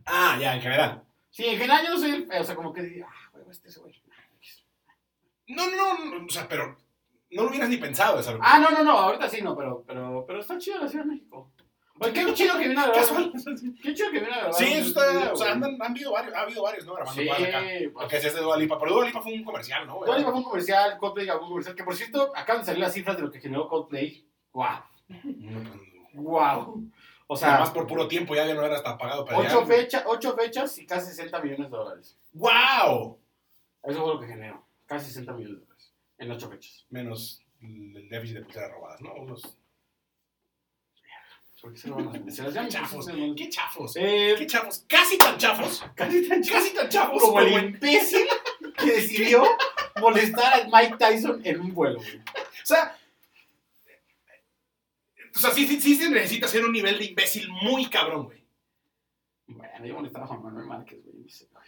Ah, 0.05 0.37
ya, 0.41 0.55
en 0.55 0.61
general. 0.61 1.03
Sí, 1.29 1.45
en 1.45 1.57
general 1.57 1.83
yo 1.85 1.91
no 1.93 1.97
soy 1.99 2.11
el, 2.11 2.27
o 2.29 2.43
sea, 2.43 2.55
como 2.55 2.73
que, 2.73 3.03
ah, 3.07 3.22
este 3.53 3.69
ese 3.69 3.79
güey. 3.79 3.93
No, 5.47 5.69
no, 5.69 6.05
no, 6.19 6.25
o 6.25 6.29
sea, 6.29 6.47
pero 6.47 6.77
no 7.31 7.43
lo 7.43 7.49
hubieras 7.49 7.69
ni 7.69 7.77
pensado 7.77 8.19
eso. 8.19 8.37
Ah, 8.41 8.59
no, 8.59 8.69
no, 8.71 8.83
no, 8.83 8.91
ahorita 8.97 9.29
sí 9.29 9.41
no, 9.41 9.55
pero, 9.55 9.83
pero, 9.85 10.23
pero 10.25 10.39
está 10.39 10.57
chido 10.57 10.79
la 10.79 10.87
Ciudad 10.87 11.05
de 11.05 11.11
México. 11.11 11.51
Oye, 11.99 12.11
qué 12.13 12.33
chido 12.33 12.53
que 12.57 12.67
viene 12.67 12.81
a 12.81 12.87
grabar. 12.87 13.31
Qué 13.81 13.93
chido 13.93 14.11
que 14.11 14.19
viene 14.19 14.33
a 14.33 14.37
grabar. 14.37 14.53
Sí, 14.53 14.65
eso 14.65 14.87
está. 14.89 15.11
video, 15.11 15.33
O 15.33 15.35
sea, 15.35 15.51
han 15.51 15.81
habido 15.81 16.11
varios, 16.11 16.33
ha 16.35 16.41
habido 16.41 16.63
varios, 16.63 16.85
¿no? 16.85 16.95
Grabando 16.95 17.21
Sí, 17.21 17.29
acá. 17.29 17.61
Porque 17.93 18.19
si 18.21 18.27
es 18.27 18.33
de 18.35 18.41
Dua 18.41 18.57
Lipa. 18.57 18.79
Pero 18.79 18.93
Dua 18.93 19.05
Lipa 19.05 19.21
fue 19.21 19.33
un 19.33 19.43
comercial, 19.43 19.85
¿no? 19.85 19.99
Dua 20.05 20.17
Lipa 20.17 20.31
fue 20.31 20.39
un 20.39 20.45
comercial, 20.45 20.97
Coldplay 20.97 21.25
grabó 21.25 21.43
un 21.43 21.49
comercial, 21.49 21.75
que 21.75 21.83
por 21.83 21.95
cierto, 21.95 22.31
acaban 22.35 22.61
de 22.61 22.65
salir 22.65 22.81
las 22.81 22.93
cifras 22.93 23.17
de 23.17 23.23
lo 23.23 23.31
que 23.31 23.39
generó 23.39 23.67
Coldplay. 23.67 24.25
¡Guau! 24.51 24.81
¡Guau! 26.13 26.83
O 27.27 27.35
sea, 27.35 27.49
Además, 27.51 27.71
por 27.71 27.87
puro 27.87 28.07
tiempo 28.07 28.35
ya 28.35 28.45
no 28.53 28.63
era 28.63 28.75
hasta 28.75 28.97
pagado 28.97 29.25
para 29.25 29.39
ocho, 29.39 29.65
fecha, 29.65 30.03
ocho 30.07 30.35
fechas 30.35 30.77
y 30.77 30.85
casi 30.85 31.07
60 31.07 31.39
millones 31.41 31.71
de 31.71 31.77
dólares. 31.77 32.19
¡Wow! 32.33 33.19
Eso 33.83 34.01
fue 34.01 34.13
lo 34.13 34.19
que 34.19 34.27
generó. 34.27 34.65
Casi 34.85 35.07
60 35.07 35.33
millones 35.33 35.59
de 35.59 35.65
dólares. 35.65 35.93
En 36.17 36.31
ocho 36.31 36.49
fechas. 36.49 36.85
Menos 36.89 37.43
el 37.61 38.09
déficit 38.09 38.35
de 38.37 38.43
pulseras 38.43 38.71
robadas, 38.71 39.01
¿no? 39.01 39.13
Unos. 39.15 39.57
¿Por 41.61 41.71
qué 41.71 41.79
se 41.79 41.87
lo 41.87 41.95
van 41.95 42.07
a 42.07 42.11
hacer? 42.11 42.31
Se 42.31 42.43
las 42.43 42.53
llaman 42.53 42.69
Chafos. 42.69 43.07
¡Qué 43.37 43.49
chafos! 43.49 43.95
Eh, 43.95 44.35
¡Qué 44.37 44.45
chafos! 44.45 44.85
¡Casi 44.87 45.17
tan 45.17 45.37
chafos! 45.37 45.81
casi 45.95 46.27
tan 46.27 46.43
¡Casi 46.43 46.73
tan 46.73 46.89
chafos! 46.89 47.21
como 47.21 47.39
el 47.39 47.53
imbécil 47.53 48.27
que 48.77 48.85
decidió 48.91 49.45
molestar 50.01 50.61
a 50.61 50.65
Mike 50.65 50.97
Tyson 50.97 51.41
en 51.45 51.61
un 51.61 51.73
vuelo, 51.73 51.99
güey. 51.99 52.17
O 52.17 52.65
sea. 52.65 52.97
O 55.33 55.39
sea, 55.39 55.51
sí, 55.51 55.65
sí, 55.65 55.79
sí 55.79 55.95
se 55.95 56.09
necesita 56.09 56.49
ser 56.49 56.65
un 56.65 56.73
nivel 56.73 56.99
de 56.99 57.05
imbécil 57.05 57.49
muy 57.49 57.89
cabrón, 57.89 58.25
güey. 58.25 58.43
Bueno, 59.47 59.85
yo 59.85 59.93
molestaba 59.95 60.25
a 60.25 60.27
Juan 60.27 60.43
Manuel 60.43 60.67
Márquez, 60.67 61.01
güey. 61.01 61.15
no 61.15 61.29
sé, 61.29 61.47
güey. 61.51 61.63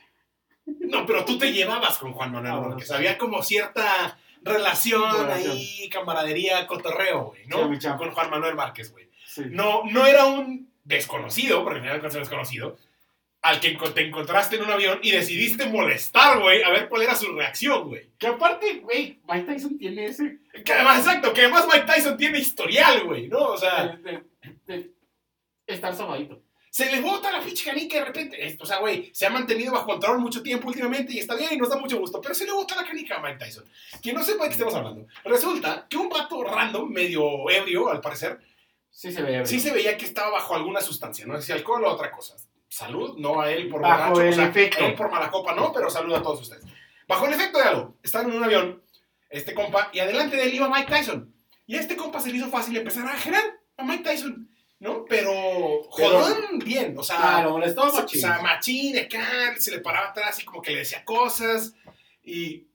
No, 0.66 1.06
pero 1.06 1.24
tú 1.26 1.38
te 1.38 1.52
llevabas 1.54 1.98
con 1.98 2.14
Juan 2.14 2.32
Manuel, 2.32 2.52
Ah, 2.54 2.56
bueno, 2.58 2.70
porque 2.72 2.86
sí. 2.86 2.94
había 2.94 3.18
como 3.18 3.44
cierta 3.44 4.18
relación, 4.42 5.12
Relación. 5.12 5.52
ahí, 5.58 5.90
camaradería, 5.90 6.66
cotorreo, 6.68 7.26
güey, 7.26 7.46
¿no? 7.48 7.68
con 7.98 8.12
Juan 8.12 8.30
Manuel 8.30 8.56
Márquez, 8.56 8.92
güey. 8.92 9.10
Sí. 9.28 9.44
No, 9.50 9.84
no 9.86 10.06
era 10.06 10.26
un 10.26 10.72
desconocido, 10.84 11.64
porque 11.64 11.80
final 11.82 12.04
es 12.06 12.14
un 12.14 12.20
desconocido, 12.22 12.78
al 13.42 13.60
que 13.60 13.72
te 13.94 14.08
encontraste 14.08 14.56
en 14.56 14.64
un 14.64 14.72
avión 14.72 15.00
y 15.04 15.12
decidiste 15.12 15.68
molestar, 15.68 16.40
güey, 16.42 16.64
a 16.64 16.70
ver 16.72 16.90
cuál 16.90 17.04
era 17.04 17.16
su 17.16 17.32
reacción, 17.36 17.88
güey. 17.90 18.10
Que 18.18 18.28
aparte, 18.28 18.80
güey, 18.80 19.20
Mike 19.28 19.46
Tyson 19.54 19.78
tiene 19.78 20.06
ese. 20.06 20.40
Que 20.64 20.74
además, 20.74 21.00
exacto, 21.00 21.32
que 21.34 21.42
además 21.42 21.68
Mike 21.72 21.86
Tyson 21.86 22.18
tiene 22.18 22.40
historial, 22.40 23.04
güey, 23.04 23.28
¿no? 23.28 23.40
O 23.50 23.58
sea, 23.58 23.98
de, 24.04 24.24
de- 24.66 24.92
de 25.68 25.74
estar 25.74 25.96
sobadito. 25.96 26.42
Se 26.76 26.92
le 26.92 27.00
bota 27.00 27.32
la 27.32 27.40
pinche 27.40 27.64
canica 27.64 28.00
de 28.00 28.04
repente. 28.04 28.46
Esto, 28.46 28.66
o 28.66 28.68
sea, 28.68 28.80
güey, 28.80 29.10
se 29.14 29.26
ha 29.26 29.30
mantenido 29.30 29.72
bajo 29.72 29.86
control 29.86 30.20
mucho 30.20 30.44
tiempo 30.44 30.68
últimamente 30.68 31.14
y 31.14 31.20
está 31.20 31.34
bien 31.34 31.54
y 31.54 31.56
nos 31.56 31.70
da 31.70 31.78
mucho 31.78 31.98
gusto, 31.98 32.20
pero 32.20 32.36
se 32.36 32.46
le 32.46 32.52
bota 32.52 32.76
la 32.76 32.86
canica 32.86 33.16
a 33.16 33.22
Mike 33.22 33.38
Tyson. 33.38 33.64
Quien 34.02 34.14
no 34.14 34.22
sepa 34.22 34.44
de 34.44 34.50
qué 34.50 34.56
estamos 34.56 34.76
hablando, 34.76 35.08
resulta 35.24 35.88
que 35.90 35.96
un 35.96 36.10
vato 36.10 36.44
random, 36.44 36.92
medio 36.92 37.50
ebrio, 37.50 37.90
al 37.90 38.02
parecer, 38.02 38.42
Sí 38.92 39.10
se 39.10 39.22
ve. 39.22 39.46
sí 39.46 39.62
se 39.62 39.72
veía 39.72 39.98
que 39.98 40.04
estaba 40.04 40.32
bajo 40.32 40.54
alguna 40.54 40.82
sustancia, 40.82 41.26
no 41.26 41.38
sé 41.38 41.44
si 41.44 41.52
alcohol 41.54 41.86
o 41.86 41.94
otra 41.94 42.12
cosa. 42.12 42.36
Salud, 42.68 43.16
no 43.20 43.40
a 43.40 43.50
él 43.50 43.70
por 43.70 43.82
Bajo 43.82 44.10
borracho, 44.10 44.22
el 44.22 44.34
o 44.34 44.36
sea, 44.36 44.48
efecto. 44.48 44.84
a 44.84 44.88
él 44.88 44.96
por 44.96 45.10
mala 45.10 45.32
copa, 45.32 45.56
no, 45.56 45.72
pero 45.72 45.90
salud 45.90 46.14
a 46.14 46.22
todos 46.22 46.42
ustedes. 46.42 46.66
Bajo 47.08 47.26
el 47.26 47.36
efecto 47.36 47.58
de 47.58 47.64
algo, 47.64 47.96
estaban 48.04 48.30
en 48.30 48.36
un 48.36 48.44
avión, 48.44 48.84
este 49.30 49.54
compa, 49.54 49.92
y 49.94 50.00
adelante 50.00 50.36
de 50.36 50.44
él 50.44 50.56
iba 50.56 50.68
Mike 50.68 50.92
Tyson. 50.92 51.34
Y 51.68 51.78
a 51.78 51.80
este 51.80 51.96
compa 51.96 52.20
se 52.20 52.32
le 52.32 52.38
hizo 52.38 52.50
fácil 52.50 52.76
empezar 52.76 53.08
a 53.08 53.14
ajenar 53.14 53.44
a 53.78 53.84
Mike 53.86 54.04
Tyson, 54.04 54.50
¿no? 54.80 55.06
Pero, 55.06 55.32
jodón, 55.90 56.60
bien, 56.60 56.96
o 56.98 57.04
sea, 57.04 57.18
Claro, 57.18 57.52
molestó 57.52 57.84
o 57.84 57.94
machín. 57.94 58.22
sea, 58.22 58.42
machín, 58.42 58.98
acá, 58.98 59.56
se 59.58 59.72
le 59.72 59.80
paraba 59.80 60.10
atrás 60.10 60.40
y 60.42 60.46
como 60.46 60.62
que 60.62 60.72
le 60.72 60.80
decía 60.80 61.04
cosas. 61.06 61.74
Y. 62.24 62.68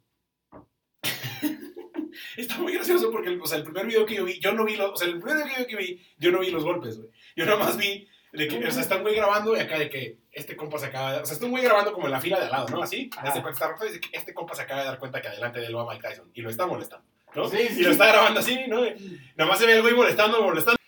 Está 2.37 2.59
muy 2.59 2.73
gracioso 2.75 3.11
porque, 3.11 3.31
o 3.31 3.47
sea, 3.47 3.59
el 3.59 3.65
primer 3.65 3.87
video 3.87 4.07
que 4.07 4.15
yo 4.15 4.25
vi, 4.25 4.39
yo 4.41 4.53
no 4.53 4.65
vi 4.65 4.77
los. 4.77 4.91
O 4.93 4.97
sea, 4.97 5.09
el 5.09 5.21
primer 5.21 5.45
video 5.47 5.67
que 5.67 5.77
vi, 5.77 6.03
yo 6.19 6.31
no 6.33 6.41
vi 6.41 6.51
los 6.51 6.65
golpes, 6.65 6.99
güey. 6.99 7.11
Yo 7.37 7.45
nada 7.45 7.59
más 7.59 7.77
vi 7.77 8.09
de 8.33 8.49
que, 8.49 8.65
o 8.65 8.71
sea, 8.71 8.83
está 8.83 8.97
un 8.97 9.03
güey 9.03 9.17
grabando 9.17 9.57
y 9.57 9.61
acá 9.61 9.79
de 9.79 9.91
que 9.91 10.19
este 10.33 10.57
compa 10.57 10.79
se 10.79 10.87
acaba 10.87 11.13
de. 11.15 11.19
O 11.21 11.27
sea, 11.27 11.35
está 11.35 11.45
un 11.47 11.53
güey 11.53 11.65
grabando 11.65 11.93
como 11.93 12.07
en 12.07 12.13
la 12.13 12.21
fila 12.21 12.39
de 12.39 12.47
al 12.47 12.51
lado, 12.53 12.69
¿no? 12.69 12.83
Así. 12.83 13.11
Hace 13.19 13.43
cuenta 13.43 13.51
está 13.51 13.69
roto 13.69 13.85
y 13.85 13.89
dice 13.89 14.01
que 14.01 14.17
este 14.17 14.35
compa 14.35 14.55
se 14.55 14.63
acaba 14.63 14.81
de 14.81 14.87
dar 14.87 14.99
cuenta 14.99 15.21
que 15.21 15.29
adelante 15.29 15.61
de 15.61 15.67
él 15.67 15.77
va 15.77 15.87
Mike 15.91 16.09
Tyson 16.09 16.31
y 16.35 16.41
lo 16.43 16.51
está 16.51 16.67
molestando, 16.67 17.07
¿no? 17.35 17.49
Sí, 17.49 17.59
sí. 17.69 17.81
Y 17.81 17.83
lo 17.83 17.91
está 17.91 18.07
grabando 18.07 18.41
así, 18.41 18.59
¿no? 18.69 18.87
Y 18.87 19.21
nada 19.37 19.51
más 19.51 19.59
se 19.59 19.67
ve 19.67 19.75
el 19.75 19.83
güey 19.83 19.95
molestando, 19.95 20.43
molestando. 20.43 20.80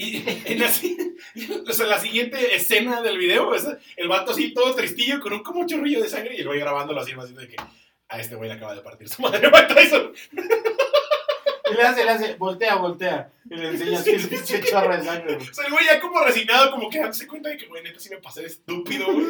Y 0.00 0.22
en 0.44 0.60
la, 0.60 0.70
o 1.68 1.72
sea, 1.72 1.86
la 1.86 1.98
siguiente 1.98 2.54
escena 2.54 3.02
del 3.02 3.18
video 3.18 3.52
es 3.52 3.66
el 3.96 4.06
vato 4.06 4.30
así 4.30 4.54
todo 4.54 4.72
tristillo 4.76 5.18
con 5.18 5.32
un 5.32 5.42
como 5.42 5.66
chorrillo 5.66 6.00
de 6.00 6.08
sangre 6.08 6.36
y 6.36 6.40
el 6.42 6.46
güey 6.46 6.60
grabándolo 6.60 7.00
así, 7.00 7.10
así 7.18 7.32
de 7.32 7.48
que 7.48 7.56
a 8.08 8.20
este 8.20 8.36
güey 8.36 8.48
le 8.48 8.54
acaba 8.54 8.76
de 8.76 8.82
partir 8.82 9.08
su 9.08 9.20
madre 9.20 9.50
Mike 9.52 9.74
Tyson. 9.74 10.12
Y 11.68 11.74
le 11.74 11.82
hace, 11.82 12.04
le 12.04 12.10
hace, 12.12 12.34
voltea, 12.36 12.76
voltea. 12.76 13.32
Y 13.50 13.56
le 13.56 13.70
enseña 13.70 13.98
así 13.98 14.10
el 14.10 14.28
pinche 14.28 14.62
chorro 14.62 14.96
de 14.96 15.02
sangre, 15.02 15.34
güey. 15.34 15.48
O 15.48 15.52
sea, 15.52 15.66
el 15.66 15.72
güey 15.72 15.84
ya 15.84 16.00
como 16.00 16.20
resignado, 16.20 16.70
como 16.70 16.88
que 16.88 17.00
dándose 17.00 17.26
cuenta 17.26 17.48
de 17.48 17.56
que, 17.56 17.66
güey, 17.66 17.82
neta 17.82 17.98
sí 17.98 18.08
me 18.08 18.18
pasé 18.18 18.42
de 18.42 18.46
estúpido, 18.46 19.06
güey. 19.12 19.24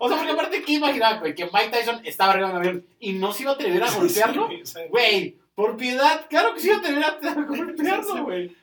O 0.00 0.08
sea, 0.08 0.18
porque 0.18 0.32
aparte, 0.32 0.62
¿qué 0.64 0.72
imaginaba, 0.72 1.20
güey? 1.20 1.36
Que 1.36 1.44
Mike 1.44 1.70
Tyson 1.70 2.00
estaba 2.04 2.32
arriba 2.32 2.48
de 2.48 2.54
un 2.54 2.60
avión 2.60 2.86
y 2.98 3.12
no 3.12 3.32
se 3.32 3.44
iba 3.44 3.52
a 3.52 3.54
atrever 3.54 3.84
a 3.84 3.90
golpearlo. 3.94 4.48
Sí, 4.64 4.80
Güey, 4.90 5.36
por 5.54 5.76
piedad, 5.76 6.26
claro 6.28 6.54
que 6.54 6.60
se 6.60 6.66
iba 6.66 6.76
a 6.76 6.80
atrever 6.80 7.04
a 7.04 7.08
a 7.08 7.34
golpearlo, 7.44 8.24
güey. 8.24 8.56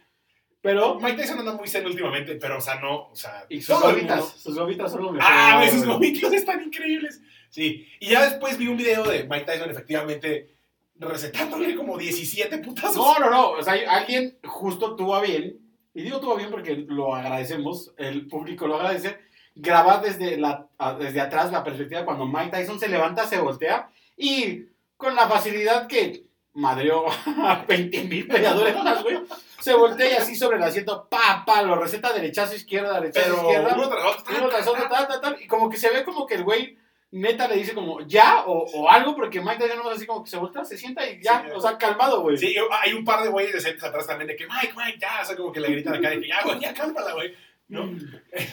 Pero. 0.66 1.00
Mike 1.00 1.22
Tyson 1.22 1.38
anda 1.38 1.54
muy 1.54 1.68
zen 1.68 1.86
últimamente, 1.86 2.36
pero, 2.38 2.58
o 2.58 2.62
sea, 2.62 2.80
no, 2.80 3.10
o 3.10 3.16
sea... 3.16 3.46
Y 3.50 3.62
sus 3.62 3.80
gomitas, 3.80 4.34
sus 4.36 4.58
gomitas 4.58 4.92
son 4.92 5.04
lo 5.04 5.12
mejor. 5.12 5.30
Ah, 5.32 5.58
güey, 5.60 5.70
sus 5.70 5.86
gomitas 5.86 6.34
están 6.34 6.64
increíbles. 6.64 7.22
Sí, 7.52 7.88
y 8.00 8.10
ya 8.10 8.28
después 8.28 8.58
vi 8.58 8.68
un 8.68 8.76
video 8.76 9.04
de 9.04 9.26
Mike 9.26 9.46
Tyson 9.46 9.70
efectivamente 9.70 10.56
recetándole 10.96 11.76
como 11.76 12.00
17 12.00 12.58
putazos. 12.58 12.96
No, 12.96 13.20
no, 13.20 13.30
no. 13.30 13.52
O 13.52 13.62
sea, 13.62 13.76
alguien 13.90 14.40
justo 14.44 14.96
tuvo 14.96 15.14
a 15.14 15.22
bien, 15.22 15.60
y 15.94 16.02
digo 16.02 16.20
tuvo 16.20 16.34
a 16.34 16.38
bien 16.38 16.50
porque 16.50 16.76
lo 16.76 17.14
agradecemos, 17.14 17.94
el 17.98 18.26
público 18.26 18.66
lo 18.66 18.78
agradece, 18.78 19.20
grabar 19.54 20.02
desde, 20.02 20.38
la, 20.38 20.68
desde 20.98 21.22
atrás 21.22 21.52
la 21.52 21.64
perspectiva 21.64 22.06
cuando 22.06 22.26
Mike 22.26 22.50
Tyson 22.50 22.80
se 22.80 22.90
levanta, 22.90 23.28
se 23.28 23.40
voltea 23.40 23.92
y 24.18 24.64
con 24.98 25.14
la 25.14 25.30
facilidad 25.30 25.86
que 25.86 26.26
madreó 26.54 27.06
a 27.38 27.64
20 27.68 28.04
mil 28.06 28.28
peleadores 28.28 28.76
más, 28.84 29.04
güey. 29.04 29.20
Se 29.66 29.74
voltea 29.74 30.12
y 30.12 30.16
así 30.16 30.36
sobre 30.36 30.58
el 30.58 30.64
asiento, 30.64 31.08
pa, 31.10 31.44
pa, 31.46 31.62
lo 31.64 31.76
receta 31.76 32.14
derechazo, 32.14 32.56
izquierda, 32.56 33.00
derechazo, 33.02 33.26
Pero 33.26 33.42
izquierda. 33.50 33.76
uno 33.76 33.90
tras 33.90 34.06
otro. 34.06 34.36
uno 34.38 34.48
tras 34.50 34.68
otro, 34.68 34.88
tal, 34.88 35.08
tal, 35.08 35.22
tal, 35.22 35.42
y 35.42 35.48
como 35.48 35.70
que 35.70 35.78
se 35.78 35.90
ve 35.90 36.04
como 36.04 36.26
que 36.28 36.36
el 36.36 36.44
güey 36.44 36.78
neta 37.12 37.48
le 37.48 37.56
dice 37.56 37.74
como 37.74 38.02
ya 38.02 38.44
o, 38.46 38.66
o 38.66 38.90
algo, 38.90 39.16
porque 39.16 39.42
Mike 39.42 39.58
Tyson 39.58 39.80
no 39.84 39.90
así 39.90 40.06
como 40.06 40.24
que 40.24 40.30
se 40.30 40.38
voltea, 40.38 40.64
se 40.66 40.78
sienta 40.78 41.10
y 41.10 41.22
ya, 41.22 41.44
Sí, 41.46 41.52
o 41.56 41.60
sea, 41.60 41.78
calmado, 41.78 42.22
güey. 42.22 42.38
Sí, 42.38 42.56
hay 42.84 42.94
un 42.94 43.04
par 43.04 43.24
de 43.24 43.30
güeyes 43.30 43.54
decentes 43.54 43.84
atrás 43.84 44.06
también 44.06 44.28
de 44.28 44.36
que 44.36 44.46
Mike, 44.46 44.74
Mike, 44.76 45.00
ya, 45.00 45.22
o 45.22 45.26
sea, 45.26 45.36
como 45.36 45.52
que 45.52 45.60
le 45.62 45.70
gritan 45.70 45.96
acá 45.96 46.10
de 46.10 46.22
que 46.22 46.28
ya, 46.28 46.44
güey, 46.44 46.60
ya, 46.60 46.74
cálmala, 46.74 47.14
güey. 47.14 47.34
¿No? 47.68 47.90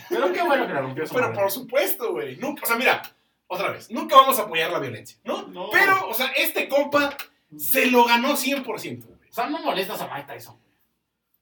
Pero 0.09 0.33
qué 0.33 0.43
bueno 0.43 0.67
que 0.67 0.73
la 0.73 0.81
rompió 0.81 1.07
su 1.07 1.13
Pero 1.15 1.27
madre. 1.29 1.41
por 1.43 1.51
supuesto, 1.51 2.13
güey. 2.13 2.37
Nunca, 2.37 2.63
o 2.63 2.67
sea, 2.67 2.77
mira, 2.77 3.03
otra 3.49 3.71
vez, 3.71 3.91
nunca 3.91 4.17
vamos 4.17 4.39
a 4.39 4.43
apoyar 4.45 4.71
la 4.71 4.79
violencia, 4.79 5.19
¿no? 5.25 5.43
No. 5.49 5.69
Pero, 5.71 6.09
o 6.09 6.15
sea, 6.15 6.29
este 6.29 6.69
compa 6.69 7.15
se 7.59 7.91
lo 7.91 8.05
ganó 8.07 8.35
100%, 8.35 8.65
güey. 8.65 9.19
O 9.29 9.33
sea, 9.35 9.51
no 9.51 9.59
molestas 9.59 10.01
a 10.01 10.07
Mike 10.15 10.33
Tyson. 10.33 10.62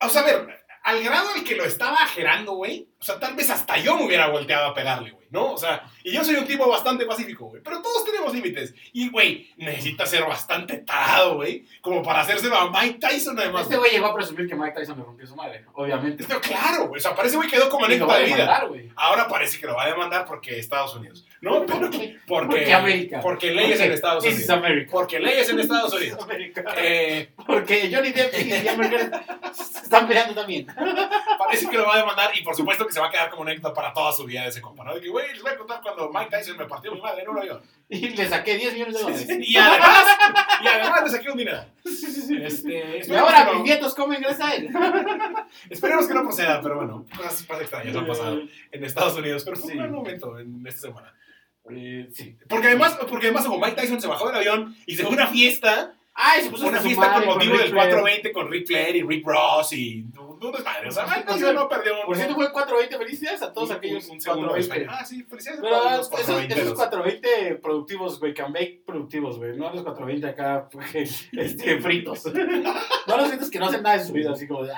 O 0.00 0.08
sea, 0.08 0.22
a 0.22 0.24
ver, 0.24 0.64
al 0.82 1.02
grado 1.02 1.28
al 1.34 1.44
que 1.44 1.56
lo 1.56 1.64
estaba 1.64 1.98
gerando, 2.06 2.54
güey, 2.54 2.89
o 3.00 3.04
sea, 3.04 3.18
tal 3.18 3.34
vez 3.34 3.48
hasta 3.48 3.78
yo 3.78 3.96
me 3.96 4.04
hubiera 4.04 4.28
volteado 4.28 4.66
a 4.66 4.74
pegarle, 4.74 5.12
güey, 5.12 5.26
¿no? 5.30 5.52
O 5.52 5.56
sea, 5.56 5.90
y 6.04 6.12
yo 6.12 6.22
soy 6.22 6.34
un 6.34 6.44
tipo 6.44 6.68
bastante 6.68 7.06
pacífico, 7.06 7.46
güey, 7.46 7.62
pero 7.62 7.80
todos 7.80 8.04
tenemos 8.04 8.34
límites. 8.34 8.74
Y, 8.92 9.08
güey, 9.08 9.48
necesita 9.56 10.04
ser 10.04 10.24
bastante 10.24 10.76
tarado, 10.78 11.36
güey, 11.36 11.64
como 11.80 12.02
para 12.02 12.20
hacérselo 12.20 12.58
a 12.58 12.70
Mike 12.70 12.98
Tyson, 12.98 13.38
además. 13.38 13.62
Este 13.62 13.78
güey 13.78 13.92
llegó 13.92 14.08
a 14.08 14.14
presumir 14.14 14.46
que 14.46 14.54
Mike 14.54 14.74
Tyson 14.78 14.98
le 14.98 15.04
rompió 15.04 15.26
su 15.26 15.34
madre, 15.34 15.64
obviamente. 15.72 16.24
Pero 16.28 16.42
claro, 16.42 16.88
güey, 16.88 16.98
o 16.98 17.02
sea, 17.02 17.14
parece, 17.14 17.36
güey, 17.36 17.48
quedó 17.48 17.70
como 17.70 17.86
anécdota 17.86 18.18
de 18.18 18.24
vida. 18.26 18.68
Ahora 18.96 19.26
parece 19.28 19.58
que 19.58 19.66
lo 19.66 19.74
va 19.74 19.84
a 19.84 19.88
demandar 19.88 20.26
porque 20.26 20.58
Estados 20.58 20.94
Unidos, 20.94 21.24
¿no? 21.40 21.64
Porque, 21.64 22.18
Porque 22.28 22.74
América. 22.74 23.20
Porque 23.22 23.50
leyes 23.50 23.80
en 23.80 23.92
Estados 23.92 24.22
Unidos. 24.22 24.88
Porque 24.90 25.18
leyes 25.18 25.48
en 25.48 25.58
Estados 25.58 25.94
Unidos. 25.94 26.22
América. 26.22 26.64
Eh, 26.76 27.30
Porque 27.46 27.90
Johnny 27.90 28.10
Depp 28.10 28.34
y 28.38 28.50
se 29.54 29.78
están 29.84 30.06
peleando 30.06 30.34
también. 30.34 30.66
parece 31.38 31.66
que 31.68 31.78
lo 31.78 31.86
va 31.86 31.94
a 31.94 31.98
demandar 31.98 32.30
y 32.36 32.42
por 32.42 32.54
supuesto 32.54 32.89
que 32.90 32.94
se 32.94 33.00
va 33.00 33.07
a 33.07 33.11
quedar 33.11 33.31
como 33.31 33.42
anécdota 33.44 33.72
para 33.72 33.92
toda 33.92 34.12
su 34.12 34.24
vida 34.24 34.42
de 34.42 34.48
ese 34.48 34.61
compa, 34.61 34.85
¿no? 34.85 34.94
De 34.94 35.00
que, 35.00 35.09
güey, 35.09 35.33
les 35.33 35.40
voy 35.42 35.53
a 35.53 35.57
contar 35.57 35.81
cuando 35.81 36.11
Mike 36.12 36.29
Tyson 36.31 36.57
me 36.57 36.66
partió 36.66 36.92
mi 36.92 37.00
madre 37.00 37.22
en 37.22 37.29
un 37.29 37.38
avión. 37.38 37.62
Y 37.92 38.11
le 38.11 38.29
saqué 38.29 38.57
10 38.57 38.72
millones 38.74 38.94
de 38.94 39.00
dólares. 39.03 39.29
Y 39.40 39.57
además, 39.57 40.05
y 40.62 40.66
además 40.68 41.03
le 41.05 41.11
saqué 41.11 41.31
un 41.31 41.38
dinero. 41.38 41.64
Este, 41.85 43.03
Y 43.09 43.14
ahora 43.14 43.44
mis 43.46 43.55
no, 43.55 43.62
nietos 43.64 43.94
comen 43.94 44.20
gracias 44.20 44.48
a 44.48 44.55
él. 44.55 44.70
esperemos 45.68 46.07
que 46.07 46.14
no 46.14 46.22
proceda, 46.22 46.61
pero 46.62 46.76
bueno, 46.76 47.05
cosas, 47.16 47.42
cosas 47.44 47.62
extrañas 47.62 47.96
han 47.96 48.07
pasado 48.07 48.40
en 48.70 48.85
Estados 48.85 49.16
Unidos, 49.16 49.42
pero 49.44 49.57
fue 49.57 49.66
Sí. 49.72 49.72
un 49.72 49.79
buen 49.79 49.92
momento 49.92 50.38
en 50.38 50.66
esta 50.66 50.83
semana. 50.88 51.12
Eh, 51.70 52.09
sí. 52.12 52.37
Porque 52.48 52.68
además, 52.68 52.98
porque 53.09 53.26
además 53.26 53.44
como 53.44 53.59
Mike 53.59 53.81
Tyson 53.81 54.00
se 54.00 54.07
bajó 54.09 54.26
del 54.29 54.37
avión 54.37 54.76
y 54.87 54.96
se 54.96 55.03
fue 55.03 55.12
a 55.12 55.14
una 55.14 55.26
fiesta, 55.26 55.94
Ay, 56.12 56.42
se 56.42 56.51
puso 56.51 56.66
una 56.66 56.81
fiesta 56.81 57.01
madre 57.09 57.25
con 57.27 57.35
motivo 57.37 57.53
del 57.57 57.70
Flair. 57.70 57.88
420 57.94 58.33
con 58.33 58.51
Rick 58.51 58.66
Flair 58.66 58.96
y 58.96 59.03
Rick 59.03 59.27
Ross 59.27 59.73
y 59.73 60.03
un 60.18 60.53
desmadre. 60.53 60.88
O 60.88 60.90
sea, 60.90 61.07
Mike 61.07 61.23
Tyson 61.27 61.55
no 61.55 61.68
perdió 61.68 61.99
un, 62.01 62.07
Por 62.07 62.16
cierto, 62.16 62.35
fue 62.35 62.53
420. 62.53 62.99
Felicidades 62.99 63.42
a 63.42 63.53
todos 63.53 63.70
un- 63.70 63.77
aquellos 63.77 64.09
un 64.09 64.20
segundo 64.20 64.53
de 64.53 64.61
420. 64.61 64.83
España. 64.85 64.99
Ah, 65.01 65.05
sí, 65.07 65.23
felicidades 65.23 65.61
a 65.61 65.62
Pero 65.62 65.77
todos 65.77 65.90
los 65.96 66.07
esos, 66.07 66.18
esos 66.20 66.75
420. 66.75 66.75
420 66.75 67.55
productivos, 67.62 68.20
güey, 68.20 68.35
can 68.35 68.53
bake 68.53 68.83
productivos, 68.85 69.38
güey. 69.38 69.57
No 69.57 69.73
los 69.73 69.83
420 69.83 70.27
acá, 70.27 70.68
este, 71.33 71.81
fritos. 71.81 72.25
No 73.07 73.16
los 73.16 73.29
fritos 73.29 73.51
que 73.51 73.59
no 73.59 73.66
hacen 73.66 73.83
nada 73.83 73.96
de 73.99 74.05
su 74.05 74.12
vida, 74.12 74.33
así 74.33 74.46
como 74.46 74.64
de, 74.64 74.73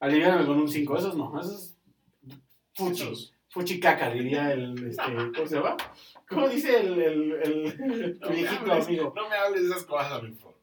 aliviáname 0.00 0.44
con 0.46 0.58
un 0.58 0.68
5. 0.68 0.96
Esos 0.98 1.14
no, 1.16 1.40
esos 1.40 1.76
fuchos. 2.74 3.32
Fuchicaca, 3.58 4.08
diría 4.10 4.52
el, 4.52 4.88
este, 4.88 5.02
¿cómo 5.34 5.46
se 5.48 5.56
llama? 5.56 5.76
¿Cómo 6.28 6.48
dice 6.48 6.78
el, 6.78 6.92
el, 7.02 7.32
el, 7.42 8.18
No 8.20 8.28
viejito 8.28 8.70
hables, 8.70 8.86
amigo? 8.86 9.12
no 9.16 9.28
me 9.28 9.34
hables 9.34 9.62
de 9.62 9.68
esas 9.70 9.82
cosas, 9.82 10.22
favor. 10.38 10.54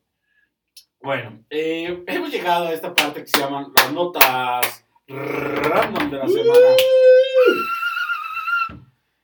Bueno, 1.01 1.43
eh, 1.49 2.05
hemos 2.07 2.31
llegado 2.31 2.67
a 2.67 2.73
esta 2.73 2.93
parte 2.93 3.19
que 3.19 3.27
se 3.27 3.37
llaman 3.37 3.73
las 3.75 3.91
notas 3.91 4.85
random 5.09 6.09
de 6.09 6.17
la 6.17 6.27
semana. 6.27 6.59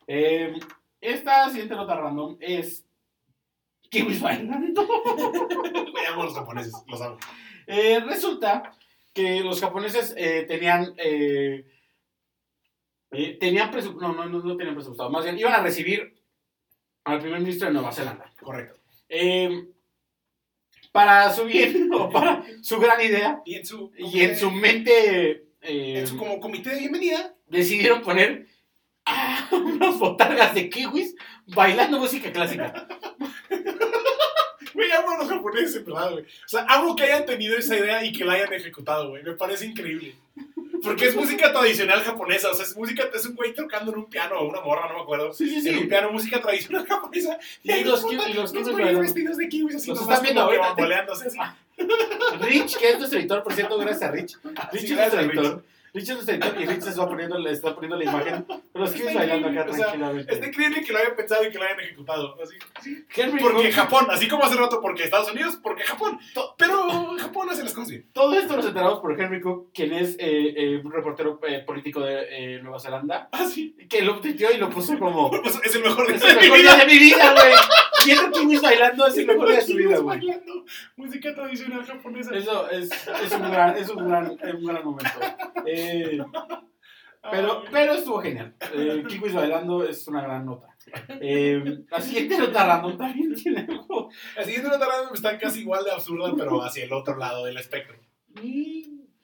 Eh, 0.08 0.58
esta 1.00 1.48
siguiente 1.48 1.74
nota 1.74 1.96
random 1.96 2.36
es 2.40 2.84
Kiwis 3.88 4.20
bailando. 4.20 4.86
Me 5.94 6.06
amo 6.08 6.22
a 6.22 6.24
los 6.26 6.34
japoneses, 6.34 6.74
los 6.86 7.00
amo. 7.00 7.16
Eh, 7.66 8.00
resulta 8.00 8.72
que 9.14 9.40
los 9.42 9.60
japoneses 9.60 10.12
eh, 10.18 10.44
tenían. 10.46 10.92
eh, 10.98 11.64
eh, 13.12 13.36
tenían 13.38 13.70
presu- 13.70 13.94
no, 14.00 14.12
no, 14.12 14.26
no, 14.26 14.40
no 14.40 14.56
tenían 14.56 14.74
presupuestado. 14.74 15.10
Más 15.10 15.24
bien, 15.24 15.38
iban 15.38 15.52
a 15.52 15.62
recibir 15.62 16.14
al 17.04 17.20
primer 17.20 17.40
ministro 17.40 17.68
de 17.68 17.74
Nueva 17.74 17.92
Zelanda. 17.92 18.32
Correcto. 18.40 18.78
Eh, 19.08 19.68
para 20.92 21.32
su 21.32 21.44
bien 21.44 21.90
o 21.94 22.10
para 22.10 22.44
su 22.62 22.78
gran 22.80 23.00
idea 23.00 23.40
Y 23.44 23.54
en 23.56 23.66
su... 23.66 23.92
y 23.96 24.20
en 24.22 24.36
su 24.36 24.50
mente. 24.50 25.46
eh, 25.62 25.98
En 26.00 26.06
su 26.06 26.16
como 26.16 26.40
comité 26.40 26.70
de 26.70 26.80
bienvenida, 26.80 27.34
decidieron 27.46 28.02
poner 28.02 28.46
a 29.04 29.48
unas 29.52 29.98
botargas 29.98 30.54
de 30.54 30.70
kiwis 30.70 31.14
bailando 31.46 31.98
música 31.98 32.32
clásica. 32.32 32.88
Güey, 34.74 34.90
amo 34.90 35.10
a 35.10 35.18
los 35.18 35.28
japoneses, 35.28 35.84
güey. 35.84 36.22
O 36.24 36.48
sea, 36.48 36.64
amo 36.66 36.96
que 36.96 37.02
hayan 37.04 37.26
tenido 37.26 37.58
esa 37.58 37.76
idea 37.76 38.02
y 38.06 38.10
que 38.12 38.24
la 38.24 38.32
hayan 38.34 38.54
ejecutado, 38.54 39.10
güey. 39.10 39.22
Me 39.22 39.32
parece 39.34 39.66
increíble. 39.66 40.14
Porque 40.82 41.06
es 41.08 41.16
música 41.16 41.52
tradicional 41.52 42.02
japonesa. 42.02 42.50
O 42.50 42.54
sea, 42.54 42.64
es 42.64 42.76
música, 42.76 43.04
es 43.14 43.26
un 43.26 43.34
güey 43.36 43.54
tocando 43.54 43.92
en 43.92 43.98
un 43.98 44.06
piano 44.06 44.36
o 44.38 44.48
una 44.48 44.60
morra, 44.60 44.88
no 44.88 44.94
me 44.94 45.02
acuerdo. 45.02 45.32
Sí, 45.32 45.48
sí, 45.48 45.68
En 45.68 45.76
un 45.76 45.82
sí. 45.82 45.86
piano, 45.88 46.12
música 46.12 46.40
tradicional 46.40 46.86
japonesa. 46.88 47.38
Y 47.62 47.70
ahí 47.70 47.84
los 47.84 48.02
los 48.02 48.52
los 48.52 48.70
güeyes 48.70 48.98
vestidos 48.98 49.36
de 49.36 49.48
kiwis 49.48 49.76
así 49.76 49.90
Los 49.90 50.00
están 50.02 50.22
viendo 50.22 50.42
ahorita. 50.42 50.74
Rich, 52.40 52.76
que 52.76 52.90
es 52.90 52.98
nuestro 52.98 53.18
editor, 53.18 53.42
por 53.42 53.52
cierto, 53.52 53.78
gracias 53.78 54.02
a 54.02 54.12
Rich. 54.12 54.38
Rich 54.72 54.86
Sí, 54.86 54.92
es 54.92 54.96
nuestro 54.96 55.20
editor. 55.20 55.54
Rich 55.54 55.64
es 55.94 56.08
nuestro 56.08 56.34
editor 56.34 56.60
y 56.60 56.64
Rich 56.66 56.80
se 56.82 56.90
está 56.90 57.06
poniendo, 57.08 57.38
le 57.38 57.50
está 57.50 57.74
poniendo 57.74 57.96
la 57.96 58.04
imagen. 58.04 58.44
Pero 58.46 58.62
los 58.74 58.88
Está 58.90 58.98
kiwis 59.00 59.14
bailando 59.14 59.48
acá 59.48 59.60
increíble, 59.60 59.72
o 59.72 59.76
sea, 59.76 59.84
tranquilamente. 59.86 60.34
Está 60.34 60.46
increíble 60.46 60.84
que 60.84 60.92
lo 60.92 60.98
hayan 60.98 61.16
pensado 61.16 61.44
y 61.46 61.50
que 61.50 61.58
lo 61.58 61.64
hayan 61.64 61.80
ejecutado. 61.80 62.36
Así. 62.42 63.04
Henry 63.14 63.40
Porque 63.42 63.72
Japón, 63.72 64.06
así 64.10 64.26
como 64.28 64.44
hace 64.44 64.56
rato, 64.56 64.80
porque 64.80 65.04
Estados 65.04 65.30
Unidos, 65.30 65.58
porque 65.62 65.82
Japón. 65.82 66.18
To- 66.32 66.54
Pero 66.56 67.16
Japón 67.18 67.50
hace 67.50 67.62
las 67.62 67.74
cosas 67.74 67.90
bien. 67.90 68.06
Todo 68.14 68.32
esto 68.34 68.56
nos 68.56 68.64
enteramos 68.66 69.00
por 69.00 69.20
Henry 69.20 69.40
Cook, 69.42 69.72
quien 69.74 69.92
es 69.92 70.14
eh, 70.18 70.54
eh, 70.56 70.80
un 70.82 70.90
reportero 70.92 71.38
eh, 71.46 71.60
político 71.66 72.00
de 72.00 72.56
eh, 72.56 72.62
Nueva 72.62 72.80
Zelanda, 72.80 73.28
Ah, 73.32 73.44
sí. 73.46 73.76
que 73.88 74.00
lo 74.02 74.18
tuiteó 74.20 74.50
y 74.50 74.56
lo 74.56 74.70
puso 74.70 74.98
como. 74.98 75.30
Es 75.64 75.74
el 75.76 75.82
mejor 75.82 76.06
día 76.06 76.16
Es 76.16 76.22
de 76.22 76.28
el 76.30 76.36
mi 76.36 76.42
mejor 76.42 76.58
vida. 76.58 76.74
día 76.74 76.84
de 76.86 76.92
mi 76.92 76.98
vida, 76.98 77.34
güey. 77.34 77.52
Viendo 78.04 78.32
kiwis 78.32 78.60
bailando 78.62 79.06
es 79.06 79.16
el 79.18 79.26
mejor 79.26 79.46
día 79.48 79.56
de 79.58 79.62
su 79.62 79.74
vida, 79.74 79.98
güey. 79.98 80.20
música 80.96 81.34
tradicional 81.34 81.84
japonesa. 81.84 82.34
Eso 82.34 82.70
es, 82.70 82.90
es 83.24 83.32
un 83.32 83.50
gran, 83.50 83.76
es 83.76 83.88
un 83.90 84.08
gran, 84.08 84.36
es 84.42 84.54
un 84.54 84.64
gran 84.64 84.84
momento. 84.84 85.10
Eh, 85.66 85.80
pero, 87.30 87.64
pero 87.70 87.92
estuvo 87.94 88.20
genial. 88.20 88.54
Eh, 88.74 89.04
Kiwis 89.08 89.34
bailando 89.34 89.84
es 89.84 90.06
una 90.08 90.22
gran 90.22 90.46
nota. 90.46 90.68
Eh, 91.20 91.84
la 91.90 92.00
siguiente 92.00 92.38
nota 92.38 92.66
random 92.66 92.96
también 92.96 93.34
tiene 93.34 93.66
algo. 93.68 94.10
La 94.36 94.44
siguiente 94.44 94.68
nota 94.68 94.86
random 94.86 95.14
está 95.14 95.38
casi 95.38 95.60
igual 95.60 95.84
de 95.84 95.92
absurda, 95.92 96.32
pero 96.36 96.62
hacia 96.62 96.84
el 96.84 96.92
otro 96.92 97.16
lado 97.16 97.44
del 97.44 97.56
espectro. 97.56 97.96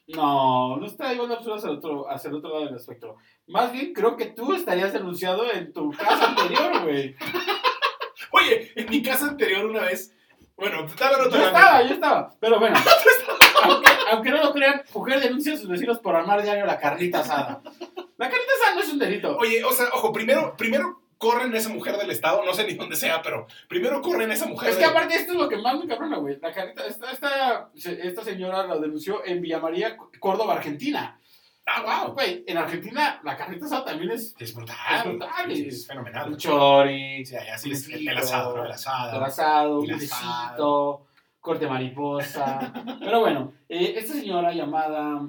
No, 0.08 0.76
no 0.76 0.86
está 0.86 1.12
igual 1.12 1.28
de 1.28 1.34
absurdo 1.34 1.56
hacia 1.56 1.70
el, 1.70 1.76
otro, 1.76 2.10
hacia 2.10 2.30
el 2.30 2.36
otro 2.36 2.50
lado 2.50 2.64
del 2.64 2.76
espectro. 2.76 3.16
Más 3.46 3.72
bien, 3.72 3.92
creo 3.92 4.16
que 4.16 4.26
tú 4.26 4.54
estarías 4.54 4.92
denunciado 4.92 5.50
en 5.52 5.72
tu 5.72 5.90
casa 5.90 6.30
anterior, 6.30 6.82
güey. 6.82 7.14
Oye, 8.32 8.72
en 8.74 8.90
mi 8.90 9.02
casa 9.02 9.28
anterior 9.28 9.66
una 9.66 9.82
vez. 9.82 10.14
Bueno, 10.56 10.86
tal 10.96 11.12
la 11.12 11.18
nota 11.18 11.38
Yo 11.38 11.46
estaba, 11.46 11.82
yo 11.82 11.94
estaba. 11.94 12.34
Pero 12.40 12.58
bueno, 12.58 12.76
aunque, 13.62 13.87
aunque 14.10 14.30
no 14.30 14.42
lo 14.42 14.52
crean, 14.52 14.82
mujer 14.94 15.20
denuncia 15.20 15.54
a 15.54 15.56
sus 15.56 15.68
vecinos 15.68 15.98
por 15.98 16.14
armar 16.16 16.42
diario 16.42 16.66
la 16.66 16.78
carnita 16.78 17.20
asada. 17.20 17.60
La 18.16 18.28
carnita 18.28 18.52
asada 18.60 18.74
no 18.74 18.80
es 18.80 18.92
un 18.92 18.98
delito. 18.98 19.36
Oye, 19.38 19.62
o 19.64 19.72
sea, 19.72 19.86
ojo, 19.94 20.12
primero, 20.12 20.54
primero 20.56 21.00
corren 21.18 21.52
a 21.52 21.58
esa 21.58 21.68
mujer 21.68 21.96
del 21.96 22.10
Estado, 22.10 22.42
no 22.44 22.54
sé 22.54 22.64
ni 22.64 22.74
dónde 22.74 22.94
sea, 22.96 23.22
pero 23.22 23.46
primero 23.68 24.00
corren 24.02 24.30
a 24.30 24.34
esa 24.34 24.46
mujer 24.46 24.70
Es 24.70 24.76
que 24.76 24.82
del- 24.82 24.90
aparte 24.90 25.14
esto 25.16 25.32
es 25.32 25.38
lo 25.38 25.48
que 25.48 25.56
más 25.56 25.76
me 25.78 25.86
cabrona, 25.88 26.16
güey. 26.18 26.38
La 26.40 26.52
carita, 26.52 26.86
esta, 26.86 27.10
esta, 27.10 27.70
esta 27.74 28.22
señora 28.24 28.66
la 28.66 28.78
denunció 28.78 29.24
en 29.24 29.40
Villa 29.40 29.58
María, 29.58 29.96
Córdoba, 30.20 30.54
Argentina. 30.54 31.18
Ah, 31.70 32.04
wow. 32.06 32.14
Güey, 32.14 32.44
en 32.46 32.56
Argentina 32.56 33.20
la 33.24 33.36
carnita 33.36 33.66
asada 33.66 33.84
también 33.84 34.10
es 34.12 34.34
Es 34.38 34.54
brutal. 34.54 34.76
Es 34.96 35.04
brutal, 35.04 35.50
Es, 35.52 35.86
fenomenal. 35.86 36.28
un 36.30 36.36
chori, 36.38 37.26
Sí, 37.26 37.34
es 37.70 37.88
el, 37.90 38.08
el 38.08 38.16
asado. 38.16 38.56
El 38.60 38.66
el 38.66 38.72
asado. 38.72 39.24
asado, 39.24 39.80
un 39.80 39.90
el 39.90 39.96
besito, 39.98 41.06
corte 41.40 41.66
mariposa. 41.66 42.72
Pero 43.00 43.20
bueno, 43.20 43.52
eh, 43.68 43.94
esta 43.96 44.14
señora 44.14 44.52
llamada... 44.52 45.28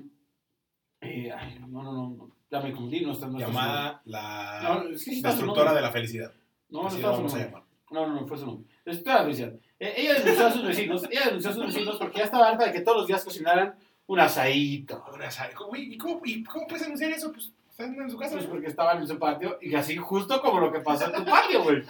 eh, 1.02 1.32
ay, 1.32 1.60
no, 1.60 1.68
no, 1.68 1.84
no, 1.84 2.10
no, 2.10 2.32
ya 2.52 2.60
me 2.60 2.72
confundí, 2.72 3.02
no 3.02 3.14
está 3.14 3.28
no 3.28 3.34
su 3.34 3.40
Llamada 3.40 4.02
la. 4.06 4.62
No, 4.64 4.90
destructora 4.90 5.74
de 5.74 5.82
la 5.82 5.92
felicidad. 5.92 6.34
No, 6.70 6.84
no 6.84 6.90
llamar. 6.90 7.64
No, 7.92 8.08
no, 8.08 8.22
no, 8.22 8.28
fue 8.28 8.38
su 8.38 8.46
nombre. 8.46 8.68
Estoy 8.86 9.14
a 9.14 9.24
Luisa. 9.24 9.52
Eh, 9.80 9.94
ella 9.98 10.14
denunció 10.16 10.48
a 10.48 10.52
sus 10.52 10.64
vecinos, 10.64 11.04
ella 11.10 11.26
denunció 11.26 11.50
a 11.50 11.54
sus 11.54 11.66
vecinos 11.66 11.98
porque 11.98 12.20
ya 12.20 12.26
estaba 12.26 12.50
harta 12.50 12.66
de 12.66 12.72
que 12.72 12.82
todos 12.82 12.98
los 13.00 13.08
días 13.08 13.24
cocinaran 13.24 13.76
un 14.06 14.20
asadito. 14.20 15.04
Un. 15.14 15.22
Güey, 15.70 15.94
¿y 15.94 15.98
cómo, 15.98 16.22
¿y 16.24 16.44
cómo 16.44 16.68
puedes 16.68 16.86
anunciar 16.86 17.12
eso? 17.12 17.32
Pues 17.32 17.52
están 17.70 17.96
en 17.96 18.10
su 18.10 18.18
casa. 18.18 18.34
Pues 18.34 18.46
porque 18.46 18.68
estaban 18.68 19.00
en 19.00 19.08
su 19.08 19.18
patio 19.18 19.58
y 19.62 19.74
así 19.76 19.96
justo 19.96 20.42
como 20.42 20.60
lo 20.60 20.72
que 20.72 20.80
pasó 20.80 21.06
en 21.06 21.14
tu 21.14 21.26
patio, 21.26 21.64
güey. 21.64 21.84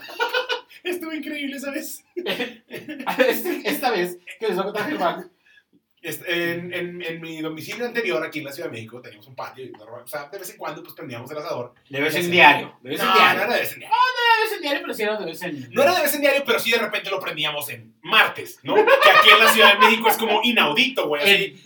Estuvo 0.83 1.13
increíble, 1.13 1.59
¿sabes? 1.59 2.03
Esta 2.67 3.91
vez 3.91 4.17
que 4.39 4.47
les 4.47 4.55
voy 4.55 4.61
a 4.61 4.65
contar 4.65 4.89
Germán, 4.89 5.31
Este, 6.01 6.51
En, 6.53 6.73
en, 6.73 7.01
en 7.01 7.21
mi 7.21 7.41
domicilio 7.41 7.85
anterior, 7.85 8.23
aquí 8.25 8.39
en 8.39 8.45
la 8.45 8.51
Ciudad 8.53 8.69
de 8.69 8.73
México, 8.73 9.01
teníamos 9.01 9.27
un 9.27 9.35
patio. 9.35 9.65
y 9.65 9.71
normal- 9.71 10.03
o 10.03 10.07
sea, 10.07 10.29
de 10.29 10.37
vez 10.39 10.49
en 10.49 10.57
cuando, 10.57 10.81
pues 10.81 10.93
prendíamos 10.95 11.29
el 11.31 11.37
asador. 11.37 11.73
de 11.89 11.99
vez 12.01 12.15
en 12.15 12.31
diario. 12.31 12.77
De 12.81 12.89
vez 12.91 12.99
en 13.01 13.05
No, 13.07 13.13
diario. 13.15 13.37
no 13.39 13.43
era 13.45 13.53
de 13.53 13.59
vez 13.59 13.73
en 13.73 13.79
diario. 13.79 13.95
de 13.97 14.43
vez 14.43 14.53
en 14.55 14.61
diario, 14.61 14.81
pero 14.81 14.93
sí 14.93 15.03
era 15.03 15.17
de 15.19 15.25
vez 15.25 15.41
en. 15.43 15.69
No 15.73 15.81
era 15.83 15.95
de 15.95 16.01
vez 16.01 16.15
en 16.15 16.21
diario, 16.21 16.43
pero 16.45 16.59
sí 16.59 16.71
de 16.71 16.77
repente 16.77 17.09
lo 17.09 17.19
prendíamos 17.19 17.69
en 17.69 17.93
martes, 18.01 18.59
¿no? 18.63 18.75
Que 18.75 18.81
aquí 18.81 19.29
en 19.31 19.39
la 19.45 19.51
Ciudad 19.51 19.73
de 19.73 19.79
México 19.79 20.09
es 20.09 20.17
como 20.17 20.39
inaudito, 20.43 21.07
güey. 21.07 21.21
Así, 21.23 21.61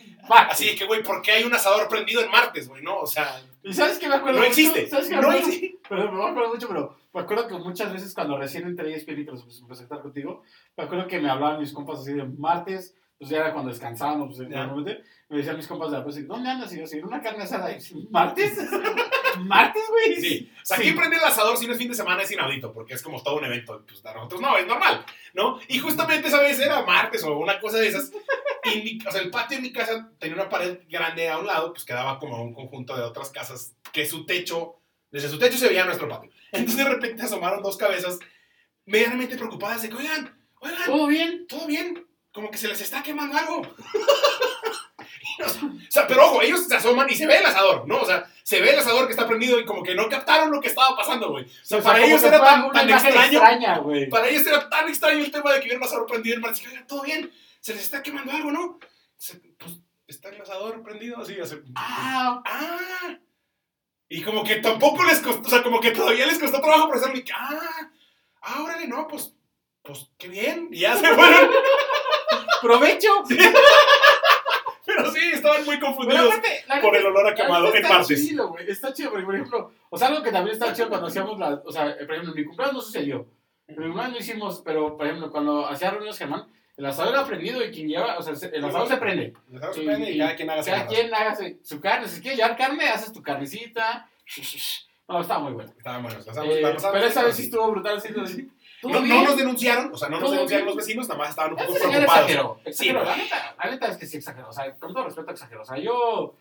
así 0.49 0.65
de 0.69 0.75
que, 0.75 0.85
güey, 0.85 1.03
¿por 1.03 1.21
qué 1.21 1.31
hay 1.33 1.43
un 1.43 1.53
asador 1.53 1.87
prendido 1.87 2.21
en 2.23 2.31
martes, 2.31 2.67
güey? 2.67 2.81
No, 2.81 2.99
o 3.01 3.07
sea, 3.07 3.39
¿Y 3.61 3.71
sabes 3.73 3.97
qué 3.99 4.07
me 4.09 4.15
acuerdo 4.15 4.39
no 4.39 4.45
mucho? 4.47 4.59
existe. 4.59 4.89
¿Sabes 4.89 5.07
qué 5.09 5.15
me 5.15 5.21
No 5.21 5.29
acuerdo? 5.29 5.47
existe. 5.47 5.77
Pero 5.87 6.11
me 6.11 6.29
acuerdo 6.29 6.53
mucho, 6.53 6.67
pero 6.67 6.97
me 7.13 7.21
acuerdo 7.21 7.47
que 7.47 7.53
muchas 7.55 7.93
veces 7.93 8.13
cuando 8.13 8.37
recién 8.37 8.65
entré 8.65 8.93
a 8.93 8.95
ESPN 8.97 9.21
y 9.21 9.27
a 9.29 9.73
estar 9.73 10.01
contigo, 10.01 10.43
me 10.75 10.83
acuerdo 10.83 11.07
que 11.07 11.19
me 11.19 11.29
hablaban 11.29 11.59
mis 11.59 11.71
compas 11.73 11.99
así 11.99 12.13
de 12.13 12.23
martes, 12.25 12.95
pues 13.17 13.29
ya 13.29 13.37
era 13.37 13.53
cuando 13.53 13.69
descansábamos, 13.69 14.35
pues, 14.35 14.49
normalmente, 14.49 15.03
me 15.29 15.37
decían 15.37 15.55
mis 15.55 15.67
compas 15.67 15.91
de 15.91 15.97
la 15.97 16.03
pues, 16.03 16.27
¿dónde 16.27 16.49
andas? 16.49 16.73
Y 16.73 16.79
yo, 16.79 16.87
sí, 16.87 16.97
en 16.97 17.05
una 17.05 17.21
carne 17.21 17.43
asada. 17.43 17.71
Y 17.71 17.79
yo, 17.79 17.97
¿martes? 18.09 18.57
¿Martes, 19.39 19.83
güey? 19.89 20.15
Sí. 20.21 20.51
O 20.61 20.65
sea, 20.65 20.77
Sí. 20.77 20.83
aquí 20.89 20.91
prender 20.97 21.19
el 21.19 21.25
asador 21.25 21.57
si 21.57 21.65
no 21.65 21.73
es 21.73 21.79
fin 21.79 21.89
de 21.89 21.95
semana 21.95 22.21
es 22.21 22.31
inaudito, 22.31 22.71
porque 22.71 22.93
es 22.93 23.01
como 23.01 23.21
todo 23.23 23.37
un 23.37 23.45
evento. 23.45 23.83
Pues 23.87 24.01
para 24.01 24.15
nosotros 24.17 24.41
no, 24.41 24.57
es 24.57 24.67
normal, 24.67 25.03
¿no? 25.33 25.59
Y 25.67 25.79
justamente 25.79 26.27
esa 26.27 26.41
vez 26.41 26.59
era 26.59 26.83
martes 26.85 27.23
o 27.23 27.37
una 27.37 27.59
cosa 27.59 27.77
de 27.79 27.87
esas. 27.87 28.11
Y 28.65 28.81
mi- 28.81 28.99
o 29.07 29.11
sea, 29.11 29.21
el 29.21 29.31
patio 29.31 29.57
de 29.57 29.63
mi 29.63 29.71
casa 29.73 30.11
tenía 30.19 30.35
una 30.35 30.49
pared 30.49 30.79
grande 30.89 31.29
a 31.29 31.37
un 31.39 31.47
lado, 31.47 31.73
pues 31.73 31.83
quedaba 31.85 32.19
como 32.19 32.41
un 32.43 32.53
conjunto 32.53 32.95
de 32.95 33.01
otras 33.03 33.29
casas 33.31 33.75
que 33.91 34.05
su 34.05 34.25
techo, 34.25 34.75
desde 35.13 35.29
su 35.29 35.39
techo 35.39 35.57
se 35.57 35.67
veía 35.69 35.85
nuestro 35.85 36.09
patio. 36.09 36.29
Entonces 36.51 36.77
de 36.83 36.89
repente 36.91 37.23
asomaron 37.23 37.63
dos 37.63 37.77
cabezas 37.77 38.19
medianamente 38.85 39.37
preocupadas 39.37 39.81
de 39.83 39.89
que, 39.89 39.95
oigan, 39.95 40.37
oigan, 40.59 40.85
¿Todo 40.85 41.07
bien? 41.07 41.47
todo 41.47 41.65
bien, 41.67 42.05
como 42.33 42.51
que 42.51 42.57
se 42.57 42.67
les 42.67 42.81
está 42.81 43.01
quemando 43.03 43.37
algo. 43.37 43.61
o 45.39 45.91
sea, 45.91 46.07
pero 46.07 46.25
ojo, 46.25 46.41
ellos 46.41 46.67
se 46.67 46.75
asoman 46.75 47.09
y 47.09 47.15
se 47.15 47.25
ve 47.27 47.37
el 47.37 47.45
asador, 47.45 47.87
¿no? 47.87 48.01
O 48.01 48.05
sea, 48.05 48.25
se 48.43 48.61
ve 48.61 48.71
el 48.71 48.79
asador 48.79 49.05
que 49.05 49.11
está 49.13 49.27
prendido 49.27 49.59
y 49.59 49.65
como 49.65 49.83
que 49.83 49.95
no 49.95 50.09
captaron 50.09 50.51
lo 50.51 50.59
que 50.61 50.67
estaba 50.69 50.95
pasando, 50.95 51.29
güey. 51.31 51.45
O 51.45 51.47
sea, 51.63 51.77
O 51.77 51.81
sea, 51.81 51.91
para 51.93 52.05
ellos 52.05 52.23
era 52.23 52.39
fue 52.39 52.47
tan, 52.73 52.89
extraño. 52.89 53.21
extraña, 53.39 53.77
güey. 53.79 54.09
Para 54.09 54.27
ellos 54.29 54.45
era 54.45 54.69
tan 54.69 54.89
extraño 54.89 55.19
el 55.23 55.31
tema 55.31 55.51
de 55.53 55.59
que 55.59 55.65
hubiera 55.65 55.77
un 55.79 55.83
asador 55.85 56.05
prendido. 56.07 56.35
El 56.35 56.41
mar 56.41 56.53
dice, 56.53 56.67
"Oigan, 56.67 56.87
todo 56.87 57.03
bien, 57.03 57.31
se 57.59 57.73
les 57.73 57.83
está 57.83 58.01
quemando 58.03 58.31
algo, 58.31 58.51
¿no? 58.51 58.79
Se- 59.17 59.37
pues 59.57 59.77
está 60.07 60.29
el 60.29 60.41
asador 60.41 60.81
prendido 60.83 61.19
así, 61.21 61.39
así. 61.39 61.55
Ah, 61.75 62.41
Ah. 62.45 63.17
Y 64.15 64.21
como 64.21 64.43
que 64.43 64.57
tampoco 64.57 65.03
les 65.05 65.19
costó, 65.21 65.47
o 65.47 65.49
sea, 65.49 65.63
como 65.63 65.79
que 65.79 65.89
todavía 65.89 66.27
les 66.27 66.37
costó 66.37 66.61
trabajo 66.61 66.87
procesarlo. 66.87 67.17
y 67.17 67.23
que, 67.23 67.33
Ah, 67.33 67.89
ah, 68.43 68.61
órale, 68.63 68.87
no, 68.87 69.07
pues, 69.07 69.33
pues 69.81 70.07
qué 70.19 70.27
bien. 70.27 70.67
Y 70.71 70.81
ya 70.81 70.95
se 70.95 71.07
fueron. 71.15 71.49
provecho. 72.61 73.23
Pero 74.85 75.11
sí, 75.11 75.31
estaban 75.33 75.65
muy 75.65 75.79
confundidos 75.79 76.27
aparte, 76.31 76.63
por 76.79 76.95
el 76.95 77.07
olor 77.07 77.27
a 77.27 77.33
quemado 77.33 77.69
en 77.73 77.77
está 77.77 77.89
martes. 77.97 78.27
chido, 78.27 78.49
güey. 78.49 78.69
Está 78.69 78.93
chido, 78.93 79.09
porque, 79.09 79.25
por 79.25 79.33
ejemplo, 79.33 79.71
o 79.89 79.97
sea, 79.97 80.09
algo 80.09 80.21
que 80.21 80.31
también 80.31 80.53
estaba 80.53 80.73
chido 80.73 80.89
cuando 80.89 81.07
hacíamos 81.07 81.39
la, 81.39 81.61
o 81.65 81.71
sea, 81.71 81.85
por 81.85 82.11
ejemplo, 82.11 82.33
en 82.33 82.35
mi 82.35 82.45
cumpleaños 82.45 82.75
no 82.75 82.81
sucedió. 82.81 83.25
En 83.67 83.77
mi 83.79 83.85
cumpleaños 83.85 84.13
no 84.13 84.19
hicimos, 84.19 84.61
pero, 84.63 84.95
por 84.95 85.07
ejemplo, 85.07 85.31
cuando 85.31 85.65
hacía 85.65 85.89
reuniones 85.89 86.19
Germán, 86.19 86.45
el 86.77 86.85
asador 86.85 87.13
era 87.13 87.25
prendido 87.25 87.63
y 87.63 87.71
quien 87.71 87.87
lleva, 87.87 88.17
o 88.17 88.21
sea, 88.23 88.35
se- 88.35 88.55
el 88.55 88.65
asador 88.65 88.87
se 88.87 88.97
prende. 88.97 89.33
El 89.51 89.57
asador 89.57 89.75
se 89.75 89.81
prende 89.81 90.09
y 90.11 90.15
y 90.15 90.17
cada 90.19 90.35
quien 90.35 90.49
haga 90.49 90.63
su 90.63 90.69
Cada 90.71 90.87
quien 90.87 91.13
haga 91.13 91.35
su- 91.35 91.57
su 91.63 91.79
carne. 91.81 92.07
Si 92.07 92.21
quieres 92.21 92.39
llevar 92.39 92.57
carne, 92.57 92.89
haces 92.89 93.13
tu 93.13 93.21
carnecita. 93.21 94.09
No, 95.07 95.21
estaba 95.21 95.41
muy 95.41 95.53
bueno. 95.53 95.71
Eh, 95.71 96.75
pero 96.91 97.05
esa 97.05 97.23
vez 97.23 97.35
sí 97.35 97.43
estuvo 97.43 97.69
brutal, 97.71 98.01
sí, 98.01 98.09
así. 98.23 98.49
¿Todo 98.81 98.93
No, 98.93 99.01
no 99.01 99.23
nos 99.23 99.37
denunciaron, 99.37 99.93
o 99.93 99.97
sea, 99.97 100.09
no 100.09 100.15
nos 100.17 100.23
¿Todo 100.25 100.31
denunciaron 100.33 100.65
bien? 100.65 100.75
los 100.75 100.85
vecinos, 100.85 101.07
nada 101.07 101.19
más 101.19 101.29
estaban 101.29 101.51
un 101.53 101.57
poco 101.57 101.73
preocupados. 101.73 102.03
exageró. 102.05 102.59
exageró. 102.65 102.99
Sí, 103.01 103.05
la, 103.07 103.15
neta, 103.17 103.55
la 103.63 103.71
neta 103.71 103.87
es 103.87 103.97
que 103.97 104.05
sí 104.07 104.17
exageró. 104.17 104.49
O 104.49 104.51
sea, 104.51 104.73
con 104.75 104.93
todo 104.93 105.05
respeto, 105.05 105.31
exageró. 105.31 105.61
O 105.61 105.65
sea, 105.65 105.77
yo. 105.77 106.35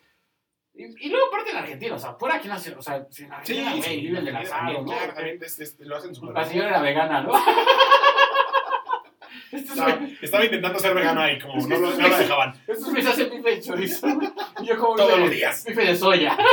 Y, 0.74 1.06
y 1.06 1.08
luego, 1.10 1.26
aparte 1.28 1.50
en 1.50 1.56
Argentina, 1.58 1.94
o 1.94 1.98
sea, 1.98 2.14
fuera 2.14 2.36
aquí 2.36 2.48
nació. 2.48 2.78
O 2.78 2.82
sea, 2.82 3.06
si 3.10 3.24
en 3.24 3.28
Sí, 3.28 3.34
Argentina, 3.34 3.70
güey, 3.70 3.82
sí, 3.82 4.00
viven 4.00 4.24
del 4.24 4.36
asado, 4.36 4.72
¿no? 4.72 4.84
claro, 4.86 5.14
también 5.14 5.38
es- 5.42 5.58
es- 5.60 5.78
lo 5.80 5.96
hacen 5.96 6.14
súper 6.14 6.32
La 6.34 6.40
bien. 6.40 6.50
señora 6.50 6.68
era 6.70 6.80
vegana, 6.80 7.20
¿no? 7.22 7.32
Estaba, 9.52 10.44
intentando 10.44 10.78
ser 10.78 10.94
vegana 10.94 11.30
y 11.30 11.38
como 11.38 11.58
Es 11.58 11.66
que 11.66 11.74
no 11.74 11.80
lo, 11.80 11.90
no 11.90 12.08
lo 12.08 12.18
dejaban. 12.18 12.54
estos 12.66 12.90
güeyes 12.90 13.06
hacen 13.06 13.30
bife 13.30 13.50
de 13.50 13.60
chorizo. 13.60 14.06
Yo 14.62 14.78
como 14.78 14.96
Todos 14.96 15.18
los 15.18 15.30
días. 15.30 15.64
Bife 15.66 15.84
de 15.84 15.96
soya. 15.96 16.36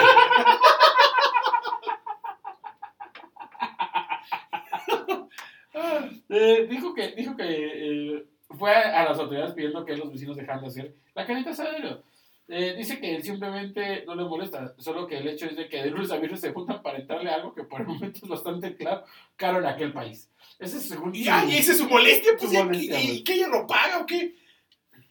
Eh, 6.31 6.67
dijo 6.69 6.93
que, 6.93 7.07
dijo 7.13 7.35
que 7.35 7.43
eh, 7.47 8.25
fue 8.51 8.71
a, 8.71 9.03
las 9.03 9.17
autoridades 9.17 9.53
pidiendo 9.53 9.83
que 9.83 9.97
los 9.97 10.11
vecinos 10.11 10.37
dejaran 10.37 10.61
de 10.61 10.67
hacer 10.67 10.93
la 11.15 11.25
caneta 11.25 11.49
asadero. 11.49 12.03
Eh, 12.51 12.73
dice 12.75 12.99
que 12.99 13.15
él 13.15 13.21
simplemente 13.23 14.03
no 14.07 14.15
le 14.15 14.23
molesta, 14.23 14.73
solo 14.79 15.05
que 15.05 15.17
el 15.19 15.27
hecho 15.27 15.45
es 15.45 15.55
de 15.55 15.69
que 15.69 15.83
de 15.83 15.91
lunes 15.91 16.09
a 16.11 16.17
viernes 16.17 16.41
se 16.41 16.51
juntan 16.51 16.81
para 16.81 16.97
entrarle 16.97 17.29
a 17.29 17.35
algo 17.35 17.53
que 17.53 17.63
por 17.63 17.81
el 17.81 17.87
momento 17.87 18.19
es 18.23 18.27
bastante 18.27 18.75
claro, 18.75 19.03
caro 19.35 19.59
en 19.59 19.67
aquel 19.67 19.93
país. 19.93 20.29
Ese 20.57 20.77
es 20.77 20.87
según 20.89 21.13
Y, 21.13 21.25
su- 21.25 21.31
ah, 21.31 21.45
y 21.47 21.57
esa 21.57 21.73
es 21.73 21.77
su 21.77 21.87
molestia, 21.87 22.31
pues, 22.39 22.49
Su 22.51 22.57
¿y- 22.57 22.63
molestia, 22.63 23.01
y, 23.03 23.23
que 23.23 23.33
ella 23.33 23.47
no 23.49 23.67
paga 23.67 23.99
o 23.99 24.05
qué? 24.05 24.35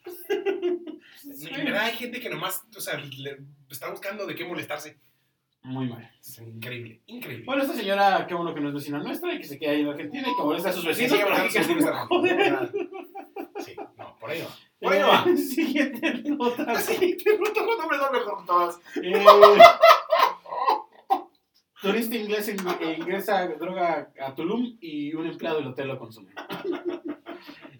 Sí. 1.34 1.48
Hay 1.50 1.92
gente 1.96 2.20
que 2.20 2.28
nomás, 2.30 2.64
o 2.76 2.80
sea, 2.80 2.96
le- 2.98 3.38
está 3.70 3.90
buscando 3.90 4.24
de 4.26 4.34
qué 4.34 4.44
molestarse. 4.44 4.98
Muy 5.62 5.88
mal. 5.88 6.10
Es 6.20 6.38
increíble, 6.38 7.02
increíble. 7.06 7.44
Bueno, 7.44 7.62
esta 7.62 7.74
señora, 7.74 8.24
qué 8.26 8.34
bueno 8.34 8.54
que 8.54 8.60
no 8.60 8.68
es 8.68 8.74
vecina 8.74 8.98
nuestra 8.98 9.34
y 9.34 9.38
que 9.38 9.44
se 9.44 9.58
queda 9.58 9.72
ahí 9.72 9.80
en 9.82 9.88
Argentina 9.88 10.26
y 10.28 10.36
que 10.36 10.42
molesta 10.42 10.70
a 10.70 10.72
sus 10.72 10.84
vecinos. 10.86 11.18
sí, 11.50 11.58
sí, 11.62 11.74
sí. 11.74 13.64
Sí, 13.64 13.76
no, 13.96 14.16
por 14.18 14.30
ahí 14.30 14.40
no. 14.40 14.67
Por 14.80 14.92
ahí 14.92 15.00
no 15.00 15.08
va. 15.08 15.24
Eh, 15.28 15.36
Siguiente 15.36 16.22
nota. 16.26 16.74
Sí, 16.80 17.16
te 17.16 17.36
gusta 17.36 17.64
cuando 17.64 17.88
me 17.88 17.98
da 17.98 18.10
mejor 18.10 18.46
todas. 18.46 18.78
Eh, 19.02 19.24
turista 21.80 22.16
inglés 22.16 22.48
in- 22.48 22.56
eh, 22.80 22.96
ingresa 22.98 23.46
droga 23.48 24.10
a 24.20 24.34
Tulum 24.34 24.76
y 24.80 25.14
un 25.14 25.26
empleado 25.26 25.58
del 25.58 25.68
hotel 25.68 25.88
lo 25.88 25.98
consume. 25.98 26.30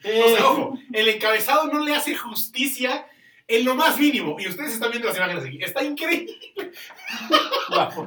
Eh, 0.05 0.22
O 0.24 0.28
sea, 0.36 0.46
ojo, 0.51 0.78
el 0.92 1.09
encabezado 1.09 1.66
no 1.66 1.80
le 1.84 1.94
hace 1.94 2.14
justicia 2.16 3.07
en 3.49 3.64
lo 3.64 3.74
más 3.74 3.99
mínimo. 3.99 4.36
Y 4.38 4.46
ustedes 4.46 4.74
están 4.74 4.90
viendo 4.90 5.09
las 5.09 5.16
imágenes 5.16 5.44
aquí. 5.44 5.59
Está 5.62 5.82
increíble. 5.84 6.34
guapo, 7.68 8.07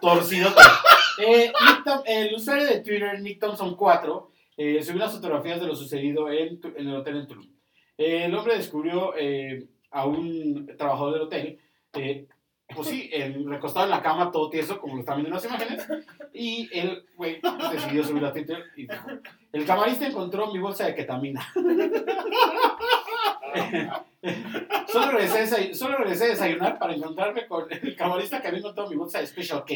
torcidote. 0.00 0.62
Eh, 1.18 1.52
el 2.06 2.34
usuario 2.34 2.66
de 2.66 2.80
Twitter, 2.80 3.20
Nick 3.20 3.40
Thompson 3.40 3.74
4, 3.74 4.30
eh, 4.56 4.82
subió 4.82 4.96
unas 5.02 5.12
fotografías 5.14 5.60
de 5.60 5.66
lo 5.66 5.74
sucedido 5.74 6.30
en 6.30 6.60
el 6.76 6.94
hotel 6.94 7.16
en 7.16 7.26
Tulum. 7.26 7.48
El 8.04 8.34
hombre 8.34 8.56
descubrió 8.56 9.14
eh, 9.16 9.66
a 9.90 10.06
un 10.06 10.66
trabajador 10.76 11.14
del 11.14 11.22
hotel, 11.22 11.58
eh, 11.94 12.26
pues 12.74 12.88
sí, 12.88 13.10
recostado 13.46 13.84
en 13.84 13.90
la 13.90 14.02
cama, 14.02 14.30
todo 14.30 14.50
tieso, 14.50 14.80
como 14.80 14.94
lo 14.94 15.00
están 15.00 15.16
viendo 15.16 15.28
en 15.28 15.34
las 15.34 15.44
imágenes, 15.44 15.86
y 16.32 16.70
él, 16.72 17.04
güey, 17.16 17.38
decidió 17.70 18.02
subir 18.02 18.24
a 18.24 18.32
Twitter 18.32 18.64
y 18.76 18.86
dijo, 18.86 19.08
el 19.52 19.66
camarista 19.66 20.06
encontró 20.06 20.50
mi 20.50 20.58
bolsa 20.58 20.86
de 20.86 20.94
ketamina. 20.94 21.46
solo, 24.88 25.12
regresé 25.12 25.74
solo 25.74 25.98
regresé 25.98 26.24
a 26.24 26.28
desayunar 26.28 26.78
para 26.78 26.94
encontrarme 26.94 27.46
con 27.46 27.66
el 27.70 27.94
camarista 27.94 28.40
que 28.40 28.48
había 28.48 28.60
encontrado 28.60 28.88
mi 28.88 28.96
bolsa 28.96 29.20
de 29.20 29.26
Special 29.26 29.62
K. 29.66 29.74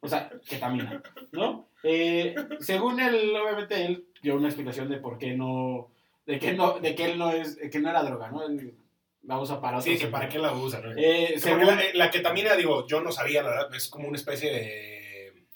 O 0.00 0.08
sea, 0.08 0.30
ketamina, 0.48 1.02
¿no? 1.32 1.66
Eh, 1.82 2.36
según 2.60 3.00
él, 3.00 3.34
obviamente, 3.36 3.84
él 3.84 4.06
dio 4.22 4.36
una 4.36 4.46
explicación 4.48 4.88
de 4.88 4.98
por 4.98 5.18
qué 5.18 5.34
no, 5.34 5.88
de 6.26 6.38
que 6.38 6.52
no, 6.52 6.78
de 6.80 6.94
que 6.94 7.04
él 7.04 7.18
no 7.18 7.30
es, 7.30 7.58
que 7.70 7.78
no 7.78 7.88
era 7.88 8.02
droga, 8.02 8.30
¿no? 8.30 8.44
Él 8.44 8.74
la 9.22 9.40
usa 9.40 9.60
para 9.60 9.80
Sí, 9.80 9.98
que 9.98 10.06
para 10.06 10.28
qué 10.28 10.38
la 10.38 10.52
usan. 10.52 10.82
¿no? 10.82 10.92
Eh, 10.96 11.34
según, 11.38 11.60
que 11.60 11.66
la, 11.66 11.82
la 11.94 12.10
ketamina, 12.10 12.54
digo, 12.54 12.86
yo 12.86 13.00
no 13.00 13.10
sabía, 13.10 13.42
la 13.42 13.50
verdad, 13.50 13.74
es 13.74 13.88
como 13.88 14.08
una 14.08 14.16
especie 14.16 14.52
de. 14.52 15.46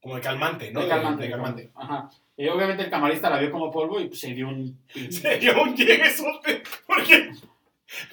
como 0.00 0.16
de 0.16 0.20
calmante, 0.20 0.70
¿no? 0.72 0.82
de 0.82 0.88
calmante, 0.88 1.24
De, 1.24 1.30
calmante. 1.30 1.70
Ajá. 1.74 2.08
Eh, 2.36 2.48
obviamente 2.50 2.82
el 2.84 2.90
camarista 2.90 3.28
la 3.28 3.38
vio 3.38 3.50
como 3.50 3.70
polvo 3.70 4.00
y 4.00 4.08
pues, 4.08 4.20
se 4.20 4.32
dio 4.32 4.48
un... 4.48 4.80
Se 5.10 5.38
dio 5.38 5.62
un 5.62 5.76
lleguesote 5.76 6.62
porque 6.86 7.30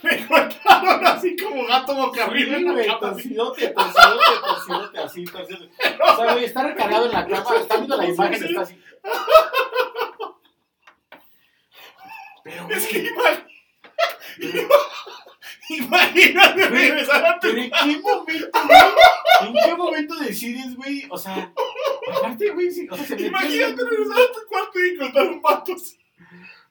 me 0.04 0.28
cortaron 0.28 1.08
así 1.08 1.38
como 1.38 1.66
gato 1.66 1.96
boca 1.96 2.26
arriba 2.26 2.58
en 2.58 2.66
la 2.66 2.86
cama. 2.86 3.00
torcidote, 3.00 3.70
torcidote, 3.70 4.26
torcidote, 4.44 5.00
así, 5.00 5.24
torcidote. 5.24 5.70
O 6.04 6.16
sea, 6.16 6.34
güey, 6.34 6.46
está 6.46 6.64
recargado 6.64 7.06
en 7.06 7.12
la 7.14 7.26
cama, 7.26 7.56
está 7.56 7.78
viendo 7.78 7.98
la 7.98 8.06
imagen, 8.08 8.44
está 8.44 8.62
así. 8.62 8.82
Pero, 12.44 12.68
Es 12.70 12.88
que 12.88 13.12
imag- 13.12 13.46
imagínate 15.70 16.68
regresar 16.68 17.26
a 17.26 17.40
tu 17.40 17.48
¿pero 17.50 17.62
en 17.62 17.70
qué 17.72 18.02
momento, 18.02 18.60
güey? 18.66 19.48
¿En 19.48 19.54
qué 19.54 19.76
momento 19.76 20.16
decides, 20.16 20.76
güey? 20.76 21.06
O 21.10 21.18
sea, 21.18 21.52
aparte, 22.18 22.50
güey, 22.52 22.72
sí, 22.72 22.88
o 22.90 22.96
sea, 22.96 23.06
se 23.06 23.22
Imagínate 23.22 23.84
regresar 23.84 24.18
a 24.18 24.32
tu 24.32 24.40
cuarto 24.48 24.80
y 24.80 24.90
encontrar 24.90 25.28
un 25.28 25.42
vato 25.42 25.74
así. 25.74 25.98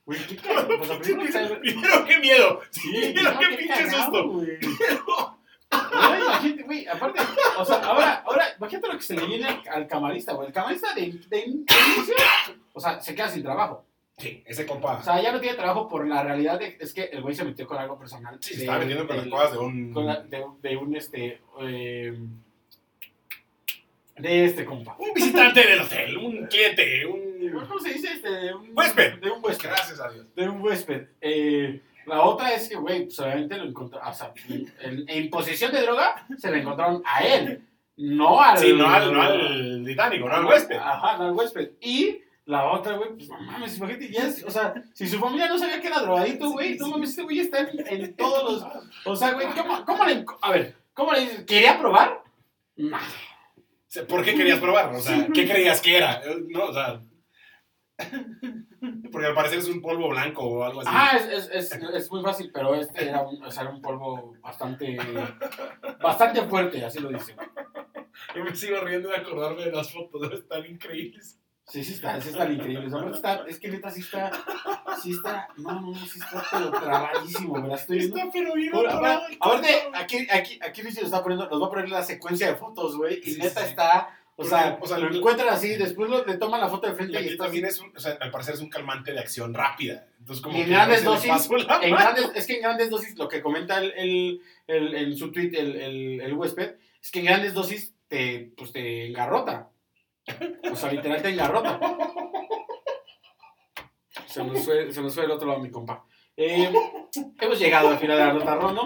Güey, 0.05 0.27
qué 0.27 0.37
cagado. 0.37 0.85
Sea, 0.85 0.99
primero 0.99 1.61
Primero, 1.61 2.05
qué 2.07 2.19
miedo. 2.19 2.61
Sí, 2.71 3.15
no, 3.23 3.39
qué 3.39 3.49
qué 3.49 3.57
pinche 3.57 3.91
susto. 3.91 4.29
güey. 4.29 4.59
Imagínate, 5.71 6.63
güey, 6.63 6.87
aparte, 6.89 7.21
o 7.59 7.65
sea, 7.65 7.77
ahora, 7.77 8.23
ahora, 8.25 8.45
imagínate 8.57 8.89
lo 8.89 8.97
que 8.97 9.03
se 9.03 9.15
le 9.15 9.27
viene 9.27 9.47
al, 9.71 9.87
camarista, 9.87 10.33
güey. 10.33 10.49
El 10.49 10.53
camarista 10.55 10.95
de, 10.95 11.03
de, 11.13 11.19
de 11.29 11.45
inicio, 11.45 12.15
o 12.73 12.79
o 12.79 12.81
sea, 12.81 13.01
se 13.01 13.15
queda 13.15 13.29
sin 13.29 13.43
trabajo. 13.43 13.85
Sí, 14.19 14.43
ese 14.47 14.67
compa. 14.67 14.99
O 14.99 15.03
sea, 15.03 15.23
ya 15.23 15.31
no 15.33 15.41
tiene 15.41 15.57
trabajo 15.57 15.89
por 15.89 16.07
la 16.07 16.23
realidad 16.25 16.59
de, 16.59 16.77
es 16.81 16.93
que 16.93 17.05
el 17.05 17.23
güey 17.23 17.35
se 17.35 17.45
metió 17.45 17.67
con 17.67 17.79
algo 17.79 17.97
personal. 17.99 18.37
sí, 18.41 18.51
se 18.55 18.57
de- 18.59 18.65
estaba 18.65 18.81
metiendo 18.81 19.07
con 19.07 19.17
las 19.17 19.27
cosas 19.29 19.53
de 19.53 19.59
un. 19.59 19.93
con 19.93 20.07
la- 20.07 20.23
de, 20.23 20.77
un, 20.77 20.97
este, 20.97 21.41
eh, 21.61 22.19
de 24.17 24.45
este 24.45 24.65
compa. 24.65 24.97
Un 24.99 25.15
visitante 25.15 25.65
del 25.65 25.81
hotel, 25.81 26.17
un 26.19 26.47
cliente, 26.47 27.07
un. 27.07 27.53
¿Cómo 27.69 27.79
se 27.79 27.93
dice? 27.95 28.09
Este, 28.15 28.53
un 28.55 28.71
Huésped. 28.77 29.21
De 29.21 29.31
un 29.31 29.45
huésped. 29.45 29.69
Gracias 29.69 30.01
a 30.01 30.11
Dios. 30.11 30.27
De 30.35 30.49
un 30.49 30.61
huésped. 30.61 31.07
Eh, 31.21 31.81
la 32.07 32.23
otra 32.23 32.53
es 32.55 32.69
que, 32.69 32.75
güey, 32.75 33.05
pues 33.05 33.19
obviamente 33.21 33.57
lo 33.57 33.65
encontraron, 33.65 34.09
o 34.09 34.15
sea, 34.15 34.33
en, 34.81 35.05
en 35.07 35.31
posesión 35.31 35.71
de 35.73 35.83
droga 35.83 36.27
se 36.39 36.51
le 36.51 36.59
encontraron 36.61 37.03
a 37.05 37.23
él, 37.25 37.63
no 37.99 38.41
al... 38.43 38.59
Sí, 38.59 38.73
no 38.73 38.89
al, 38.89 39.13
no 39.13 39.23
al 39.23 39.83
británico, 39.83 40.27
no 40.29 40.35
al 40.35 40.45
huésped. 40.47 40.77
Ajá, 40.77 41.19
no 41.19 41.25
al 41.27 41.33
huésped. 41.35 41.73
Y 41.81 42.23
la 42.49 42.65
otra, 42.73 42.97
güey, 42.97 43.11
pues 43.11 43.29
no 43.29 43.39
mames, 43.41 43.77
imagínate, 43.77 44.11
ya 44.11 44.27
o 44.47 44.51
sea, 44.51 44.73
si 44.95 45.07
su 45.07 45.19
familia 45.19 45.49
no 45.49 45.59
sabía 45.59 45.83
que 45.83 45.87
era 45.87 46.01
drogadito, 46.01 46.51
güey, 46.51 46.79
no 46.79 46.89
mames, 46.89 47.11
este 47.11 47.23
güey 47.23 47.41
está 47.41 47.59
en, 47.59 47.87
en 47.87 48.17
todos 48.17 48.43
los... 48.63 48.85
O 49.05 49.15
sea, 49.15 49.33
güey, 49.35 49.49
¿cómo, 49.49 49.85
cómo 49.85 50.05
le... 50.07 50.25
A 50.41 50.51
ver, 50.53 50.75
¿cómo 50.95 51.13
le 51.13 51.21
dices? 51.21 51.45
¿Quería 51.45 51.79
probar? 51.79 52.23
No. 52.77 52.97
¿Por 54.09 54.25
qué 54.25 54.35
querías 54.35 54.61
probar? 54.61 54.95
O 54.95 54.99
sea, 54.99 55.29
¿qué 55.35 55.47
creías 55.47 55.83
que 55.83 55.99
era? 55.99 56.23
No, 56.49 56.65
o 56.65 56.73
sea. 56.73 57.03
Porque 59.13 59.27
al 59.27 59.35
parecer 59.35 59.59
es 59.59 59.69
un 59.69 59.83
polvo 59.83 60.09
blanco 60.09 60.43
o 60.45 60.65
algo 60.65 60.81
así. 60.81 60.91
Ah, 60.91 61.19
es, 61.19 61.51
es, 61.51 61.73
es, 61.73 61.83
es 61.83 62.11
muy 62.11 62.23
fácil, 62.23 62.51
pero 62.51 62.75
este 62.77 63.11
era 63.11 63.23
un, 63.23 63.43
o 63.43 63.51
sea, 63.51 63.65
era 63.65 63.73
un 63.73 63.83
polvo 63.83 64.35
bastante, 64.41 64.97
bastante 66.01 66.43
fuerte, 66.45 66.83
así 66.83 66.99
lo 66.99 67.11
dice. 67.11 67.37
Yo 68.35 68.43
me 68.43 68.55
sigo 68.55 68.81
riendo 68.81 69.11
de 69.11 69.17
acordarme 69.17 69.67
de 69.67 69.73
las 69.73 69.93
fotos, 69.93 70.33
están 70.33 70.65
increíbles. 70.65 71.39
Sí, 71.69 71.85
sí 71.85 71.93
está, 71.95 72.19
sí 72.21 72.31
están 72.31 72.53
increíbles. 72.53 72.93
Está, 73.15 73.45
es 73.47 73.59
que 73.61 73.69
neta 73.69 73.91
sí 73.91 74.01
está, 74.01 74.31
sí 75.03 75.11
está, 75.13 75.49
no, 75.59 75.73
no, 75.81 75.91
no, 75.91 76.07
sí 76.07 76.19
está 76.19 76.43
pero 76.51 76.71
trabadísimo, 76.71 77.59
me 77.61 77.69
la 77.69 77.75
estoy 77.75 77.99
viendo. 77.99 78.17
Está 78.17 78.31
pero 78.33 78.55
bien 78.55 78.73
aparte, 79.41 79.69
aquí, 79.95 80.27
aquí, 80.31 80.59
aquí 80.63 80.83
Luis 80.83 80.95
nos 80.97 81.05
está 81.05 81.23
poniendo, 81.23 81.49
nos 81.51 81.61
va 81.63 81.67
a 81.67 81.71
poner 81.71 81.89
la 81.91 82.03
secuencia 82.03 82.47
de 82.49 82.57
fotos, 82.57 82.97
güey, 82.97 83.21
y 83.23 83.33
Sí, 83.35 83.41
neta 83.41 83.61
sí. 83.65 83.69
está, 83.69 84.19
o 84.37 84.45
sea, 84.45 84.79
o 84.81 84.87
sea, 84.87 84.97
lo 84.99 85.15
encuentran 85.15 85.51
así, 85.51 85.77
después 85.77 86.09
lo- 86.09 86.25
le 86.25 86.39
toman 86.39 86.61
la 86.61 86.69
foto 86.69 86.87
de 86.87 86.95
Y 86.95 86.97
frente 86.97 87.13
y, 87.13 87.17
aquí 87.19 87.29
está 87.29 87.45
también 87.45 87.67
así. 87.67 87.75
es 87.75 87.81
un, 87.83 87.95
o 87.97 88.01
sea, 88.01 88.17
al 88.21 88.31
parecer 88.31 88.55
es 88.55 88.61
un 88.61 88.71
calmante 88.71 89.13
de 89.13 89.19
acción 89.21 89.53
rápida. 89.53 90.07
Entonces, 90.21 90.43
como 90.43 90.57
Y 90.57 90.61
en 90.63 90.67
que 90.69 90.73
grandes 90.73 91.05
dosis, 91.05 91.49
en 91.83 91.91
grandes, 91.95 92.31
es 92.35 92.47
que 92.47 92.55
en 92.55 92.63
grandes 92.63 92.89
dosis, 92.89 93.19
lo 93.19 93.29
que 93.29 93.43
comenta 93.43 93.79
el, 93.79 93.93
el, 93.97 94.41
el- 94.69 94.95
en 94.95 95.17
su 95.19 95.31
tweet 95.33 95.51
el, 95.55 95.77
el, 95.77 96.21
el 96.23 96.33
huésped, 96.33 96.77
es 97.03 97.11
que 97.11 97.19
en 97.19 97.27
grandes 97.27 97.53
dosis 97.53 97.93
te, 98.09 98.53
pues 98.57 98.73
te 98.73 99.09
engarrota. 99.09 99.69
O 100.71 100.77
sea, 100.77 100.93
literal 100.93 101.23
te 101.23 101.31
engarrota. 101.31 101.81
Se 104.27 104.45
nos 104.45 104.65
fue, 104.65 104.93
se 104.93 105.01
nos 105.01 105.15
fue 105.15 105.25
el 105.25 105.31
otro 105.31 105.49
lado, 105.49 105.61
mi 105.61 105.71
compa. 105.71 106.05
Eh, 106.37 106.73
hemos 107.41 107.59
llegado 107.59 107.89
al 107.89 107.99
final 107.99 108.17
de 108.17 108.25
la 108.25 108.33
nota, 108.33 108.55
¿no? 108.57 108.85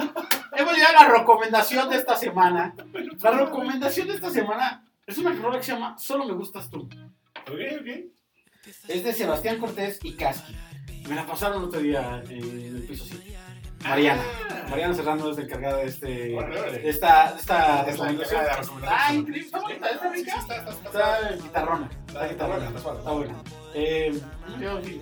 Hemos 0.56 0.74
llegado 0.74 0.98
a 0.98 1.02
la 1.02 1.18
recomendación 1.18 1.88
de 1.90 1.96
esta 1.96 2.16
semana. 2.16 2.74
La 3.20 3.30
recomendación 3.30 4.08
de 4.08 4.14
esta 4.14 4.30
semana 4.30 4.86
es 5.06 5.18
una 5.18 5.32
rola 5.34 5.58
que 5.58 5.64
se 5.64 5.72
llama 5.72 5.98
Solo 5.98 6.24
me 6.24 6.32
gustas 6.34 6.70
tú. 6.70 6.80
Ok, 6.80 7.60
ok. 7.80 7.86
Es 8.88 9.04
de 9.04 9.12
Sebastián 9.12 9.58
Cortés 9.58 9.98
y 10.02 10.14
Casqui. 10.16 10.56
Me 11.08 11.14
la 11.14 11.26
pasaron 11.26 11.58
el 11.58 11.68
otro 11.68 11.80
día 11.80 12.22
en 12.28 12.76
el 12.76 12.86
piso 12.88 13.04
7. 13.04 13.36
Mariana. 13.82 14.22
Mariana 14.70 14.94
Serrano 14.94 15.30
es 15.30 15.36
la 15.36 15.42
encargada 15.44 15.76
de 15.78 15.86
este. 15.86 16.88
Esta. 16.88 17.34
esta 17.38 17.80
Es 17.82 17.86
recomendación. 17.98 18.40
Ah, 18.86 19.14
increíble. 19.14 19.46
Está 19.46 19.60
bonita, 19.60 19.90
está 19.90 20.10
rica. 20.10 20.34
Está, 20.40 20.56
está, 20.56 20.70
está, 20.70 21.18
Está 21.20 21.36
guitarrona. 21.42 21.90
Está 22.08 22.26
guitarrona. 22.28 22.68
está 22.68 23.10
buena. 23.12 23.34
Eh, 23.74 24.20
sí, 24.84 25.00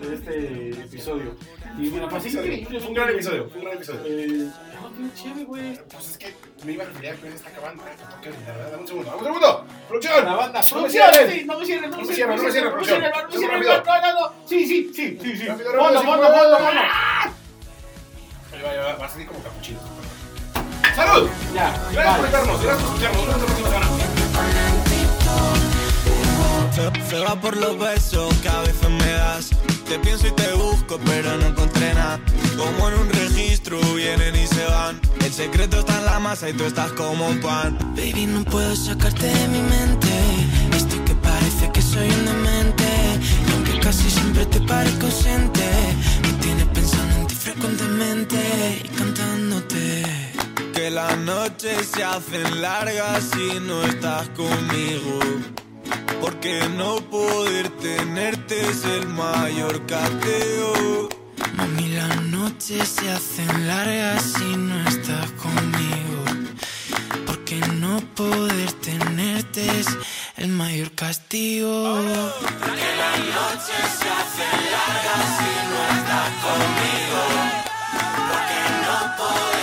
de 0.00 0.14
este 0.14 0.70
episodio. 0.70 1.36
Y 1.78 1.90
la 1.90 2.08
pasé 2.08 2.28
increíble. 2.30 2.80
Fue 2.80 2.88
un 2.88 2.94
gran 2.94 3.08
episodio, 3.10 3.48
fue 3.48 3.58
un 3.58 3.64
gran 3.64 3.76
episodio. 3.76 4.00
Eh, 4.06 4.50
no, 4.80 4.92
qué 4.92 5.14
chévere, 5.22 5.44
güey. 5.44 5.78
Pues 5.90 6.10
es 6.10 6.18
que 6.18 6.34
me 6.64 6.72
iba 6.72 6.84
a 6.84 6.86
referir 6.86 7.10
a 7.10 7.14
que 7.14 7.28
ya 7.28 7.34
está 7.34 7.48
acabando. 7.50 7.82
Verdad, 7.84 8.70
dame 8.70 8.82
un 8.82 8.88
segundo, 8.88 9.10
dame 9.10 9.18
un 9.20 9.24
segundo. 9.24 9.66
¡Producción! 9.88 10.24
La 10.24 10.34
banda. 10.34 10.60
No 10.60 10.64
me 10.64 10.70
Producción, 10.72 11.12
cierren. 11.12 11.30
sí, 11.32 11.44
no 11.44 11.58
me 11.58 11.66
cierren, 11.66 11.90
no 11.90 11.96
me 11.96 12.02
No 12.02 12.08
me 12.08 12.14
cierren. 12.14 12.36
no 12.36 12.42
me 12.42 12.50
cierren, 12.52 12.70
No 12.70 12.76
me 12.78 12.84
cierren, 12.84 13.10
no 13.10 13.28
me 13.28 13.36
cierren. 13.38 13.62
No, 13.84 14.00
no, 14.00 14.20
no. 14.20 14.32
Sí, 14.46 14.66
sí, 14.66 14.90
sí, 14.94 15.18
sí, 15.20 15.36
sí. 15.36 15.46
Ahí 18.52 18.60
va, 18.62 18.70
ahí 18.70 18.78
va, 18.78 18.96
va 18.96 19.06
a 19.06 19.08
salir 19.08 19.26
como 19.26 19.42
capuchino. 19.42 19.78
¡Salud! 20.94 21.28
Ya, 21.54 21.74
Gracias 21.92 22.18
por 22.18 22.30
vernos, 22.30 22.62
gracias 22.62 22.82
por 22.82 22.94
escucharnos. 22.94 23.26
Nos 23.26 23.26
vemos 23.26 23.40
la 23.40 23.46
próxima 23.46 23.68
semana. 23.68 23.86
Se, 26.72 27.10
se 27.10 27.18
va 27.18 27.40
por 27.40 27.56
los 27.56 27.78
besos 27.78 28.34
que 28.42 28.48
a 28.48 28.60
veces 28.60 28.88
me 28.88 29.12
das. 29.12 29.50
Te 29.88 29.98
pienso 29.98 30.26
y 30.26 30.32
te 30.32 30.52
busco, 30.54 30.98
pero 31.04 31.36
no 31.36 31.46
encontré 31.46 31.94
nada. 31.94 32.20
Como 32.56 32.88
en 32.88 32.98
un 32.98 33.10
registro, 33.10 33.78
vienen 33.94 34.34
y 34.36 34.46
se 34.46 34.64
van. 34.64 35.00
El 35.24 35.32
secreto 35.32 35.78
está 35.80 35.98
en 35.98 36.04
la 36.06 36.18
masa 36.18 36.48
y 36.48 36.52
tú 36.54 36.64
estás 36.64 36.92
como 36.92 37.26
un 37.28 37.40
pan. 37.40 37.78
Baby, 37.96 38.26
no 38.26 38.44
puedo 38.44 38.74
sacarte 38.76 39.26
de 39.26 39.48
mi 39.48 39.60
mente. 39.62 40.08
Estoy 40.76 40.98
que 41.00 41.14
parece 41.14 41.70
que 41.72 41.82
soy 41.82 42.08
un 42.08 42.24
demente. 42.24 42.84
Y 43.48 43.52
aunque 43.52 43.78
casi 43.80 44.10
siempre 44.10 44.46
te 44.46 44.60
parezco 44.60 45.10
y 48.34 48.88
cantándote. 48.88 50.02
Que 50.72 50.90
las 50.90 51.18
noches 51.18 51.90
se 51.94 52.02
hacen 52.02 52.62
largas 52.62 53.24
si 53.32 53.60
no 53.60 53.82
estás 53.84 54.28
conmigo. 54.30 55.18
Porque 56.20 56.66
no 56.76 56.96
poder 57.10 57.68
tenerte 57.80 58.60
es 58.70 58.84
el 58.84 59.08
mayor 59.08 59.84
cateo. 59.86 61.08
Mami, 61.56 61.88
las 61.88 62.22
noches 62.22 62.88
se 62.88 63.10
hacen 63.10 63.66
largas 63.66 64.22
si 64.22 64.56
no 64.56 64.88
estás 64.88 65.30
conmigo. 65.32 66.24
Porque 67.26 67.56
no 67.80 68.00
poder 68.14 68.72
tenerte 68.72 69.80
es 69.80 69.88
el 70.36 70.48
mayor 70.48 70.92
castigo. 70.92 71.68
Oh, 71.68 72.32
que 72.64 72.96
las 73.02 73.18
noches 73.18 73.84
se 73.98 74.08
hacen 74.18 74.56
largas 74.76 75.24
si 75.38 75.52
no 75.70 75.80
estás 75.98 76.30
conmigo. 76.46 77.61
Boy. 79.22 79.61